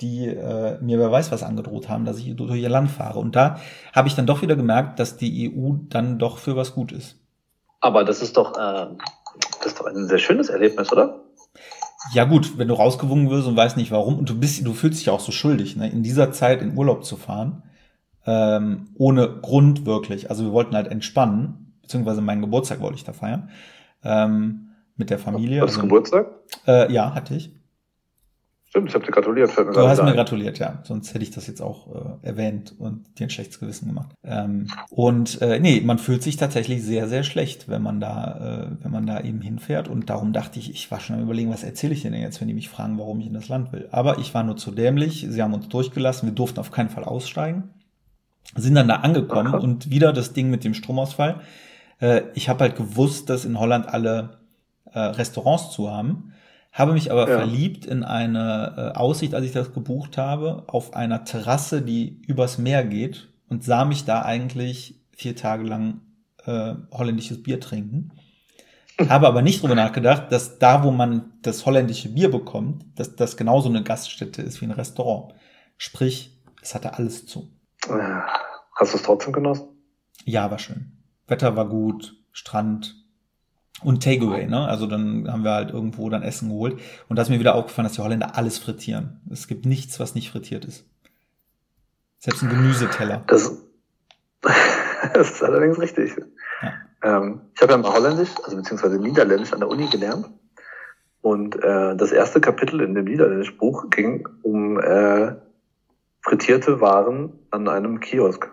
die 0.00 0.26
äh, 0.26 0.78
mir 0.80 0.98
wer 0.98 1.10
weiß 1.10 1.30
was 1.30 1.42
angedroht 1.42 1.88
haben, 1.88 2.04
dass 2.04 2.18
ich 2.18 2.34
durch 2.36 2.54
ihr 2.56 2.68
Land 2.68 2.90
fahre. 2.90 3.18
Und 3.18 3.36
da 3.36 3.60
habe 3.92 4.08
ich 4.08 4.14
dann 4.14 4.26
doch 4.26 4.42
wieder 4.42 4.56
gemerkt, 4.56 4.98
dass 4.98 5.16
die 5.16 5.52
EU 5.52 5.74
dann 5.88 6.18
doch 6.18 6.38
für 6.38 6.56
was 6.56 6.74
gut 6.74 6.92
ist. 6.92 7.20
Aber 7.80 8.04
das 8.04 8.22
ist 8.22 8.36
doch, 8.36 8.56
äh, 8.56 8.86
das 9.58 9.66
ist 9.66 9.80
doch 9.80 9.86
ein 9.86 10.08
sehr 10.08 10.18
schönes 10.18 10.48
Erlebnis, 10.48 10.92
oder? 10.92 11.20
Ja 12.12 12.24
gut, 12.24 12.58
wenn 12.58 12.68
du 12.68 12.74
rausgewungen 12.74 13.30
wirst 13.30 13.46
und 13.46 13.56
weißt 13.56 13.76
nicht 13.76 13.90
warum 13.90 14.18
und 14.18 14.28
du 14.28 14.38
bist, 14.38 14.66
du 14.66 14.72
fühlst 14.74 15.00
dich 15.00 15.10
auch 15.10 15.20
so 15.20 15.32
schuldig, 15.32 15.76
ne, 15.76 15.88
in 15.88 16.02
dieser 16.02 16.32
Zeit 16.32 16.60
in 16.60 16.76
Urlaub 16.76 17.04
zu 17.04 17.16
fahren, 17.16 17.62
ähm, 18.26 18.88
ohne 18.94 19.40
Grund 19.40 19.86
wirklich. 19.86 20.28
Also 20.28 20.44
wir 20.44 20.52
wollten 20.52 20.74
halt 20.74 20.88
entspannen, 20.88 21.78
beziehungsweise 21.82 22.20
meinen 22.20 22.42
Geburtstag 22.42 22.80
wollte 22.80 22.96
ich 22.96 23.04
da 23.04 23.12
feiern 23.12 23.50
ähm, 24.02 24.70
mit 24.96 25.10
der 25.10 25.18
Familie. 25.18 25.60
Du 25.60 25.66
also, 25.66 25.80
Geburtstag? 25.80 26.30
Äh, 26.66 26.92
ja, 26.92 27.14
hatte 27.14 27.34
ich. 27.34 27.53
Stimmt, 28.74 28.88
ich 28.88 28.94
habe 28.96 29.06
dir 29.06 29.12
gratuliert. 29.12 29.56
Mir 29.56 29.72
du 29.72 29.88
hast 29.88 30.02
mir 30.02 30.14
gratuliert, 30.14 30.58
ja. 30.58 30.80
Sonst 30.82 31.14
hätte 31.14 31.22
ich 31.22 31.30
das 31.30 31.46
jetzt 31.46 31.62
auch 31.62 31.94
äh, 32.22 32.26
erwähnt 32.26 32.74
und 32.76 33.04
dir 33.20 33.28
ein 33.28 33.30
schlechtes 33.30 33.60
Gewissen 33.60 33.86
gemacht. 33.86 34.10
Ähm, 34.24 34.66
und 34.90 35.40
äh, 35.42 35.60
nee, 35.60 35.80
man 35.80 35.98
fühlt 35.98 36.24
sich 36.24 36.38
tatsächlich 36.38 36.82
sehr, 36.82 37.06
sehr 37.06 37.22
schlecht, 37.22 37.68
wenn 37.68 37.82
man 37.82 38.00
da, 38.00 38.72
äh, 38.72 38.82
wenn 38.82 38.90
man 38.90 39.06
da 39.06 39.20
eben 39.20 39.40
hinfährt. 39.40 39.86
Und 39.86 40.10
darum 40.10 40.32
dachte 40.32 40.58
ich, 40.58 40.70
ich 40.70 40.90
war 40.90 40.98
schon 40.98 41.14
am 41.14 41.22
überlegen, 41.22 41.52
was 41.52 41.62
erzähle 41.62 41.92
ich 41.92 42.02
denn 42.02 42.14
jetzt, 42.14 42.40
wenn 42.40 42.48
die 42.48 42.54
mich 42.54 42.68
fragen, 42.68 42.98
warum 42.98 43.20
ich 43.20 43.28
in 43.28 43.34
das 43.34 43.48
Land 43.48 43.72
will. 43.72 43.86
Aber 43.92 44.18
ich 44.18 44.34
war 44.34 44.42
nur 44.42 44.56
zu 44.56 44.72
dämlich. 44.72 45.24
Sie 45.30 45.40
haben 45.40 45.54
uns 45.54 45.68
durchgelassen. 45.68 46.28
Wir 46.28 46.34
durften 46.34 46.58
auf 46.58 46.72
keinen 46.72 46.90
Fall 46.90 47.04
aussteigen. 47.04 47.70
Sind 48.56 48.74
dann 48.74 48.88
da 48.88 48.96
angekommen 48.96 49.54
Ach, 49.54 49.62
und 49.62 49.90
wieder 49.90 50.12
das 50.12 50.32
Ding 50.32 50.50
mit 50.50 50.64
dem 50.64 50.74
Stromausfall. 50.74 51.42
Äh, 52.00 52.22
ich 52.34 52.48
habe 52.48 52.64
halt 52.64 52.74
gewusst, 52.74 53.30
dass 53.30 53.44
in 53.44 53.56
Holland 53.56 53.86
alle 53.86 54.38
äh, 54.92 54.98
Restaurants 54.98 55.70
zu 55.70 55.92
haben 55.92 56.32
habe 56.74 56.92
mich 56.92 57.12
aber 57.12 57.28
ja. 57.30 57.38
verliebt 57.38 57.86
in 57.86 58.02
eine 58.02 58.74
äh, 58.94 58.98
Aussicht, 58.98 59.32
als 59.34 59.46
ich 59.46 59.52
das 59.52 59.72
gebucht 59.72 60.18
habe, 60.18 60.64
auf 60.66 60.94
einer 60.94 61.24
Terrasse, 61.24 61.82
die 61.82 62.20
übers 62.26 62.58
Meer 62.58 62.84
geht 62.84 63.28
und 63.48 63.62
sah 63.62 63.84
mich 63.84 64.04
da 64.04 64.22
eigentlich 64.22 65.00
vier 65.12 65.36
Tage 65.36 65.62
lang 65.62 66.00
äh, 66.44 66.74
holländisches 66.90 67.44
Bier 67.44 67.60
trinken. 67.60 68.10
Habe 69.08 69.28
aber 69.28 69.40
nicht 69.40 69.62
drüber 69.62 69.76
nachgedacht, 69.76 70.32
dass 70.32 70.58
da, 70.58 70.82
wo 70.82 70.90
man 70.90 71.32
das 71.42 71.64
holländische 71.64 72.08
Bier 72.08 72.28
bekommt, 72.30 72.84
dass 72.96 73.14
das 73.14 73.36
genauso 73.36 73.68
eine 73.68 73.84
Gaststätte 73.84 74.42
ist 74.42 74.60
wie 74.60 74.66
ein 74.66 74.72
Restaurant. 74.72 75.32
Sprich, 75.76 76.42
es 76.60 76.74
hatte 76.74 76.94
alles 76.94 77.24
zu. 77.26 77.52
Hast 77.86 78.92
du 78.92 78.96
es 78.96 79.02
trotzdem 79.04 79.32
genossen? 79.32 79.68
Ja, 80.24 80.50
war 80.50 80.58
schön. 80.58 81.04
Wetter 81.28 81.54
war 81.54 81.68
gut, 81.68 82.16
Strand 82.32 83.03
und 83.82 84.02
Takeaway, 84.02 84.46
ne? 84.46 84.66
Also 84.66 84.86
dann 84.86 85.30
haben 85.30 85.44
wir 85.44 85.52
halt 85.52 85.70
irgendwo 85.70 86.08
dann 86.08 86.22
Essen 86.22 86.48
geholt. 86.48 86.78
Und 87.08 87.16
da 87.16 87.22
ist 87.22 87.28
mir 87.28 87.40
wieder 87.40 87.54
aufgefallen, 87.54 87.84
dass 87.86 87.94
die 87.94 88.02
Holländer 88.02 88.36
alles 88.36 88.58
frittieren. 88.58 89.20
Es 89.30 89.48
gibt 89.48 89.66
nichts, 89.66 89.98
was 89.98 90.14
nicht 90.14 90.30
frittiert 90.30 90.64
ist. 90.64 90.86
Selbst 92.18 92.42
ein 92.42 92.50
Gemüseteller. 92.50 93.24
Das, 93.26 93.62
das 95.14 95.30
ist 95.32 95.42
allerdings 95.42 95.78
richtig. 95.78 96.12
Ja. 96.62 96.72
Ähm, 97.02 97.40
ich 97.54 97.60
habe 97.60 97.72
ja 97.72 97.78
mal 97.78 97.92
Holländisch, 97.92 98.30
also 98.44 98.56
beziehungsweise 98.56 98.98
Niederländisch 98.98 99.52
an 99.52 99.60
der 99.60 99.68
Uni 99.68 99.88
gelernt. 99.88 100.30
Und 101.20 101.56
äh, 101.56 101.96
das 101.96 102.12
erste 102.12 102.40
Kapitel 102.40 102.80
in 102.80 102.94
dem 102.94 103.04
Niederländisch 103.04 103.56
Buch 103.58 103.90
ging 103.90 104.26
um 104.42 104.78
äh, 104.80 105.34
frittierte 106.22 106.80
Waren 106.80 107.32
an 107.50 107.68
einem 107.68 108.00
Kiosk. 108.00 108.50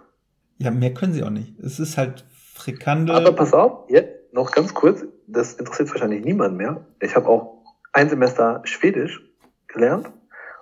Ja, 0.57 0.71
mehr 0.71 0.93
können 0.93 1.13
sie 1.13 1.23
auch 1.23 1.29
nicht. 1.29 1.57
Es 1.59 1.79
ist 1.79 1.97
halt 1.97 2.25
Frikandel. 2.53 3.15
Aber 3.15 3.33
pass 3.33 3.53
auf, 3.53 3.89
jetzt 3.89 4.20
noch 4.31 4.51
ganz 4.51 4.73
kurz, 4.73 5.05
das 5.27 5.53
interessiert 5.53 5.89
wahrscheinlich 5.91 6.23
niemand 6.23 6.57
mehr. 6.57 6.85
Ich 6.99 7.15
habe 7.15 7.27
auch 7.27 7.63
ein 7.93 8.09
Semester 8.09 8.61
Schwedisch 8.63 9.21
gelernt 9.67 10.11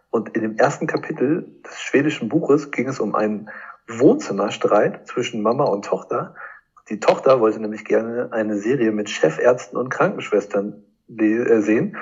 und 0.09 0.29
in 0.35 0.41
dem 0.41 0.57
ersten 0.57 0.87
Kapitel 0.87 1.61
des 1.65 1.79
schwedischen 1.79 2.29
Buches 2.29 2.71
ging 2.71 2.87
es 2.87 2.99
um 2.99 3.15
einen 3.15 3.49
Wohnzimmerstreit 3.87 5.07
zwischen 5.07 5.41
Mama 5.41 5.65
und 5.65 5.85
Tochter. 5.85 6.35
Die 6.89 6.99
Tochter 6.99 7.39
wollte 7.39 7.59
nämlich 7.59 7.85
gerne 7.85 8.29
eine 8.31 8.57
Serie 8.57 8.91
mit 8.91 9.09
Chefärzten 9.09 9.77
und 9.77 9.89
Krankenschwestern 9.89 10.83
äh, 11.07 11.59
sehen. 11.61 11.97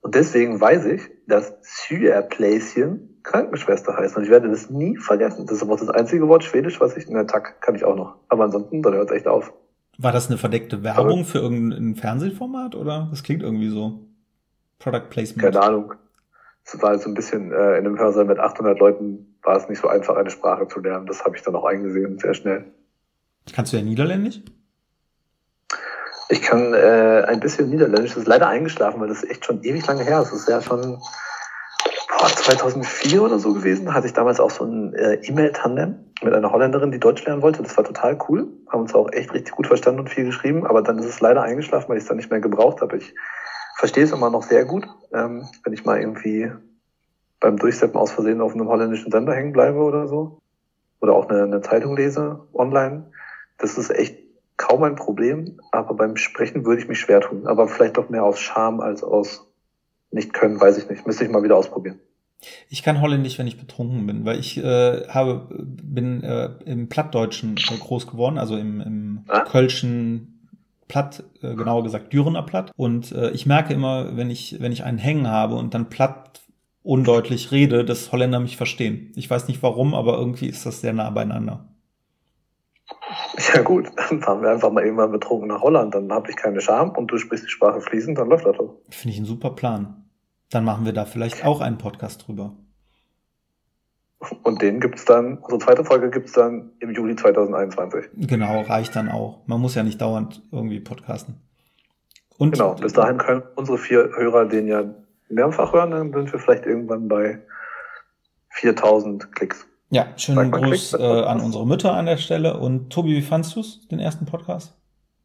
Und 0.00 0.14
deswegen 0.14 0.60
weiß 0.60 0.86
ich, 0.86 1.10
dass 1.26 1.54
Syerpläschen 1.62 3.20
Krankenschwester 3.22 3.96
heißt. 3.96 4.16
Und 4.16 4.22
ich 4.22 4.30
werde 4.30 4.48
das 4.48 4.70
nie 4.70 4.96
vergessen. 4.96 5.46
Das 5.46 5.56
ist 5.56 5.62
aber 5.62 5.76
das 5.76 5.88
einzige 5.88 6.28
Wort 6.28 6.44
Schwedisch, 6.44 6.80
was 6.80 6.96
ich 6.96 7.08
in 7.08 7.14
der 7.14 7.26
Tag 7.26 7.60
kann 7.60 7.74
ich 7.74 7.84
auch 7.84 7.96
noch. 7.96 8.16
Aber 8.28 8.44
ansonsten, 8.44 8.82
dann 8.82 8.94
hört 8.94 9.10
es 9.10 9.16
echt 9.16 9.26
auf. 9.26 9.52
War 9.98 10.12
das 10.12 10.28
eine 10.28 10.38
verdeckte 10.38 10.82
Werbung 10.82 11.24
für 11.24 11.38
irgendein 11.38 11.96
Fernsehformat 11.96 12.74
oder? 12.74 13.08
Das 13.10 13.22
klingt 13.22 13.42
irgendwie 13.42 13.68
so. 13.68 14.00
Product 14.78 15.08
Placement. 15.10 15.42
Keine 15.42 15.62
Ahnung. 15.62 15.94
Es 16.64 16.80
war 16.82 16.98
so 16.98 17.08
ein 17.08 17.14
bisschen 17.14 17.52
äh, 17.52 17.78
in 17.78 17.86
einem 17.86 17.98
Hörsaal 17.98 18.24
mit 18.24 18.38
800 18.38 18.78
Leuten 18.78 19.36
war 19.42 19.56
es 19.56 19.68
nicht 19.68 19.80
so 19.80 19.88
einfach, 19.88 20.16
eine 20.16 20.30
Sprache 20.30 20.66
zu 20.68 20.80
lernen. 20.80 21.06
Das 21.06 21.24
habe 21.24 21.36
ich 21.36 21.42
dann 21.42 21.54
auch 21.54 21.64
eingesehen, 21.64 22.18
sehr 22.18 22.34
schnell. 22.34 22.64
Kannst 23.54 23.72
du 23.72 23.76
ja 23.76 23.82
Niederländisch? 23.82 24.40
Ich 26.28 26.42
kann 26.42 26.74
äh, 26.74 27.24
ein 27.28 27.38
bisschen 27.38 27.70
Niederländisch. 27.70 28.14
Das 28.14 28.22
ist 28.22 28.28
leider 28.28 28.48
eingeschlafen, 28.48 29.00
weil 29.00 29.08
das 29.08 29.22
ist 29.22 29.30
echt 29.30 29.44
schon 29.44 29.62
ewig 29.62 29.86
lange 29.86 30.02
her. 30.02 30.18
Das 30.18 30.32
ist 30.32 30.48
ja 30.48 30.60
schon 30.60 31.00
boah, 32.18 32.28
2004 32.28 33.22
oder 33.22 33.38
so 33.38 33.52
gewesen. 33.52 33.92
Hatte 33.92 34.06
ich 34.06 34.12
damals 34.12 34.40
auch 34.40 34.50
so 34.50 34.64
ein 34.64 34.94
äh, 34.94 35.14
E-Mail-Tandem 35.22 35.96
mit 36.22 36.32
einer 36.32 36.52
Holländerin, 36.52 36.90
die 36.90 37.00
Deutsch 37.00 37.24
lernen 37.24 37.42
wollte. 37.42 37.62
Das 37.62 37.76
war 37.76 37.84
total 37.84 38.18
cool. 38.28 38.48
Haben 38.68 38.82
uns 38.82 38.94
auch 38.94 39.12
echt 39.12 39.32
richtig 39.34 39.54
gut 39.54 39.66
verstanden 39.66 40.00
und 40.00 40.10
viel 40.10 40.24
geschrieben. 40.24 40.66
Aber 40.66 40.82
dann 40.82 40.98
ist 40.98 41.06
es 41.06 41.20
leider 41.20 41.42
eingeschlafen, 41.42 41.88
weil 41.88 41.98
ich 41.98 42.04
es 42.04 42.08
dann 42.08 42.16
nicht 42.16 42.30
mehr 42.30 42.40
gebraucht 42.40 42.80
habe. 42.80 42.96
Ich 42.96 43.14
verstehe 43.76 44.04
es 44.04 44.12
immer 44.12 44.30
noch 44.30 44.42
sehr 44.42 44.64
gut, 44.64 44.86
ähm, 45.12 45.46
wenn 45.64 45.72
ich 45.72 45.84
mal 45.84 46.00
irgendwie 46.00 46.50
beim 47.40 47.58
Durchsetzen 47.58 47.96
aus 47.96 48.12
Versehen 48.12 48.40
auf 48.40 48.54
einem 48.54 48.68
holländischen 48.68 49.12
Sender 49.12 49.34
hängen 49.34 49.52
bleibe 49.52 49.78
oder 49.78 50.08
so. 50.08 50.40
Oder 51.00 51.12
auch 51.12 51.28
eine, 51.28 51.42
eine 51.42 51.60
Zeitung 51.60 51.96
lese 51.96 52.40
online. 52.54 53.10
Das 53.58 53.76
ist 53.76 53.90
echt 53.90 54.18
kaum 54.56 54.82
ein 54.84 54.96
Problem, 54.96 55.60
aber 55.70 55.94
beim 55.94 56.16
Sprechen 56.16 56.64
würde 56.64 56.80
ich 56.80 56.88
mich 56.88 56.98
schwer 56.98 57.20
tun. 57.20 57.46
Aber 57.46 57.68
vielleicht 57.68 57.98
doch 57.98 58.08
mehr 58.08 58.24
aus 58.24 58.40
Scham 58.40 58.80
als 58.80 59.04
aus 59.04 59.45
nicht 60.10 60.32
können, 60.32 60.60
weiß 60.60 60.78
ich 60.78 60.88
nicht. 60.88 61.06
Müsste 61.06 61.24
ich 61.24 61.30
mal 61.30 61.42
wieder 61.42 61.56
ausprobieren. 61.56 62.00
Ich 62.68 62.82
kann 62.82 63.00
Holländisch, 63.00 63.38
wenn 63.38 63.46
ich 63.46 63.58
betrunken 63.58 64.06
bin, 64.06 64.24
weil 64.24 64.38
ich 64.38 64.58
äh, 64.58 65.08
habe 65.08 65.48
bin 65.50 66.22
äh, 66.22 66.50
im 66.64 66.88
Plattdeutschen 66.88 67.56
äh, 67.56 67.78
groß 67.78 68.06
geworden, 68.06 68.38
also 68.38 68.56
im, 68.56 68.80
im 68.80 69.24
ah? 69.28 69.40
Kölschen 69.40 70.50
Platt, 70.88 71.24
äh, 71.42 71.54
genauer 71.54 71.82
gesagt 71.82 72.12
Dürener 72.12 72.42
Platt. 72.42 72.72
Und 72.76 73.12
äh, 73.12 73.30
ich 73.30 73.46
merke 73.46 73.74
immer, 73.74 74.16
wenn 74.16 74.30
ich, 74.30 74.60
wenn 74.60 74.72
ich 74.72 74.84
einen 74.84 74.98
Hängen 74.98 75.28
habe 75.28 75.56
und 75.56 75.74
dann 75.74 75.88
platt 75.88 76.40
undeutlich 76.82 77.50
rede, 77.50 77.84
dass 77.84 78.12
Holländer 78.12 78.38
mich 78.38 78.56
verstehen. 78.56 79.12
Ich 79.16 79.28
weiß 79.28 79.48
nicht 79.48 79.62
warum, 79.62 79.94
aber 79.94 80.18
irgendwie 80.18 80.46
ist 80.46 80.66
das 80.66 80.80
sehr 80.80 80.92
nah 80.92 81.10
beieinander. 81.10 81.66
Ja 83.54 83.62
gut, 83.62 83.90
dann 83.96 84.22
fahren 84.22 84.42
wir 84.42 84.50
einfach 84.50 84.70
mal 84.70 84.84
irgendwann 84.84 85.12
betrunken 85.12 85.48
nach 85.48 85.60
Holland, 85.60 85.94
dann 85.94 86.10
habe 86.12 86.30
ich 86.30 86.36
keine 86.36 86.60
Scham 86.60 86.90
und 86.90 87.10
du 87.10 87.18
sprichst 87.18 87.46
die 87.46 87.50
Sprache 87.50 87.80
fließend, 87.80 88.18
dann 88.18 88.28
läuft 88.28 88.46
das 88.46 88.56
doch. 88.56 88.76
Finde 88.90 89.12
ich 89.12 89.18
einen 89.18 89.26
super 89.26 89.50
Plan. 89.50 90.04
Dann 90.50 90.64
machen 90.64 90.84
wir 90.84 90.92
da 90.92 91.04
vielleicht 91.04 91.44
auch 91.44 91.60
einen 91.60 91.78
Podcast 91.78 92.26
drüber. 92.26 92.54
Und 94.42 94.62
den 94.62 94.80
gibt's 94.80 95.04
dann, 95.04 95.38
unsere 95.38 95.58
zweite 95.58 95.84
Folge 95.84 96.10
gibt's 96.10 96.32
dann 96.32 96.70
im 96.80 96.90
Juli 96.92 97.16
2021. 97.16 98.10
Genau, 98.14 98.62
reicht 98.62 98.96
dann 98.96 99.10
auch. 99.10 99.46
Man 99.46 99.60
muss 99.60 99.74
ja 99.74 99.82
nicht 99.82 100.00
dauernd 100.00 100.42
irgendwie 100.50 100.80
podcasten. 100.80 101.40
Und 102.38 102.52
genau, 102.52 102.74
bis 102.74 102.92
dahin 102.92 103.18
können 103.18 103.42
unsere 103.56 103.78
vier 103.78 104.10
Hörer 104.16 104.46
den 104.46 104.68
ja 104.68 104.84
mehrfach 105.28 105.72
hören, 105.72 105.90
dann 105.90 106.12
sind 106.12 106.32
wir 106.32 106.38
vielleicht 106.38 106.66
irgendwann 106.66 107.08
bei 107.08 107.42
4000 108.50 109.32
Klicks. 109.32 109.66
Ja, 109.90 110.06
schönen 110.16 110.50
Gruß 110.50 110.94
äh, 110.94 111.22
an 111.22 111.40
unsere 111.40 111.66
Mütter 111.66 111.94
an 111.94 112.06
der 112.06 112.16
Stelle. 112.16 112.58
Und 112.58 112.90
Tobi, 112.90 113.16
wie 113.16 113.22
fandst 113.22 113.54
du 113.54 113.60
es, 113.60 113.86
den 113.88 114.00
ersten 114.00 114.26
Podcast? 114.26 114.76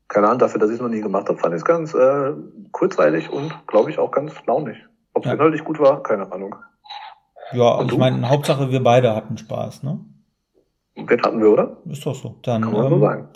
Keine 0.07 0.27
Ahnung, 0.27 0.39
dafür, 0.39 0.59
dass 0.59 0.69
ich 0.69 0.75
es 0.75 0.81
noch 0.81 0.89
nie 0.89 1.01
gemacht 1.01 1.29
habe, 1.29 1.39
fand 1.39 1.53
ich 1.55 1.59
es 1.59 1.65
ganz 1.65 1.93
äh, 1.93 2.33
kurzweilig 2.71 3.29
und, 3.31 3.51
glaube 3.65 3.89
ich, 3.89 3.97
auch 3.97 4.11
ganz 4.11 4.33
launig. 4.45 4.77
Ob 5.13 5.23
es 5.23 5.29
ja. 5.29 5.33
inhaltlich 5.33 5.63
gut 5.63 5.79
war, 5.79 6.03
keine 6.03 6.31
Ahnung. 6.31 6.55
Ja, 7.53 7.75
und 7.75 7.91
ich 7.91 7.97
meine, 7.97 8.29
Hauptsache 8.29 8.69
wir 8.71 8.83
beide 8.83 9.15
hatten 9.15 9.37
Spaß, 9.37 9.83
ne? 9.83 9.99
Den 10.95 11.21
hatten 11.21 11.41
wir, 11.41 11.49
oder? 11.49 11.77
Ist 11.89 12.05
doch 12.05 12.15
so. 12.15 12.35
Dann 12.43 12.61
Kann 12.61 12.73
man 12.73 12.85
ähm, 12.85 12.89
so 12.89 12.99
sagen. 12.99 13.29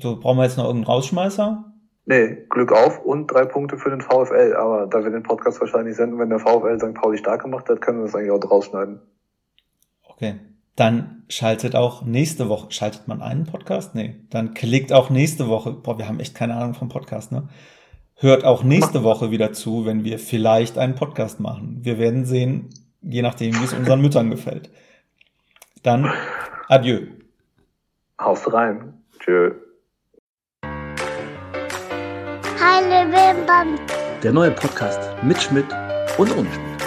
So, 0.00 0.20
brauchen 0.20 0.36
wir 0.36 0.44
jetzt 0.44 0.58
noch 0.58 0.64
irgendeinen 0.64 0.92
Rausschmeißer? 0.92 1.64
Nee, 2.04 2.46
Glück 2.50 2.72
auf 2.72 3.04
und 3.04 3.28
drei 3.28 3.44
Punkte 3.44 3.78
für 3.78 3.90
den 3.90 4.00
VfL. 4.00 4.54
Aber 4.56 4.86
da 4.86 5.02
wir 5.02 5.10
den 5.10 5.22
Podcast 5.22 5.60
wahrscheinlich 5.60 5.96
senden, 5.96 6.18
wenn 6.18 6.30
der 6.30 6.38
VfL 6.38 6.78
St. 6.78 6.94
Pauli 6.94 7.18
stark 7.18 7.42
gemacht 7.42 7.68
hat, 7.68 7.80
können 7.80 7.98
wir 7.98 8.04
das 8.04 8.14
eigentlich 8.14 8.30
auch 8.30 8.50
rausschneiden. 8.50 9.00
Okay. 10.08 10.38
Dann 10.76 11.22
schaltet 11.30 11.74
auch 11.74 12.02
nächste 12.02 12.50
Woche, 12.50 12.70
schaltet 12.70 13.08
man 13.08 13.22
einen 13.22 13.46
Podcast? 13.46 13.94
Nee. 13.94 14.16
Dann 14.28 14.52
klickt 14.52 14.92
auch 14.92 15.08
nächste 15.08 15.48
Woche, 15.48 15.72
boah, 15.72 15.98
wir 15.98 16.06
haben 16.06 16.20
echt 16.20 16.34
keine 16.34 16.54
Ahnung 16.54 16.74
vom 16.74 16.90
Podcast, 16.90 17.32
ne? 17.32 17.48
Hört 18.18 18.44
auch 18.44 18.62
nächste 18.62 19.02
Woche 19.02 19.30
wieder 19.30 19.52
zu, 19.52 19.84
wenn 19.84 20.04
wir 20.04 20.18
vielleicht 20.18 20.78
einen 20.78 20.94
Podcast 20.94 21.40
machen. 21.40 21.78
Wir 21.82 21.98
werden 21.98 22.24
sehen, 22.24 22.70
je 23.02 23.22
nachdem, 23.22 23.54
wie 23.54 23.64
es 23.64 23.72
unseren 23.74 24.00
Müttern 24.00 24.30
gefällt. 24.30 24.70
Dann 25.82 26.10
adieu. 26.68 27.06
Haust 28.20 28.50
rein. 28.52 28.94
Tschö. 29.18 29.52
Heile 32.58 33.10
Wimpern. 33.12 33.78
Der 34.22 34.32
neue 34.32 34.50
Podcast 34.50 35.00
mit 35.22 35.42
Schmidt 35.42 35.66
und 36.16 36.34
ohne 36.36 36.48
Schmidt. 36.50 36.85